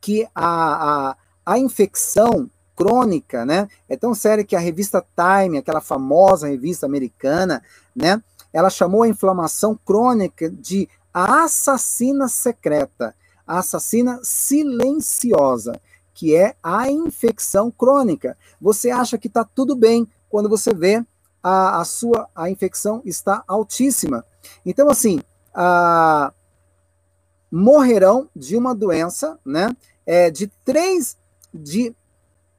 que 0.00 0.26
a, 0.34 1.10
a, 1.10 1.16
a 1.44 1.58
infecção 1.58 2.50
crônica, 2.76 3.44
né? 3.44 3.68
É 3.88 3.96
tão 3.96 4.14
séria 4.14 4.44
que 4.44 4.54
a 4.54 4.60
revista 4.60 5.04
Time, 5.16 5.58
aquela 5.58 5.80
famosa 5.80 6.46
revista 6.46 6.86
americana, 6.86 7.62
né? 7.94 8.22
Ela 8.52 8.70
chamou 8.70 9.02
a 9.02 9.08
inflamação 9.08 9.78
crônica 9.84 10.50
de 10.50 10.88
a 11.12 11.44
assassina 11.44 12.28
secreta, 12.28 13.14
a 13.46 13.58
assassina 13.58 14.20
silenciosa, 14.22 15.80
que 16.14 16.36
é 16.36 16.54
a 16.62 16.90
infecção 16.90 17.70
crônica. 17.70 18.36
Você 18.60 18.90
acha 18.90 19.16
que 19.16 19.26
está 19.26 19.42
tudo 19.42 19.74
bem 19.74 20.06
quando 20.28 20.48
você 20.48 20.74
vê 20.74 21.04
a, 21.42 21.80
a 21.80 21.84
sua 21.84 22.28
a 22.34 22.50
infecção 22.50 23.00
está 23.04 23.42
altíssima. 23.46 24.24
Então, 24.64 24.90
assim, 24.90 25.20
a, 25.54 26.32
morrerão 27.50 28.28
de 28.34 28.56
uma 28.56 28.74
doença, 28.74 29.38
né? 29.44 29.74
É, 30.04 30.30
de 30.30 30.46
três 30.64 31.16
de 31.52 31.94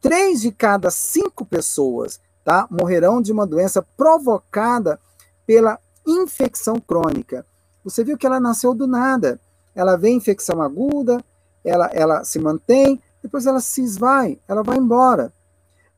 três 0.07 0.39
de 0.39 0.53
cada 0.53 0.89
cinco 0.89 1.45
pessoas 1.45 2.21
tá, 2.41 2.65
morrerão 2.71 3.21
de 3.21 3.29
uma 3.29 3.45
doença 3.45 3.85
provocada 3.97 4.97
pela 5.45 5.77
infecção 6.07 6.79
crônica. 6.79 7.45
Você 7.83 8.05
viu 8.05 8.17
que 8.17 8.25
ela 8.25 8.39
nasceu 8.39 8.73
do 8.73 8.87
nada. 8.87 9.37
Ela 9.75 9.97
vem 9.97 10.15
infecção 10.15 10.61
aguda, 10.61 11.21
ela, 11.61 11.87
ela 11.87 12.23
se 12.23 12.39
mantém, 12.39 13.01
depois 13.21 13.45
ela 13.45 13.59
se 13.59 13.83
esvai, 13.83 14.39
ela 14.47 14.63
vai 14.63 14.77
embora. 14.77 15.33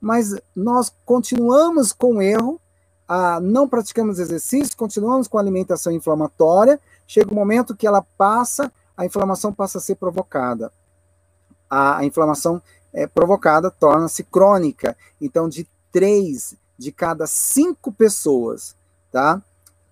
Mas 0.02 0.36
nós 0.56 0.92
continuamos 1.06 1.94
com 1.94 2.16
o 2.16 2.22
erro, 2.22 2.60
a, 3.08 3.40
não 3.40 3.70
praticamos 3.70 4.18
exercício, 4.18 4.76
continuamos 4.76 5.28
com 5.28 5.38
a 5.38 5.42
alimentação 5.42 5.94
inflamatória, 5.94 6.80
chega 7.06 7.32
um 7.32 7.36
momento 7.36 7.76
que 7.76 7.86
ela 7.86 8.02
passa, 8.18 8.72
a 8.98 9.06
inflamação 9.06 9.54
passa 9.54 9.78
a 9.78 9.82
ser 9.82 9.98
provocada. 9.98 10.72
a, 11.70 11.98
a 11.98 12.06
inflamação 12.06 12.60
é, 12.94 13.08
provocada 13.08 13.70
torna-se 13.70 14.24
crônica. 14.24 14.96
Então, 15.22 15.48
de 15.48 15.68
três 15.92 16.56
de 16.78 16.92
cada 16.92 17.28
cinco 17.28 17.92
pessoas, 17.92 18.76
tá? 19.12 19.42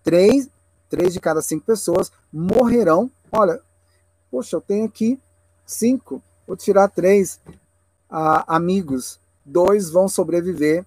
Três, 0.03 0.49
três 0.89 1.13
de 1.13 1.19
cada 1.19 1.41
cinco 1.41 1.65
pessoas 1.65 2.11
morrerão. 2.31 3.11
Olha, 3.31 3.59
poxa, 4.31 4.55
eu 4.55 4.61
tenho 4.61 4.85
aqui 4.85 5.19
cinco, 5.65 6.21
vou 6.47 6.55
tirar 6.55 6.87
três 6.87 7.41
ah, 8.09 8.55
amigos, 8.55 9.19
dois 9.45 9.89
vão 9.89 10.07
sobreviver 10.07 10.85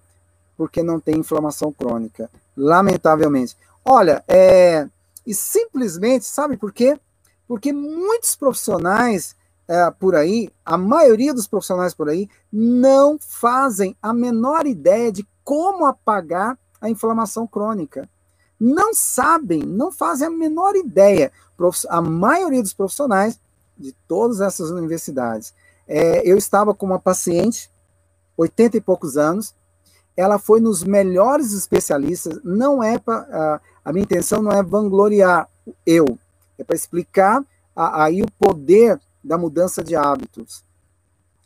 porque 0.57 0.81
não 0.83 0.99
tem 0.99 1.17
inflamação 1.17 1.71
crônica, 1.71 2.29
lamentavelmente. 2.57 3.55
Olha, 3.85 4.23
é, 4.27 4.87
e 5.25 5.33
simplesmente, 5.33 6.25
sabe 6.25 6.57
por 6.57 6.71
quê? 6.71 6.99
Porque 7.47 7.71
muitos 7.71 8.35
profissionais 8.35 9.35
é, 9.67 9.89
por 9.91 10.15
aí, 10.15 10.49
a 10.65 10.77
maioria 10.77 11.33
dos 11.33 11.47
profissionais 11.47 11.93
por 11.93 12.09
aí, 12.09 12.29
não 12.51 13.17
fazem 13.19 13.95
a 14.01 14.13
menor 14.13 14.65
ideia 14.65 15.11
de 15.11 15.25
como 15.43 15.85
apagar 15.85 16.57
a 16.79 16.89
inflamação 16.89 17.47
crônica. 17.47 18.09
Não 18.59 18.93
sabem, 18.93 19.63
não 19.63 19.91
fazem 19.91 20.27
a 20.27 20.31
menor 20.31 20.75
ideia. 20.75 21.31
A 21.89 22.01
maioria 22.01 22.61
dos 22.61 22.73
profissionais 22.73 23.39
de 23.77 23.93
todas 24.07 24.41
essas 24.41 24.69
universidades. 24.69 25.53
É, 25.87 26.21
eu 26.27 26.37
estava 26.37 26.73
com 26.73 26.85
uma 26.85 26.99
paciente, 26.99 27.71
80 28.37 28.77
e 28.77 28.81
poucos 28.81 29.17
anos, 29.17 29.53
ela 30.15 30.37
foi 30.37 30.59
nos 30.59 30.83
melhores 30.83 31.53
especialistas, 31.53 32.39
não 32.43 32.83
é 32.83 32.97
para. 32.97 33.61
A 33.83 33.91
minha 33.91 34.03
intenção 34.03 34.41
não 34.41 34.51
é 34.51 34.61
vangloriar 34.61 35.49
eu, 35.85 36.19
é 36.57 36.63
para 36.63 36.75
explicar 36.75 37.43
aí 37.75 38.21
o 38.21 38.31
poder 38.37 38.99
da 39.23 39.37
mudança 39.37 39.83
de 39.83 39.95
hábitos 39.95 40.63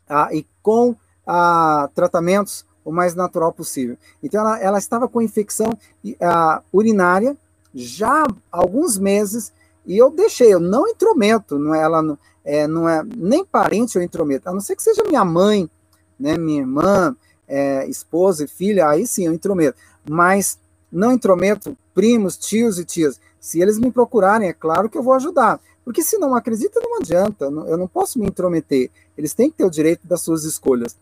ah, 0.08 0.30
e 0.32 0.46
com 0.62 0.96
ah, 1.26 1.90
tratamentos 1.94 2.66
o 2.84 2.92
mais 2.92 3.16
natural 3.16 3.52
possível. 3.52 3.98
Então, 4.22 4.42
ela, 4.42 4.60
ela 4.60 4.78
estava 4.78 5.08
com 5.08 5.22
infecção 5.22 5.78
ah, 6.22 6.62
urinária 6.72 7.36
já 7.74 8.24
há 8.24 8.28
alguns 8.52 8.98
meses 8.98 9.52
e 9.86 9.98
eu 9.98 10.10
deixei, 10.10 10.54
eu 10.54 10.60
não 10.60 10.88
intrometo, 10.88 11.60
não 11.60 11.76
é, 11.76 11.82
ela 11.82 12.02
não 12.02 12.18
é, 12.44 12.68
não 12.68 12.88
é 12.88 13.04
nem 13.04 13.44
parente 13.44 13.98
eu 13.98 14.04
intrometo, 14.04 14.48
a 14.48 14.54
não 14.54 14.62
ser 14.62 14.76
que 14.76 14.84
seja 14.84 15.04
minha 15.04 15.26
mãe, 15.26 15.70
né, 16.18 16.38
minha 16.38 16.62
irmã, 16.62 17.16
é, 17.48 17.88
esposa 17.88 18.46
e 18.46 18.48
filha, 18.48 18.88
aí 18.88 19.06
sim 19.06 19.26
eu 19.26 19.34
intrometo, 19.34 19.78
mas 20.10 20.60
não 20.92 21.12
intrometo 21.12 21.76
primos, 21.94 22.38
tios 22.38 22.80
e 22.80 22.86
tias. 22.86 23.20
Se 23.40 23.62
eles 23.62 23.78
me 23.78 23.92
procurarem, 23.92 24.50
é 24.50 24.54
claro 24.54 24.90
que 24.90 24.98
eu 24.98 25.04
vou 25.04 25.14
ajudar. 25.14 25.60
Porque 25.86 26.02
se 26.02 26.18
não 26.18 26.34
acredita, 26.34 26.82
não 26.82 26.98
adianta, 26.98 27.46
eu 27.46 27.78
não 27.78 27.88
posso 27.88 28.18
me 28.18 28.26
intrometer. 28.26 28.90
Eles 29.16 29.36
têm 29.36 29.52
que 29.52 29.58
ter 29.58 29.66
o 29.66 29.70
direito 29.70 30.06
das 30.08 30.22
suas 30.22 30.44
escolhas. 30.44 30.98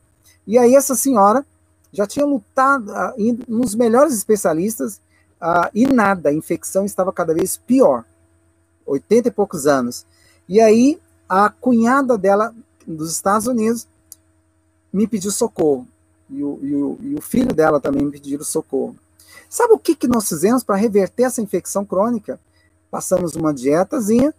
E 0.46 0.58
aí 0.58 0.76
essa 0.76 0.94
senhora 0.94 1.46
já 1.92 2.06
tinha 2.06 2.26
lutado 2.26 2.92
uh, 2.92 3.38
nos 3.48 3.74
melhores 3.76 4.14
especialistas 4.14 4.98
uh, 5.42 5.70
e 5.74 5.88
nada, 5.88 6.30
a 6.30 6.34
infecção 6.34 6.84
estava 6.84 7.14
cada 7.14 7.34
vez 7.34 7.56
pior. 7.56 8.04
80 8.86 9.30
e 9.30 9.32
poucos 9.32 9.66
anos. 9.66 10.06
E 10.50 10.60
aí 10.60 11.00
a 11.30 11.50
cunhada 11.50 12.18
dela 12.18 12.54
dos 12.86 13.14
Estados 13.14 13.48
Unidos 13.48 13.88
me 14.92 15.08
pediu 15.08 15.32
socorro. 15.32 15.88
E 16.30 16.44
o, 16.44 16.60
e 16.62 16.76
o, 16.76 16.98
e 17.00 17.16
o 17.16 17.22
filho 17.22 17.54
dela 17.54 17.80
também 17.80 18.04
me 18.04 18.12
pediram 18.12 18.44
socorro. 18.44 18.98
Sabe 19.50 19.74
o 19.74 19.80
que, 19.80 19.96
que 19.96 20.08
nós 20.08 20.28
fizemos 20.28 20.62
para 20.62 20.76
reverter 20.76 21.24
essa 21.24 21.42
infecção 21.42 21.86
crônica? 21.86 22.38
Passamos 22.92 23.36
uma 23.36 23.54
dietazinha 23.54 24.34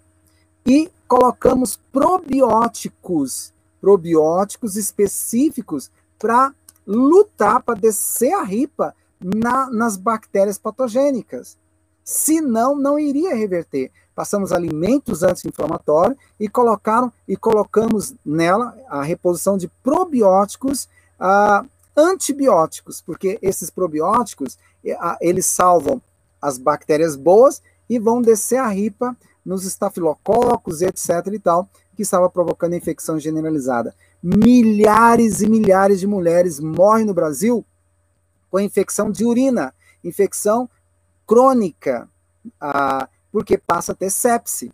e 0.67 0.91
colocamos 1.07 1.79
probióticos, 1.93 3.53
probióticos 3.81 4.77
específicos 4.77 5.91
para 6.19 6.55
lutar, 6.87 7.63
para 7.63 7.79
descer 7.79 8.33
a 8.33 8.43
ripa 8.43 8.95
na, 9.23 9.71
nas 9.71 9.97
bactérias 9.97 10.59
patogênicas. 10.59 11.57
Senão, 12.05 12.77
não 12.77 12.99
iria 12.99 13.35
reverter. 13.35 13.91
Passamos 14.15 14.53
alimentos 14.53 15.23
anti-inflamatórios 15.23 16.19
e 16.39 16.49
colocaram 16.49 17.13
e 17.27 17.37
colocamos 17.37 18.15
nela 18.25 18.77
a 18.89 19.03
reposição 19.03 19.57
de 19.57 19.69
probióticos 19.83 20.89
ah, 21.19 21.65
antibióticos, 21.97 23.01
porque 23.01 23.39
esses 23.41 23.71
probióticos 23.71 24.59
eles 25.21 25.47
salvam 25.47 26.01
as 26.41 26.59
bactérias 26.59 27.17
boas 27.17 27.63
e 27.89 27.99
vão 27.99 28.23
descer 28.23 28.59
a 28.59 28.69
ripa 28.69 29.17
nos 29.45 29.65
estafilococos 29.65 30.81
etc 30.81 31.27
e 31.33 31.39
tal, 31.39 31.69
que 31.95 32.03
estava 32.03 32.29
provocando 32.31 32.75
infecção 32.75 33.19
generalizada. 33.19 33.95
Milhares 34.23 35.43
e 35.43 35.49
milhares 35.49 36.01
de 36.01 36.07
mulheres 36.07 36.59
morrem 36.59 37.05
no 37.05 37.15
Brasil 37.15 37.65
com 38.51 38.59
infecção 38.61 39.11
de 39.11 39.25
urina, 39.25 39.75
infecção 40.03 40.69
crônica, 41.27 42.09
ah, 42.61 43.09
porque 43.33 43.59
passa 43.59 43.93
a 43.93 43.95
ter 43.95 44.11
sepse. 44.11 44.73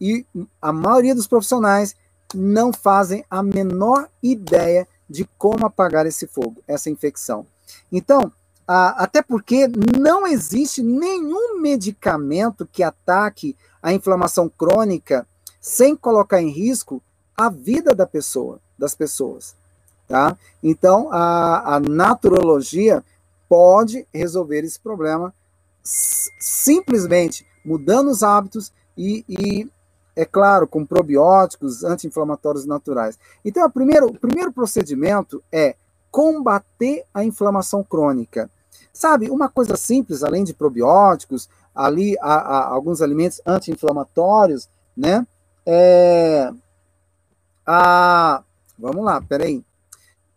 E 0.00 0.24
a 0.62 0.72
maioria 0.72 1.14
dos 1.14 1.26
profissionais 1.26 1.94
não 2.34 2.72
fazem 2.72 3.24
a 3.30 3.42
menor 3.42 4.08
ideia 4.22 4.86
de 5.08 5.28
como 5.36 5.66
apagar 5.66 6.06
esse 6.06 6.26
fogo, 6.26 6.62
essa 6.66 6.90
infecção. 6.90 7.46
Então, 7.90 8.32
até 8.68 9.22
porque 9.22 9.66
não 9.98 10.26
existe 10.26 10.82
nenhum 10.82 11.58
medicamento 11.58 12.68
que 12.70 12.82
ataque 12.82 13.56
a 13.82 13.94
inflamação 13.94 14.48
crônica 14.48 15.26
sem 15.58 15.96
colocar 15.96 16.42
em 16.42 16.50
risco 16.50 17.02
a 17.34 17.48
vida 17.48 17.94
da 17.94 18.06
pessoa, 18.06 18.60
das 18.78 18.94
pessoas. 18.94 19.56
Tá? 20.06 20.36
Então, 20.62 21.08
a, 21.10 21.76
a 21.76 21.80
naturologia 21.80 23.02
pode 23.48 24.06
resolver 24.12 24.60
esse 24.60 24.78
problema 24.78 25.32
simplesmente 25.82 27.46
mudando 27.64 28.10
os 28.10 28.22
hábitos 28.22 28.72
e, 28.96 29.24
e 29.28 29.70
é 30.14 30.24
claro, 30.24 30.66
com 30.66 30.84
probióticos, 30.84 31.84
anti-inflamatórios 31.84 32.66
naturais. 32.66 33.18
Então, 33.44 33.64
o 33.64 33.70
primeiro 33.70 34.52
procedimento 34.52 35.42
é 35.50 35.76
combater 36.10 37.04
a 37.14 37.24
inflamação 37.24 37.84
crônica. 37.84 38.50
Sabe, 38.98 39.30
uma 39.30 39.48
coisa 39.48 39.76
simples, 39.76 40.24
além 40.24 40.42
de 40.42 40.52
probióticos, 40.52 41.48
ali 41.72 42.16
alguns 42.20 43.00
alimentos 43.00 43.40
anti-inflamatórios, 43.46 44.68
né? 44.96 45.24
É, 45.64 46.50
a, 47.64 48.42
vamos 48.76 49.04
lá, 49.04 49.22
peraí. 49.22 49.64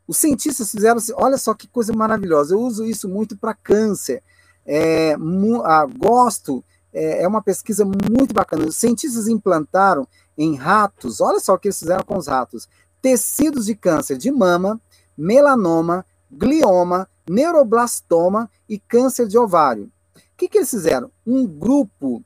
Os 0.07 0.17
cientistas 0.17 0.69
fizeram, 0.69 1.01
olha 1.15 1.39
só 1.39 1.55
que 1.55 1.67
coisa 1.67 1.91
maravilhosa, 1.91 2.53
eu 2.53 2.59
uso 2.59 2.85
isso 2.85 3.09
muito 3.09 3.35
para 3.35 3.55
câncer. 3.55 4.21
É, 4.63 5.17
mu, 5.17 5.63
ah, 5.63 5.87
gosto, 5.87 6.63
é, 6.93 7.23
é 7.23 7.27
uma 7.27 7.41
pesquisa 7.41 7.83
muito 7.83 8.31
bacana. 8.31 8.67
Os 8.67 8.75
cientistas 8.75 9.27
implantaram 9.27 10.07
em 10.37 10.55
ratos, 10.55 11.19
olha 11.19 11.39
só 11.39 11.55
o 11.55 11.57
que 11.57 11.69
eles 11.69 11.79
fizeram 11.79 12.03
com 12.03 12.15
os 12.15 12.27
ratos: 12.27 12.69
tecidos 13.01 13.65
de 13.65 13.73
câncer 13.73 14.19
de 14.19 14.29
mama, 14.29 14.79
melanoma, 15.17 16.05
glioma, 16.29 17.09
neuroblastoma 17.29 18.49
e 18.67 18.79
câncer 18.79 19.27
de 19.27 19.37
ovário. 19.37 19.91
O 20.15 20.19
que, 20.37 20.47
que 20.47 20.57
eles 20.57 20.69
fizeram? 20.69 21.11
Um 21.25 21.45
grupo, 21.45 22.23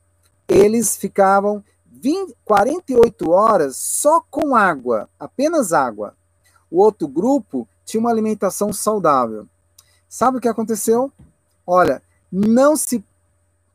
eles 0.47 0.95
ficavam 0.95 1.63
20, 1.85 2.35
48 2.45 3.29
horas 3.29 3.75
só 3.75 4.21
com 4.29 4.55
água, 4.55 5.09
apenas 5.19 5.73
água. 5.73 6.15
O 6.69 6.79
outro 6.79 7.07
grupo 7.07 7.67
tinha 7.85 7.99
uma 7.99 8.09
alimentação 8.09 8.71
saudável. 8.71 9.47
Sabe 10.07 10.37
o 10.37 10.41
que 10.41 10.47
aconteceu? 10.47 11.11
Olha, 11.65 12.01
não 12.31 12.75
se. 12.75 13.03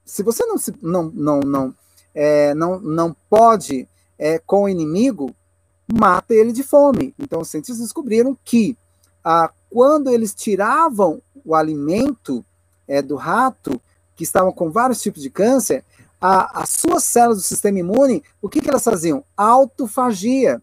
Se 0.04 0.22
você 0.22 0.44
não 0.46 0.58
se, 0.58 0.74
não, 0.82 1.04
não, 1.04 1.40
não, 1.40 1.74
é, 2.14 2.54
não, 2.54 2.80
não 2.80 3.14
pode 3.28 3.88
é, 4.18 4.38
com 4.38 4.64
o 4.64 4.68
inimigo, 4.68 5.34
mata 5.92 6.34
ele 6.34 6.52
de 6.52 6.62
fome. 6.62 7.14
Então, 7.18 7.40
os 7.40 7.48
cientistas 7.48 7.78
descobriram 7.78 8.36
que 8.44 8.76
a 9.24 9.50
quando 9.70 10.10
eles 10.10 10.34
tiravam 10.34 11.22
o 11.44 11.54
alimento 11.54 12.44
é, 12.86 13.00
do 13.00 13.16
rato, 13.16 13.80
que 14.16 14.24
estavam 14.24 14.52
com 14.52 14.70
vários 14.70 15.00
tipos 15.00 15.22
de 15.22 15.30
câncer, 15.30 15.84
a, 16.20 16.62
as 16.62 16.70
suas 16.70 17.04
células 17.04 17.38
do 17.38 17.44
sistema 17.44 17.78
imune, 17.78 18.22
o 18.42 18.48
que, 18.48 18.60
que 18.60 18.68
elas 18.68 18.84
faziam? 18.84 19.24
Autofagia. 19.36 20.60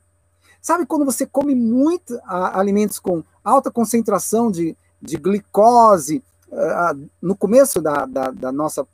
Sabe 0.62 0.86
quando 0.86 1.06
você 1.06 1.26
come 1.26 1.56
muito 1.56 2.20
a, 2.26 2.60
alimentos 2.60 3.00
com 3.00 3.24
alta 3.44 3.72
concentração 3.72 4.52
de, 4.52 4.78
de 5.02 5.18
glicose, 5.18 6.22
uh, 6.50 7.10
no 7.22 7.36
começo 7.36 7.82
da, 7.82 8.06
da, 8.06 8.30
da, 8.30 8.52
nossa, 8.52 8.86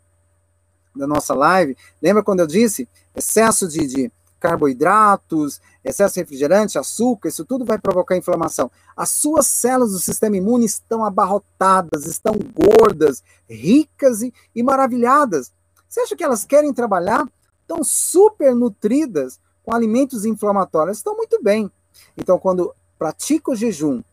da 0.95 1.07
nossa 1.07 1.33
live, 1.33 1.75
lembra 2.01 2.23
quando 2.23 2.41
eu 2.41 2.47
disse 2.47 2.87
excesso 3.15 3.67
de, 3.67 3.87
de 3.87 4.11
carboidratos, 4.43 5.61
excesso 5.85 6.15
de 6.15 6.19
refrigerante, 6.19 6.77
açúcar, 6.77 7.29
isso 7.29 7.45
tudo 7.45 7.63
vai 7.63 7.77
provocar 7.77 8.17
inflamação. 8.17 8.69
As 8.95 9.07
suas 9.07 9.47
células 9.47 9.93
do 9.93 9.99
sistema 9.99 10.35
imune 10.35 10.65
estão 10.65 11.05
abarrotadas, 11.05 12.05
estão 12.05 12.33
gordas, 12.53 13.23
ricas 13.49 14.21
e, 14.21 14.33
e 14.53 14.61
maravilhadas. 14.61 15.53
Você 15.87 16.01
acha 16.01 16.13
que 16.13 16.23
elas 16.25 16.43
querem 16.43 16.73
trabalhar? 16.73 17.25
Estão 17.61 17.85
super 17.85 18.53
nutridas 18.53 19.39
com 19.63 19.73
alimentos 19.73 20.25
inflamatórios, 20.25 20.97
estão 20.97 21.15
muito 21.15 21.41
bem. 21.41 21.71
Então, 22.17 22.37
quando 22.37 22.75
pratica 22.99 23.51
o 23.51 23.55
jejum, 23.55 24.03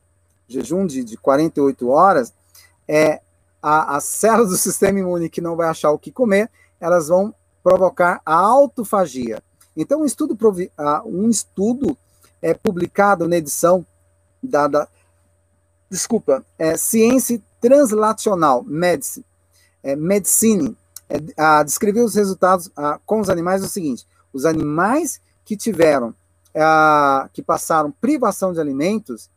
jejum 0.47 0.87
de, 0.87 1.03
de 1.03 1.17
48 1.17 1.89
horas, 1.89 2.33
é, 2.87 3.21
a, 3.61 3.97
as 3.97 4.05
células 4.05 4.51
do 4.51 4.57
sistema 4.59 5.01
imune 5.01 5.29
que 5.29 5.41
não 5.41 5.57
vai 5.57 5.69
achar 5.69 5.91
o 5.91 5.99
que 5.99 6.13
comer, 6.13 6.49
elas 6.79 7.09
vão 7.09 7.35
provocar 7.65 8.23
a 8.25 8.35
autofagia. 8.37 9.43
Então, 9.81 10.03
um 10.03 10.05
estudo, 10.05 10.37
um 11.07 11.31
estudo 11.31 11.97
é 12.43 12.53
publicado 12.53 13.27
na 13.27 13.37
edição 13.37 13.85
da, 14.43 14.69
da 14.69 14.89
desculpa, 15.89 16.45
é, 16.59 16.77
Ciência 16.77 17.41
Translacional, 17.61 18.63
Medicine, 18.63 19.25
é, 19.83 19.97
Medicine, 19.97 20.77
é, 21.09 21.17
a, 21.37 21.63
descreveu 21.63 22.05
os 22.05 22.15
resultados 22.15 22.71
a, 22.77 22.99
com 23.07 23.21
os 23.21 23.31
animais 23.31 23.65
o 23.65 23.69
seguinte: 23.69 24.07
os 24.33 24.45
animais 24.45 25.21
que 25.45 25.57
tiveram, 25.57 26.15
que 27.33 27.43
passaram 27.43 27.91
privação 27.91 28.53
de 28.53 28.61
alimentos, 28.61 29.31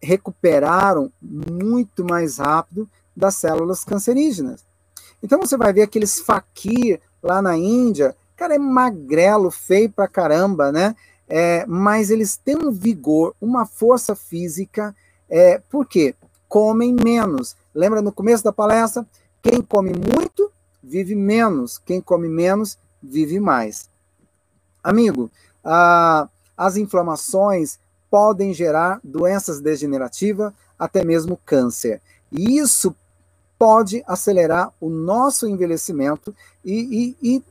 recuperaram 0.00 1.12
muito 1.20 2.04
mais 2.04 2.38
rápido 2.38 2.88
das 3.14 3.34
células 3.34 3.84
cancerígenas. 3.84 4.64
Então 5.22 5.38
você 5.40 5.56
vai 5.56 5.72
ver 5.72 5.82
aqueles 5.82 6.20
faquir 6.20 7.00
lá 7.22 7.42
na 7.42 7.56
Índia, 7.56 8.16
cara, 8.38 8.54
é 8.54 8.58
magrelo, 8.58 9.50
feio 9.50 9.90
pra 9.90 10.06
caramba, 10.06 10.70
né? 10.70 10.94
É, 11.28 11.66
mas 11.66 12.08
eles 12.08 12.36
têm 12.36 12.56
um 12.56 12.70
vigor, 12.70 13.34
uma 13.40 13.66
força 13.66 14.14
física, 14.14 14.94
é, 15.28 15.60
por 15.68 15.86
quê? 15.86 16.14
Comem 16.48 16.94
menos. 16.94 17.56
Lembra 17.74 18.00
no 18.00 18.12
começo 18.12 18.42
da 18.42 18.52
palestra? 18.52 19.04
Quem 19.42 19.60
come 19.60 19.90
muito 19.92 20.50
vive 20.82 21.14
menos, 21.14 21.78
quem 21.78 22.00
come 22.00 22.28
menos 22.28 22.78
vive 23.02 23.38
mais. 23.38 23.90
Amigo, 24.82 25.30
ah, 25.62 26.28
as 26.56 26.76
inflamações 26.76 27.78
podem 28.10 28.54
gerar 28.54 29.00
doenças 29.04 29.60
degenerativas, 29.60 30.52
até 30.78 31.04
mesmo 31.04 31.38
câncer. 31.44 32.00
E 32.32 32.58
isso 32.58 32.94
pode 33.58 34.02
acelerar 34.06 34.72
o 34.80 34.88
nosso 34.88 35.46
envelhecimento 35.46 36.34
e, 36.64 37.16
e, 37.20 37.36
e, 37.36 37.44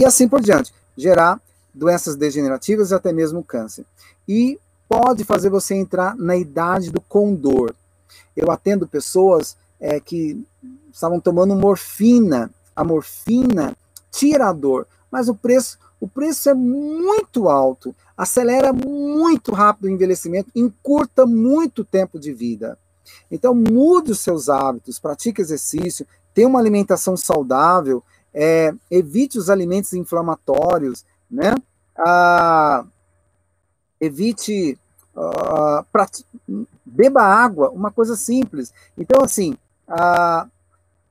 e 0.00 0.04
assim 0.04 0.26
por 0.26 0.40
diante, 0.40 0.72
gerar 0.96 1.38
doenças 1.74 2.16
degenerativas 2.16 2.90
e 2.90 2.94
até 2.94 3.12
mesmo 3.12 3.44
câncer. 3.44 3.84
E 4.26 4.58
pode 4.88 5.24
fazer 5.24 5.50
você 5.50 5.74
entrar 5.74 6.16
na 6.16 6.34
idade 6.34 6.90
do 6.90 7.02
condor. 7.02 7.74
Eu 8.34 8.50
atendo 8.50 8.88
pessoas 8.88 9.58
é, 9.78 10.00
que 10.00 10.42
estavam 10.90 11.20
tomando 11.20 11.54
morfina. 11.54 12.50
A 12.74 12.82
morfina 12.82 13.76
tira 14.10 14.48
a 14.48 14.54
dor, 14.54 14.86
mas 15.10 15.28
o 15.28 15.34
preço, 15.34 15.78
o 16.00 16.08
preço 16.08 16.48
é 16.48 16.54
muito 16.54 17.50
alto, 17.50 17.94
acelera 18.16 18.72
muito 18.72 19.52
rápido 19.52 19.84
o 19.84 19.90
envelhecimento, 19.90 20.50
encurta 20.56 21.26
muito 21.26 21.84
tempo 21.84 22.18
de 22.18 22.32
vida. 22.32 22.78
Então, 23.30 23.54
mude 23.54 24.12
os 24.12 24.20
seus 24.20 24.48
hábitos, 24.48 24.98
pratique 24.98 25.42
exercício, 25.42 26.06
tenha 26.32 26.48
uma 26.48 26.58
alimentação 26.58 27.18
saudável, 27.18 28.02
é, 28.34 28.72
evite 28.90 29.38
os 29.38 29.50
alimentos 29.50 29.92
inflamatórios, 29.92 31.04
né? 31.30 31.54
Ah, 31.96 32.84
evite, 34.00 34.78
ah, 35.16 35.84
beba 36.84 37.22
água, 37.22 37.70
uma 37.70 37.90
coisa 37.90 38.16
simples. 38.16 38.72
Então, 38.96 39.22
assim, 39.22 39.56
ah, 39.88 40.46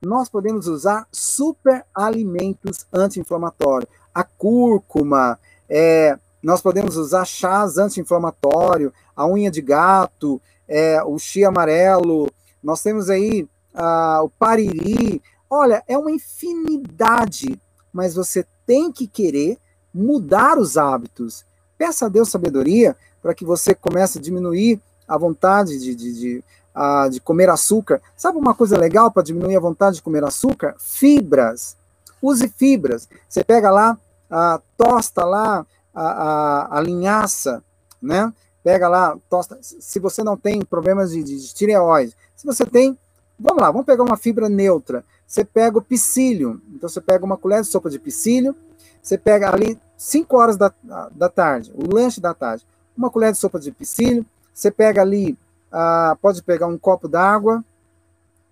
nós 0.02 0.30
podemos 0.30 0.68
usar 0.68 1.08
super 1.12 1.86
alimentos 1.94 2.86
anti-inflamatórios. 2.92 3.90
A 4.14 4.24
cúrcuma, 4.24 5.38
é, 5.70 6.18
nós 6.42 6.62
podemos 6.62 6.96
usar 6.96 7.26
chás 7.26 7.78
anti-inflamatórios, 7.78 8.94
a 9.16 9.28
unha 9.28 9.52
de 9.52 9.62
gato, 9.62 10.42
é, 10.68 11.04
o 11.04 11.18
chi 11.20 11.44
amarelo, 11.44 12.30
nós 12.64 12.82
temos 12.82 13.10
aí 13.10 13.48
ah, 13.74 14.22
o 14.24 14.30
pariri. 14.30 15.22
Olha, 15.50 15.84
é 15.88 15.98
uma 15.98 16.12
infinidade, 16.12 17.60
mas 17.92 18.14
você 18.14 18.46
tem 18.66 18.92
que 18.92 19.08
querer 19.08 19.58
mudar 19.94 20.58
os 20.58 20.78
hábitos. 20.78 21.44
Peça 21.78 22.06
a 22.06 22.10
Deus 22.10 22.30
sabedoria 22.30 22.96
para 23.22 23.34
que 23.34 23.44
você 23.44 23.74
comece 23.74 24.20
a 24.20 24.22
diminuir 24.22 24.80
a 25.08 25.18
vontade 25.18 25.80
de, 25.80 25.96
de, 25.96 26.14
de, 26.14 26.44
uh, 26.76 27.10
de 27.10 27.20
comer 27.20 27.50
açúcar. 27.50 28.02
Sabe 28.16 28.38
uma 28.38 28.54
coisa 28.54 28.78
legal 28.78 29.12
para 29.12 29.24
diminuir 29.24 29.56
a 29.56 29.62
vontade 29.62 29.98
de 29.98 30.02
comer 30.02 30.24
açúcar? 30.24 30.76
Fibras. 30.78 31.76
Use 32.22 32.48
fibras. 32.50 33.10
Você 33.28 33.44
pega 33.44 33.72
lá, 33.72 33.98
uh, 34.30 34.62
tosta 34.78 35.26
lá 35.26 35.66
a, 35.94 36.04
a, 36.04 36.78
a 36.78 36.82
linhaça, 36.82 37.64
né? 38.02 38.32
pega 38.64 38.88
lá, 38.88 39.18
tosta. 39.30 39.58
Se 39.62 40.00
você 40.00 40.24
não 40.24 40.38
tem 40.38 40.62
problemas 40.62 41.12
de, 41.12 41.24
de, 41.24 41.40
de 41.40 41.54
tireoide, 41.54 42.16
se 42.36 42.46
você 42.46 42.66
tem, 42.66 42.98
vamos 43.40 43.62
lá, 43.62 43.72
vamos 43.72 43.86
pegar 43.86 44.04
uma 44.04 44.18
fibra 44.18 44.48
neutra. 44.48 45.04
Você 45.30 45.46
pega 45.46 45.78
o 45.78 45.82
psyllium, 45.84 46.60
então 46.74 46.90
você 46.90 47.00
pega 47.00 47.24
uma 47.24 47.38
colher 47.38 47.62
de 47.62 47.68
sopa 47.68 47.88
de 47.88 48.00
psyllium, 48.00 48.56
você 49.00 49.16
pega 49.16 49.54
ali 49.54 49.80
5 49.96 50.36
horas 50.36 50.58
da, 50.58 50.74
da 51.12 51.30
tarde, 51.30 51.72
o 51.76 51.94
lanche 51.94 52.20
da 52.20 52.34
tarde, 52.34 52.66
uma 52.98 53.12
colher 53.12 53.32
de 53.32 53.38
sopa 53.38 53.60
de 53.60 53.72
psyllium, 53.72 54.26
você 54.52 54.72
pega 54.72 55.04
ali, 55.04 55.38
ah, 55.72 56.18
pode 56.20 56.42
pegar 56.42 56.66
um 56.66 56.80
copo 56.80 57.08
d'água, 57.08 57.64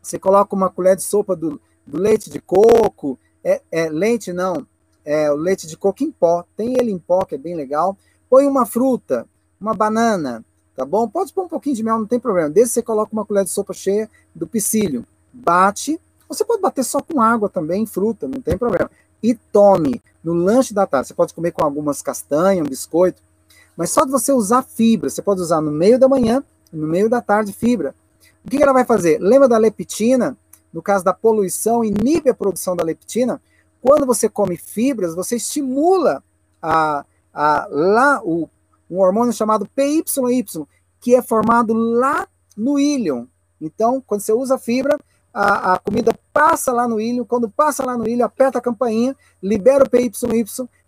você 0.03 0.19
coloca 0.19 0.55
uma 0.55 0.69
colher 0.69 0.95
de 0.95 1.01
sopa 1.01 1.35
do, 1.35 1.59
do 1.83 1.97
leite 1.97 2.29
de 2.29 2.39
coco, 2.39 3.17
é, 3.43 3.59
é, 3.71 3.89
leite 3.89 4.31
não, 4.31 4.63
é 5.03 5.31
o 5.31 5.35
leite 5.35 5.65
de 5.65 5.75
coco 5.75 6.03
em 6.03 6.11
pó, 6.11 6.45
tem 6.55 6.75
ele 6.79 6.91
em 6.91 6.99
pó 6.99 7.25
que 7.25 7.33
é 7.33 7.39
bem 7.39 7.55
legal, 7.55 7.97
põe 8.29 8.45
uma 8.45 8.67
fruta, 8.67 9.25
uma 9.59 9.73
banana, 9.73 10.45
tá 10.75 10.85
bom? 10.85 11.09
Pode 11.09 11.33
pôr 11.33 11.45
um 11.45 11.49
pouquinho 11.49 11.75
de 11.75 11.81
mel, 11.81 11.97
não 11.97 12.05
tem 12.05 12.19
problema. 12.19 12.51
Desde 12.51 12.73
você 12.73 12.83
coloca 12.83 13.11
uma 13.11 13.25
colher 13.25 13.43
de 13.43 13.49
sopa 13.49 13.73
cheia 13.73 14.07
do 14.35 14.45
psyllium, 14.45 15.03
bate. 15.33 15.99
Você 16.27 16.43
pode 16.43 16.61
bater 16.61 16.83
só 16.83 17.01
com 17.01 17.21
água 17.21 17.49
também, 17.49 17.85
fruta, 17.85 18.27
não 18.27 18.41
tem 18.41 18.57
problema. 18.57 18.89
E 19.21 19.33
tome 19.33 20.01
no 20.23 20.33
lanche 20.33 20.73
da 20.73 20.85
tarde. 20.85 21.07
Você 21.07 21.13
pode 21.13 21.33
comer 21.33 21.51
com 21.51 21.63
algumas 21.63 22.01
castanhas, 22.01 22.65
um 22.65 22.69
biscoito, 22.69 23.21
mas 23.75 23.89
só 23.91 24.03
de 24.03 24.11
você 24.11 24.31
usar 24.31 24.63
fibra. 24.63 25.09
Você 25.09 25.21
pode 25.21 25.41
usar 25.41 25.61
no 25.61 25.71
meio 25.71 25.99
da 25.99 26.07
manhã, 26.07 26.43
no 26.71 26.87
meio 26.87 27.09
da 27.09 27.21
tarde, 27.21 27.53
fibra. 27.53 27.95
O 28.45 28.49
que 28.49 28.61
ela 28.61 28.73
vai 28.73 28.85
fazer? 28.85 29.19
Lembra 29.19 29.47
da 29.47 29.57
leptina? 29.57 30.37
No 30.73 30.81
caso 30.81 31.03
da 31.03 31.13
poluição, 31.13 31.83
inibe 31.83 32.29
a 32.29 32.33
produção 32.33 32.75
da 32.75 32.83
leptina. 32.83 33.41
Quando 33.81 34.05
você 34.05 34.27
come 34.27 34.57
fibras, 34.57 35.15
você 35.15 35.37
estimula 35.37 36.23
a, 36.61 37.05
a, 37.33 37.67
lá 37.69 38.21
o 38.23 38.49
um 38.89 38.99
hormônio 38.99 39.33
chamado 39.33 39.67
PYY, 39.75 40.03
que 40.99 41.15
é 41.15 41.21
formado 41.21 41.73
lá 41.73 42.27
no 42.55 42.79
ílion. 42.79 43.25
Então, 43.59 44.01
quando 44.05 44.21
você 44.21 44.31
usa 44.31 44.57
fibra, 44.57 44.97
a, 45.33 45.73
a 45.73 45.79
comida 45.79 46.16
passa 46.37 46.71
lá 46.71 46.87
no 46.87 47.01
ílion, 47.01 47.25
quando 47.25 47.49
passa 47.49 47.83
lá 47.83 47.97
no 47.97 48.07
ílion, 48.07 48.23
aperta 48.23 48.59
a 48.59 48.61
campainha, 48.61 49.15
libera 49.41 49.83
o 49.83 49.89
PYY, 49.89 50.11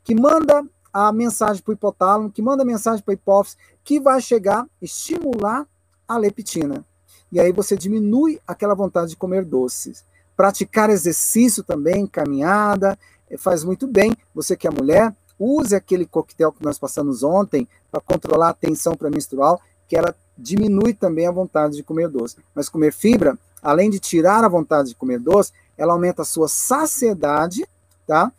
que 0.04 0.14
manda 0.14 0.64
a 0.94 1.12
mensagem 1.12 1.64
para 1.64 1.72
o 1.72 1.74
hipotálamo, 1.74 2.30
que 2.30 2.40
manda 2.40 2.62
a 2.62 2.66
mensagem 2.66 3.04
para 3.04 3.14
a 3.14 3.16
hipófise, 3.16 3.58
que 3.84 4.00
vai 4.00 4.22
chegar, 4.22 4.68
estimular 4.80 5.66
a 6.08 6.18
leptina. 6.18 6.86
E 7.32 7.40
aí 7.40 7.52
você 7.52 7.76
diminui 7.76 8.40
aquela 8.48 8.76
vontade 8.76 9.10
de 9.10 9.16
comer 9.16 9.44
doces. 9.44 10.06
Praticar 10.38 10.92
exercício 10.92 11.64
também, 11.64 12.06
caminhada, 12.06 12.98
eh, 13.28 13.36
faz 13.36 13.64
muito 13.64 13.88
bem. 13.88 14.16
Você 14.36 14.56
que 14.56 14.68
é 14.68 14.72
mulher, 14.72 15.16
use 15.40 15.76
aquele 15.76 16.06
coquetel 16.06 16.52
que 16.52 16.64
nós 16.64 16.78
passamos 16.78 17.24
ontem 17.24 17.68
para 17.92 18.02
controlar 18.02 18.50
a 18.50 18.54
tensão 18.54 18.94
pré-menstrual, 18.94 19.60
que 19.88 19.98
ela 19.98 20.16
diminui 20.38 20.94
também 20.94 21.26
a 21.26 21.32
vontade 21.32 21.76
de 21.76 21.84
comer 21.84 22.08
doce. 22.08 22.38
Mas 22.54 22.70
comer 22.70 22.94
fibra, 22.94 23.38
além 23.62 23.90
de 23.90 24.00
tirar 24.00 24.44
a 24.44 24.50
vontade 24.50 24.90
de 24.90 24.96
comer 24.96 25.20
doce, 25.20 25.52
ela 25.78 25.94
aumenta 25.94 26.22
a 26.22 26.26
sua 26.26 26.48
saciedade, 26.48 27.68
tá? 28.06 28.32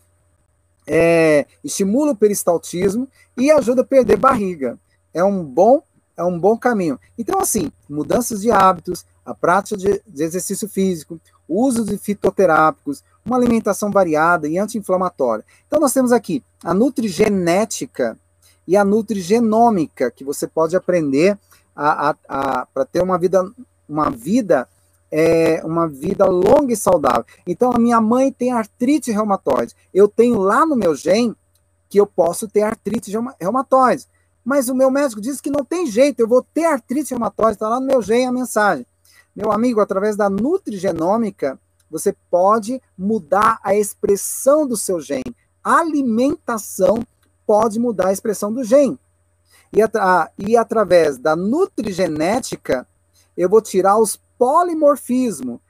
É, 0.87 1.47
estimula 1.63 2.13
o 2.13 2.17
peristaltismo 2.17 3.09
e 3.37 3.51
ajuda 3.51 3.83
a 3.83 3.85
perder 3.85 4.17
barriga. 4.17 4.79
É 5.15 5.23
um 5.23 5.45
bom 5.45 5.83
é 6.21 6.25
um 6.25 6.39
bom 6.39 6.57
caminho. 6.57 7.01
Então, 7.19 7.41
assim, 7.41 7.73
mudanças 7.89 8.43
de 8.43 8.51
hábitos, 8.51 9.07
a 9.25 9.35
prática 9.35 9.77
de, 9.77 10.03
de 10.07 10.23
exercício 10.23 10.69
físico, 10.69 11.19
uso 11.49 11.83
de 11.83 11.97
fitoterápicos, 11.97 13.03
uma 13.25 13.37
alimentação 13.37 13.91
variada 13.91 14.47
e 14.47 14.59
anti-inflamatória. 14.59 15.45
Então, 15.67 15.81
nós 15.81 15.95
temos 15.95 16.13
aqui 16.13 16.45
a 16.63 16.75
nutrigenética 16.75 18.19
e 18.69 18.77
a 18.77 18.85
nutrigenômica, 18.85 20.11
que 20.11 20.23
você 20.23 20.47
pode 20.47 20.77
aprender 20.77 21.39
a, 21.75 22.11
a, 22.11 22.17
a 22.29 22.67
para 22.67 22.85
ter 22.85 23.03
uma 23.03 23.19
vida, 23.19 23.51
uma 23.89 24.11
vida, 24.11 24.69
é, 25.11 25.61
uma 25.65 25.89
vida 25.89 26.25
longa 26.27 26.73
e 26.73 26.77
saudável. 26.77 27.25
Então, 27.47 27.73
a 27.75 27.79
minha 27.79 28.01
mãe 28.01 28.33
tem 28.33 28.53
artrite 28.53 29.11
reumatoide. 29.11 29.75
Eu 29.93 30.07
tenho 30.07 30.39
lá 30.39 30.65
no 30.65 30.77
meu 30.77 30.95
gen 30.95 31.35
que 31.89 31.99
eu 31.99 32.07
posso 32.07 32.47
ter 32.47 32.63
artrite 32.63 33.13
reumatoide. 33.41 34.07
Mas 34.45 34.69
o 34.69 34.75
meu 34.75 34.91
médico 34.91 35.21
diz 35.21 35.41
que 35.41 35.51
não 35.51 35.65
tem 35.65 35.87
jeito, 35.87 36.21
eu 36.21 36.29
vou 36.29 36.43
ter 36.43 36.65
artrite 36.65 37.11
reumatoide, 37.11 37.53
está 37.53 37.69
lá 37.69 37.81
no 37.81 37.87
meu 37.87 38.01
gen 38.01 38.27
a 38.27 38.33
mensagem. 38.33 38.87
Meu 39.35 39.53
amigo, 39.53 39.81
através 39.81 40.17
da 40.17 40.31
nutrigenômica, 40.31 41.59
você 41.91 42.15
pode 42.31 42.81
mudar 42.97 43.59
a 43.63 43.75
expressão 43.75 44.67
do 44.67 44.77
seu 44.77 45.01
gene. 45.01 45.37
Alimentação 45.63 47.05
pode 47.47 47.79
mudar 47.79 48.09
a 48.09 48.13
expressão 48.13 48.53
do 48.53 48.63
gene. 48.63 48.99
E, 49.73 49.83
atra 49.83 50.31
e 50.39 50.57
através 50.57 51.19
da 51.19 51.37
nutrigenética, 51.37 52.87
eu 53.37 53.49
vou 53.49 53.61
tirar 53.61 53.99
os 53.99 54.21
polimorfismos. 54.41 55.61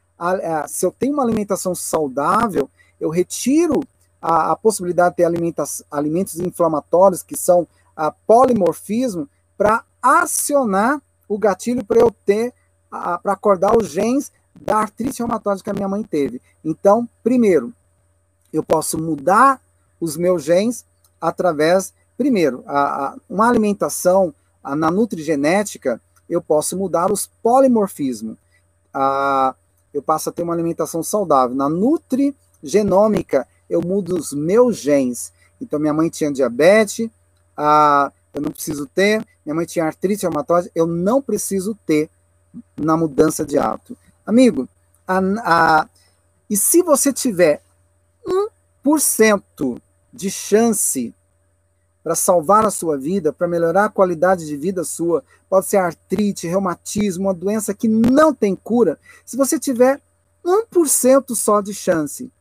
se 0.69 0.87
eu 0.87 0.93
tenho 0.93 1.15
uma 1.15 1.25
alimentação 1.25 1.75
saudável, 1.75 2.71
eu 3.01 3.11
retiro 3.11 3.81
a, 4.23 4.53
a 4.53 4.57
possibilidade 4.57 5.17
de 5.17 5.17
ter 5.17 5.65
alimentos 5.91 6.39
inflamatórios, 6.39 7.25
que 7.25 7.37
são 7.37 7.67
a 7.97 8.13
polimorfismo, 8.13 9.29
para 9.59 9.83
acionar 10.01 11.03
o 11.29 11.37
gatilho 11.37 11.85
para 11.85 11.99
eu 11.99 12.15
ter, 12.25 12.55
para 12.89 13.33
acordar 13.33 13.77
os 13.77 13.89
genes 13.89 14.31
da 14.55 14.77
artrite 14.77 15.19
reumatoide 15.19 15.65
que 15.65 15.71
a 15.71 15.75
minha 15.75 15.89
mãe 15.89 16.05
teve. 16.05 16.41
Então, 16.65 17.09
primeiro, 17.25 17.73
eu 18.53 18.63
posso 18.63 18.97
mudar 18.99 19.61
os 20.01 20.17
meus 20.17 20.45
genes 20.45 20.85
através, 21.21 21.93
primeiro, 22.17 22.63
a, 22.67 23.07
a, 23.07 23.17
uma 23.29 23.49
alimentação 23.49 24.33
a, 24.63 24.77
na 24.77 24.93
nutrigenética, 24.93 26.01
eu 26.29 26.41
posso 26.41 26.77
mudar 26.77 27.11
os 27.11 27.29
polimorfismos. 27.43 28.39
Eu 29.93 30.03
passo 30.03 30.29
a 30.29 30.33
ter 30.33 30.43
uma 30.43 30.53
alimentação 30.53 31.03
saudável. 31.03 31.57
Na 31.57 31.69
nutrigenômica, 31.69 33.47
eu 33.69 33.81
mudo 33.81 34.17
os 34.17 34.33
meus 34.33 34.77
genes. 34.77 35.33
Então, 35.61 35.79
minha 35.79 35.95
mãe 35.95 36.09
tinha 36.09 36.33
diabetes, 36.33 37.11
eu 38.33 38.41
não 38.41 38.51
preciso 38.51 38.87
ter. 38.87 39.25
Minha 39.45 39.55
mãe 39.55 39.67
tinha 39.67 39.85
artrite 39.85 40.23
reumatoide, 40.23 40.71
eu 40.75 40.87
não 40.87 41.21
preciso 41.21 41.77
ter 41.87 42.11
na 42.77 42.97
mudança 42.97 43.45
de 43.45 43.59
hábito. 43.59 43.97
Amigo, 44.27 44.69
a, 45.07 45.19
a, 45.19 45.89
e 46.49 46.57
se 46.57 46.83
você 46.83 47.13
tiver 47.13 47.63
1% 48.85 49.81
de 50.13 50.31
chance 50.31 51.15
para 52.03 52.15
salvar 52.15 52.65
a 52.65 52.71
sua 52.71 52.97
vida, 52.97 53.31
para 53.33 53.49
melhorar 53.49 53.87
a 53.87 53.91
qualidade 53.91 54.47
de 54.47 54.57
vida 54.57 54.85
sua, 54.85 55.25
pode 55.49 55.67
ser 55.67 55.77
artrite, 55.77 56.47
reumatismo, 56.47 57.25
uma 57.25 57.35
doença 57.35 57.75
que 57.75 57.89
não 57.89 58.33
tem 58.35 58.57
cura. 58.57 58.99
Se 59.25 59.37
você 59.37 59.59
tiver 59.59 60.01
1% 60.45 61.35
só 61.35 61.61
de 61.61 61.75
chance, 61.75 62.33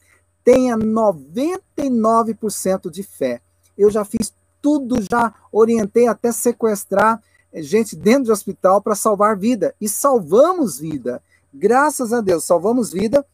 tenha 0.43 0.77
99% 0.77 2.89
de 2.89 3.03
fé. 3.03 3.41
Eu 3.77 3.91
já 3.91 4.05
fiz 4.05 4.33
tudo, 4.61 5.01
já 5.09 5.33
orientei 5.51 6.07
até 6.07 6.31
sequestrar 6.31 7.21
gente 7.53 7.95
dentro 7.95 8.25
do 8.25 8.31
hospital 8.31 8.81
para 8.81 8.95
salvar 8.95 9.37
vida 9.37 9.75
e 9.81 9.89
salvamos 9.89 10.79
vida. 10.79 11.21
Graças 11.53 12.13
a 12.13 12.21
Deus, 12.21 12.43
salvamos 12.43 12.91
vida, 12.91 13.25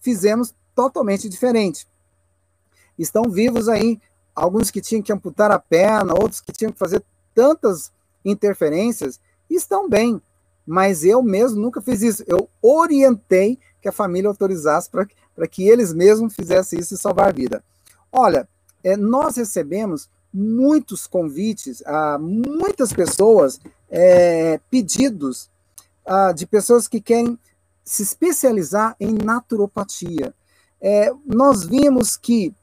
fizemos 0.00 0.54
totalmente 0.74 1.28
diferente. 1.28 1.86
Estão 2.98 3.24
vivos 3.24 3.68
aí 3.68 4.00
alguns 4.34 4.70
que 4.70 4.80
tinham 4.80 5.02
que 5.02 5.12
amputar 5.12 5.50
a 5.50 5.58
perna, 5.58 6.14
outros 6.14 6.40
que 6.40 6.52
tinham 6.52 6.72
que 6.72 6.78
fazer 6.78 7.02
tantas 7.34 7.92
interferências, 8.24 9.20
estão 9.48 9.88
bem. 9.88 10.20
Mas 10.66 11.04
eu 11.04 11.22
mesmo 11.22 11.60
nunca 11.60 11.80
fiz 11.80 12.02
isso. 12.02 12.24
Eu 12.26 12.48
orientei 12.62 13.58
que 13.80 13.88
a 13.88 13.92
família 13.92 14.28
autorizasse 14.28 14.90
para 14.90 15.48
que 15.48 15.68
eles 15.68 15.92
mesmos 15.92 16.34
fizessem 16.34 16.78
isso 16.78 16.94
e 16.94 16.98
salvar 16.98 17.28
a 17.28 17.32
vida. 17.32 17.62
Olha, 18.10 18.48
é, 18.82 18.96
nós 18.96 19.36
recebemos 19.36 20.08
muitos 20.32 21.06
convites, 21.06 21.82
a 21.86 22.18
muitas 22.18 22.92
pessoas, 22.92 23.60
é, 23.90 24.58
pedidos 24.70 25.50
a, 26.04 26.32
de 26.32 26.46
pessoas 26.46 26.88
que 26.88 27.00
querem 27.00 27.38
se 27.84 28.02
especializar 28.02 28.96
em 28.98 29.12
naturopatia. 29.12 30.34
É, 30.80 31.12
nós 31.24 31.64
vimos 31.64 32.16
que 32.16 32.54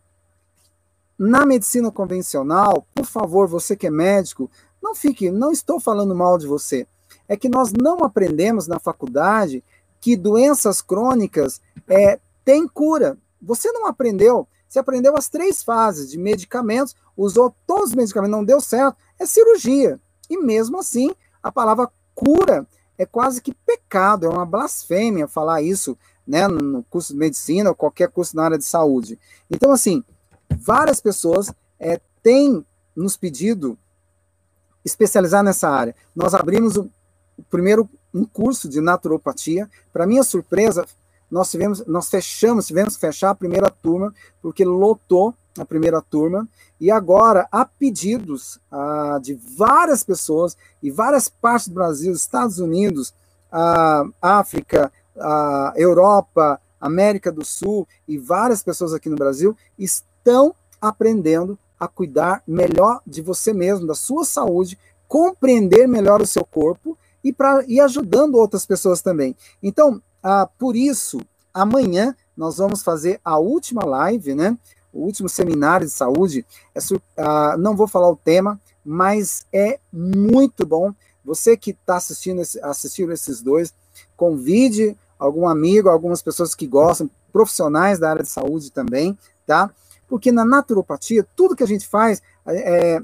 na 1.23 1.45
medicina 1.45 1.91
convencional, 1.91 2.87
por 2.95 3.05
favor, 3.05 3.47
você 3.47 3.75
que 3.75 3.85
é 3.85 3.91
médico, 3.91 4.49
não 4.81 4.95
fique, 4.95 5.29
não 5.29 5.51
estou 5.51 5.79
falando 5.79 6.15
mal 6.15 6.35
de 6.35 6.47
você. 6.47 6.87
É 7.27 7.37
que 7.37 7.47
nós 7.47 7.71
não 7.71 8.03
aprendemos 8.03 8.65
na 8.65 8.79
faculdade 8.79 9.63
que 9.99 10.17
doenças 10.17 10.81
crônicas 10.81 11.61
é, 11.87 12.19
têm 12.43 12.67
cura. 12.67 13.19
Você 13.39 13.71
não 13.71 13.85
aprendeu. 13.85 14.47
Você 14.67 14.79
aprendeu 14.79 15.15
as 15.15 15.29
três 15.29 15.61
fases 15.61 16.09
de 16.09 16.17
medicamentos, 16.17 16.95
usou 17.15 17.53
todos 17.67 17.89
os 17.89 17.95
medicamentos, 17.95 18.35
não 18.35 18.43
deu 18.43 18.59
certo, 18.59 18.97
é 19.19 19.25
cirurgia. 19.27 19.99
E 20.27 20.39
mesmo 20.39 20.79
assim, 20.79 21.11
a 21.43 21.51
palavra 21.51 21.87
cura 22.15 22.65
é 22.97 23.05
quase 23.05 23.43
que 23.43 23.53
pecado, 23.53 24.25
é 24.25 24.29
uma 24.29 24.45
blasfêmia 24.45 25.27
falar 25.27 25.61
isso 25.61 25.95
né, 26.25 26.47
no 26.47 26.81
curso 26.83 27.13
de 27.13 27.19
medicina 27.19 27.69
ou 27.69 27.75
qualquer 27.75 28.09
curso 28.09 28.35
na 28.35 28.43
área 28.43 28.57
de 28.57 28.65
saúde. 28.65 29.19
Então, 29.51 29.71
assim, 29.71 30.03
várias 30.55 31.01
pessoas 31.01 31.53
é, 31.79 31.99
têm 32.21 32.65
nos 32.95 33.17
pedido 33.17 33.77
especializar 34.83 35.43
nessa 35.43 35.69
área. 35.69 35.95
Nós 36.15 36.33
abrimos 36.33 36.77
o, 36.77 36.89
o 37.37 37.43
primeiro 37.49 37.89
um 38.13 38.25
curso 38.25 38.67
de 38.67 38.81
naturopatia. 38.81 39.69
Para 39.93 40.05
minha 40.05 40.23
surpresa, 40.23 40.85
nós 41.29 41.49
tivemos, 41.49 41.85
nós 41.85 42.09
fechamos, 42.09 42.67
tivemos 42.67 42.95
que 42.95 43.01
fechar 43.01 43.29
a 43.29 43.35
primeira 43.35 43.69
turma 43.69 44.13
porque 44.41 44.65
lotou 44.65 45.33
a 45.57 45.65
primeira 45.65 46.01
turma 46.01 46.47
e 46.79 46.89
agora 46.89 47.47
há 47.51 47.65
pedidos 47.65 48.59
ah, 48.71 49.19
de 49.21 49.33
várias 49.33 50.03
pessoas 50.03 50.57
e 50.81 50.89
várias 50.89 51.29
partes 51.29 51.67
do 51.67 51.73
Brasil, 51.73 52.13
Estados 52.13 52.59
Unidos, 52.59 53.13
ah, 53.51 54.05
África, 54.21 54.91
ah, 55.17 55.73
Europa, 55.75 56.59
América 56.79 57.31
do 57.31 57.45
Sul 57.45 57.87
e 58.07 58.17
várias 58.17 58.63
pessoas 58.63 58.93
aqui 58.93 59.09
no 59.09 59.15
Brasil 59.15 59.55
estão 59.77 60.10
aprendendo 60.79 61.57
a 61.79 61.87
cuidar 61.87 62.43
melhor 62.47 63.01
de 63.05 63.21
você 63.21 63.53
mesmo, 63.53 63.87
da 63.87 63.95
sua 63.95 64.23
saúde, 64.23 64.77
compreender 65.07 65.87
melhor 65.87 66.21
o 66.21 66.27
seu 66.27 66.45
corpo 66.45 66.97
e, 67.23 67.33
pra, 67.33 67.63
e 67.67 67.79
ajudando 67.79 68.35
outras 68.35 68.65
pessoas 68.65 69.01
também. 69.01 69.35
Então, 69.61 70.01
ah, 70.21 70.47
por 70.57 70.75
isso, 70.75 71.19
amanhã 71.53 72.15
nós 72.35 72.57
vamos 72.57 72.83
fazer 72.83 73.19
a 73.23 73.37
última 73.37 73.83
live, 73.83 74.35
né? 74.35 74.57
O 74.93 75.01
último 75.01 75.27
seminário 75.27 75.85
de 75.85 75.91
saúde. 75.91 76.45
É, 76.75 76.79
ah, 77.17 77.55
não 77.57 77.75
vou 77.75 77.87
falar 77.87 78.09
o 78.09 78.15
tema, 78.15 78.59
mas 78.85 79.45
é 79.51 79.79
muito 79.91 80.65
bom. 80.65 80.93
Você 81.23 81.55
que 81.55 81.71
está 81.71 81.97
assistindo, 81.97 82.41
assistindo 82.63 83.11
esses 83.11 83.41
dois, 83.41 83.73
convide 84.15 84.95
algum 85.19 85.47
amigo, 85.47 85.89
algumas 85.89 86.21
pessoas 86.21 86.55
que 86.55 86.65
gostam, 86.65 87.09
profissionais 87.31 87.99
da 87.99 88.09
área 88.09 88.23
de 88.23 88.29
saúde 88.29 88.71
também, 88.71 89.17
tá? 89.45 89.69
Porque 90.11 90.29
na 90.29 90.43
naturopatia, 90.43 91.25
tudo 91.37 91.55
que 91.55 91.63
a 91.63 91.67
gente 91.67 91.87
faz, 91.87 92.21
é, 92.45 92.95
é, 92.97 93.01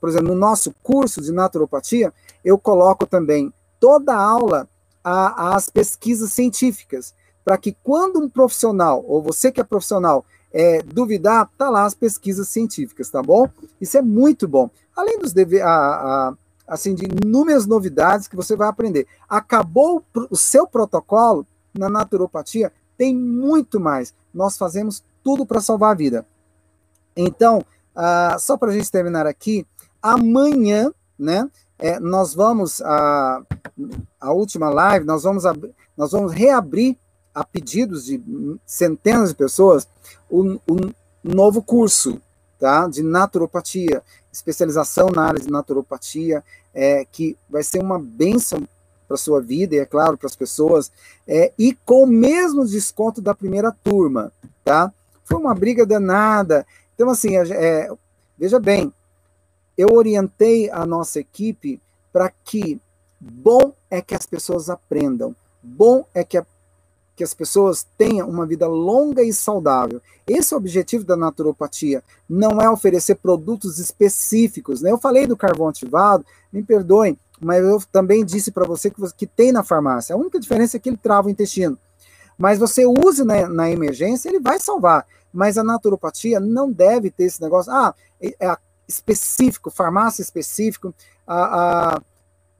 por 0.00 0.08
exemplo, 0.08 0.28
no 0.28 0.34
nosso 0.34 0.74
curso 0.82 1.20
de 1.20 1.30
naturopatia, 1.30 2.10
eu 2.42 2.56
coloco 2.56 3.06
também 3.06 3.52
toda 3.78 4.14
a 4.14 4.18
aula 4.18 4.66
às 5.04 5.68
pesquisas 5.68 6.32
científicas, 6.32 7.12
para 7.44 7.58
que 7.58 7.76
quando 7.84 8.18
um 8.18 8.30
profissional, 8.30 9.04
ou 9.06 9.20
você 9.20 9.52
que 9.52 9.60
é 9.60 9.64
profissional, 9.64 10.24
é, 10.50 10.82
duvidar, 10.82 11.50
tá 11.58 11.68
lá 11.68 11.84
as 11.84 11.92
pesquisas 11.92 12.48
científicas, 12.48 13.10
tá 13.10 13.22
bom? 13.22 13.46
Isso 13.78 13.98
é 13.98 14.00
muito 14.00 14.48
bom. 14.48 14.70
Além 14.96 15.18
dos 15.18 15.34
dever, 15.34 15.60
a, 15.60 15.68
a, 15.68 16.34
assim, 16.66 16.94
de 16.94 17.04
inúmeras 17.04 17.66
novidades 17.66 18.26
que 18.26 18.36
você 18.36 18.56
vai 18.56 18.68
aprender. 18.68 19.06
Acabou 19.28 20.02
o 20.30 20.36
seu 20.36 20.66
protocolo 20.66 21.46
na 21.74 21.90
naturopatia, 21.90 22.72
tem 22.96 23.14
muito 23.14 23.78
mais. 23.78 24.14
Nós 24.32 24.56
fazemos 24.56 25.02
tudo 25.22 25.46
para 25.46 25.60
salvar 25.60 25.92
a 25.92 25.96
vida. 25.96 26.26
Então, 27.16 27.64
uh, 27.96 28.38
só 28.38 28.56
para 28.56 28.70
a 28.70 28.72
gente 28.72 28.90
terminar 28.90 29.26
aqui, 29.26 29.66
amanhã, 30.02 30.92
né, 31.18 31.48
é, 31.78 31.98
nós 31.98 32.34
vamos, 32.34 32.80
a, 32.80 33.42
a 34.20 34.32
última 34.32 34.68
live, 34.70 35.04
nós 35.04 35.22
vamos, 35.22 35.44
nós 35.96 36.12
vamos 36.12 36.32
reabrir 36.32 36.96
a 37.34 37.44
pedidos 37.44 38.04
de 38.04 38.22
centenas 38.66 39.30
de 39.30 39.34
pessoas 39.34 39.88
o 40.30 40.58
novo 41.22 41.62
curso 41.62 42.20
tá, 42.58 42.86
de 42.86 43.02
naturopatia, 43.02 44.02
especialização 44.32 45.08
na 45.08 45.24
área 45.24 45.40
de 45.40 45.50
naturopatia, 45.50 46.44
é, 46.72 47.04
que 47.04 47.36
vai 47.50 47.62
ser 47.62 47.80
uma 47.82 47.98
bênção 47.98 48.66
para 49.08 49.16
sua 49.16 49.40
vida 49.40 49.74
e, 49.74 49.78
é 49.78 49.84
claro, 49.84 50.16
para 50.16 50.26
as 50.26 50.36
pessoas, 50.36 50.90
é, 51.26 51.52
e 51.58 51.74
com 51.84 52.04
o 52.04 52.06
mesmo 52.06 52.64
desconto 52.64 53.20
da 53.20 53.34
primeira 53.34 53.72
turma, 53.84 54.32
tá? 54.64 54.92
Foi 55.32 55.40
uma 55.40 55.54
briga 55.54 55.86
danada. 55.86 56.66
Então, 56.94 57.08
assim, 57.08 57.34
é, 57.36 57.90
veja 58.38 58.60
bem, 58.60 58.92
eu 59.78 59.88
orientei 59.92 60.70
a 60.70 60.84
nossa 60.84 61.20
equipe 61.20 61.80
para 62.12 62.30
que 62.44 62.78
bom 63.18 63.72
é 63.90 64.02
que 64.02 64.14
as 64.14 64.26
pessoas 64.26 64.68
aprendam, 64.68 65.34
bom 65.62 66.04
é 66.12 66.22
que, 66.22 66.36
a, 66.36 66.44
que 67.16 67.24
as 67.24 67.32
pessoas 67.32 67.86
tenham 67.96 68.28
uma 68.28 68.44
vida 68.44 68.66
longa 68.66 69.22
e 69.22 69.32
saudável. 69.32 70.02
Esse 70.26 70.52
é 70.52 70.56
o 70.56 70.60
objetivo 70.60 71.04
da 71.04 71.16
naturopatia, 71.16 72.02
não 72.28 72.60
é 72.60 72.68
oferecer 72.68 73.14
produtos 73.14 73.78
específicos. 73.78 74.82
Né? 74.82 74.90
Eu 74.90 74.98
falei 74.98 75.26
do 75.26 75.34
carvão 75.34 75.68
ativado, 75.68 76.26
me 76.52 76.62
perdoem, 76.62 77.18
mas 77.40 77.64
eu 77.64 77.82
também 77.90 78.22
disse 78.22 78.50
para 78.50 78.66
você 78.66 78.90
que, 78.90 79.00
que 79.16 79.26
tem 79.26 79.50
na 79.50 79.64
farmácia. 79.64 80.14
A 80.14 80.18
única 80.18 80.38
diferença 80.38 80.76
é 80.76 80.80
que 80.80 80.90
ele 80.90 80.98
trava 80.98 81.28
o 81.28 81.30
intestino. 81.30 81.78
Mas 82.36 82.58
você 82.58 82.84
use 82.84 83.24
na, 83.24 83.48
na 83.48 83.70
emergência, 83.70 84.28
ele 84.28 84.40
vai 84.40 84.60
salvar. 84.60 85.06
Mas 85.32 85.56
a 85.56 85.64
naturopatia 85.64 86.38
não 86.38 86.70
deve 86.70 87.10
ter 87.10 87.24
esse 87.24 87.40
negócio, 87.40 87.72
ah, 87.72 87.94
é, 88.20 88.34
é 88.38 88.56
específico, 88.86 89.70
farmácia 89.70 90.22
específico, 90.22 90.94
a, 91.26 91.94
a, 91.94 92.02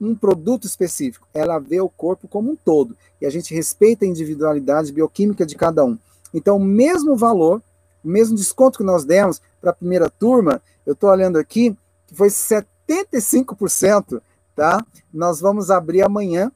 um 0.01 0.15
produto 0.15 0.65
específico. 0.65 1.27
Ela 1.33 1.59
vê 1.59 1.79
o 1.79 1.89
corpo 1.89 2.27
como 2.27 2.51
um 2.51 2.55
todo. 2.55 2.97
E 3.21 3.25
a 3.25 3.29
gente 3.29 3.53
respeita 3.53 4.05
a 4.05 4.07
individualidade 4.07 4.91
bioquímica 4.91 5.45
de 5.45 5.55
cada 5.55 5.85
um. 5.85 5.97
Então, 6.33 6.57
o 6.57 6.63
mesmo 6.63 7.15
valor, 7.15 7.61
o 8.03 8.07
mesmo 8.07 8.35
desconto 8.35 8.79
que 8.79 8.83
nós 8.83 9.05
demos 9.05 9.41
para 9.61 9.69
a 9.71 9.75
primeira 9.75 10.09
turma, 10.09 10.61
eu 10.85 10.93
estou 10.93 11.09
olhando 11.09 11.37
aqui, 11.37 11.77
que 12.07 12.15
foi 12.15 12.27
75%, 12.29 14.21
tá? 14.55 14.83
Nós 15.13 15.39
vamos 15.39 15.69
abrir 15.69 16.01
amanhã 16.01 16.51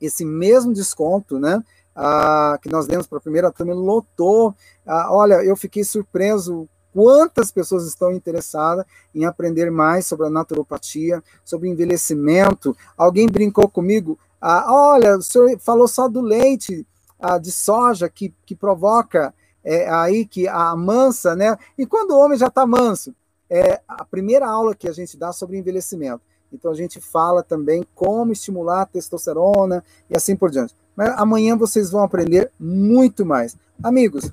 esse 0.00 0.24
mesmo 0.24 0.72
desconto, 0.72 1.38
né? 1.38 1.62
Ah, 1.94 2.58
que 2.60 2.68
nós 2.68 2.86
demos 2.86 3.06
para 3.06 3.18
a 3.18 3.20
primeira 3.20 3.52
turma, 3.52 3.74
lotou. 3.74 4.54
Ah, 4.86 5.08
olha, 5.10 5.44
eu 5.44 5.56
fiquei 5.56 5.84
surpreso 5.84 6.68
quantas 6.92 7.50
pessoas 7.50 7.86
estão 7.86 8.12
interessadas 8.12 8.84
em 9.14 9.24
aprender 9.24 9.70
mais 9.70 10.06
sobre 10.06 10.26
a 10.26 10.30
naturopatia, 10.30 11.22
sobre 11.44 11.68
envelhecimento. 11.68 12.76
Alguém 12.96 13.26
brincou 13.26 13.68
comigo, 13.68 14.18
ah, 14.40 14.66
olha, 14.68 15.16
o 15.16 15.22
senhor 15.22 15.58
falou 15.58 15.88
só 15.88 16.08
do 16.08 16.20
leite 16.20 16.86
ah, 17.18 17.38
de 17.38 17.50
soja 17.50 18.08
que, 18.08 18.34
que 18.44 18.54
provoca 18.54 19.34
é, 19.64 19.88
aí, 19.88 20.26
que 20.26 20.46
a 20.46 20.76
mansa, 20.76 21.34
né? 21.34 21.56
E 21.78 21.86
quando 21.86 22.10
o 22.10 22.18
homem 22.18 22.38
já 22.38 22.48
está 22.48 22.66
manso? 22.66 23.14
É 23.48 23.80
a 23.88 24.04
primeira 24.04 24.46
aula 24.46 24.74
que 24.74 24.88
a 24.88 24.92
gente 24.92 25.16
dá 25.16 25.32
sobre 25.32 25.56
envelhecimento. 25.56 26.20
Então 26.52 26.70
a 26.70 26.74
gente 26.74 27.00
fala 27.00 27.42
também 27.42 27.84
como 27.94 28.32
estimular 28.32 28.82
a 28.82 28.86
testosterona 28.86 29.82
e 30.08 30.16
assim 30.16 30.36
por 30.36 30.50
diante. 30.50 30.74
Mas 30.96 31.10
amanhã 31.18 31.56
vocês 31.56 31.90
vão 31.90 32.02
aprender 32.02 32.50
muito 32.58 33.24
mais. 33.24 33.56
Amigos, 33.82 34.30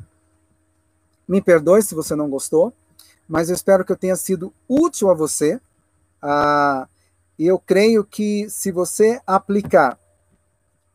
me 1.28 1.41
perdoe 1.41 1.82
se 1.82 1.95
você 1.95 2.16
não 2.16 2.30
gostou, 2.30 2.74
mas 3.28 3.49
eu 3.49 3.55
espero 3.55 3.86
que 3.86 3.91
eu 3.91 3.97
tenha 3.97 4.16
sido 4.16 4.53
útil 4.68 5.09
a 5.09 5.14
você. 5.14 5.59
Ah, 6.22 6.88
eu 7.39 7.57
creio 7.57 8.03
que 8.03 8.47
se 8.49 8.72
você 8.72 9.20
aplicar 9.26 9.97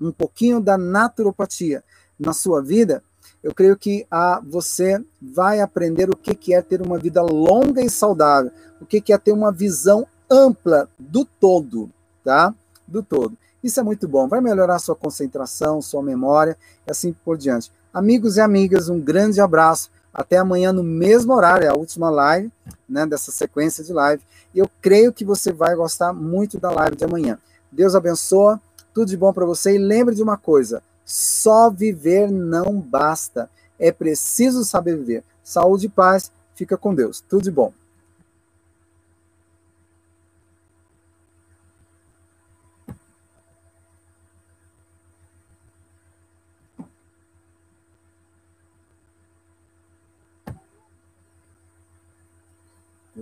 um 0.01 0.13
pouquinho 0.13 0.61
da 0.61 0.77
naturopatia 0.77 1.83
na 2.19 2.33
sua 2.33 2.63
vida, 2.63 3.03
eu 3.43 3.55
creio 3.55 3.77
que 3.77 4.07
ah, 4.11 4.41
você 4.45 5.03
vai 5.21 5.61
aprender 5.61 6.11
o 6.11 6.17
que, 6.17 6.35
que 6.35 6.55
é 6.55 6.63
ter 6.63 6.83
uma 6.83 6.99
vida 6.99 7.23
longa 7.23 7.81
e 7.81 7.91
saudável, 7.91 8.51
o 8.81 8.87
que, 8.87 9.01
que 9.01 9.13
é 9.13 9.19
ter 9.19 9.33
uma 9.33 9.51
visão 9.51 10.07
ampla 10.31 10.89
do 10.99 11.25
todo, 11.25 11.91
tá? 12.23 12.55
Do 12.87 13.03
todo. 13.03 13.37
Isso 13.67 13.81
é 13.81 13.83
muito 13.83 14.07
bom, 14.07 14.29
vai 14.29 14.41
melhorar 14.41 14.79
sua 14.79 14.95
concentração, 14.95 15.83
sua 15.83 16.01
memória 16.01 16.57
e 16.87 16.91
assim 16.93 17.13
por 17.25 17.37
diante. 17.37 17.73
Amigos 17.93 18.37
e 18.37 18.41
amigas, 18.41 18.89
um 18.89 19.01
grande 19.01 19.41
abraço. 19.41 19.91
Até 20.15 20.37
amanhã 20.37 20.73
no 20.73 20.85
mesmo 20.85 21.35
horário, 21.35 21.67
é 21.67 21.69
a 21.69 21.75
última 21.75 22.09
live, 22.09 22.49
né, 22.89 23.05
dessa 23.05 23.33
sequência 23.33 23.83
de 23.83 23.93
live. 23.93 24.23
E 24.55 24.61
eu 24.61 24.71
creio 24.81 25.13
que 25.13 25.25
você 25.25 25.53
vai 25.53 25.75
gostar 25.75 26.13
muito 26.13 26.61
da 26.61 26.71
live 26.71 26.95
de 26.95 27.05
amanhã. 27.07 27.41
Deus 27.73 27.97
abençoa, 27.97 28.61
tudo 28.95 29.09
de 29.09 29.17
bom 29.17 29.33
para 29.33 29.45
você 29.45 29.75
e 29.75 29.79
lembre 29.79 30.15
de 30.15 30.23
uma 30.23 30.37
coisa: 30.37 30.81
só 31.05 31.69
viver 31.69 32.31
não 32.31 32.81
basta. 32.81 33.51
É 33.81 33.91
preciso 33.91 34.65
saber 34.65 34.97
viver. 34.97 35.25
Saúde 35.43 35.87
e 35.87 35.89
paz. 35.89 36.31
Fica 36.55 36.77
com 36.77 36.95
Deus. 36.95 37.21
Tudo 37.21 37.43
de 37.43 37.51
bom. 37.51 37.73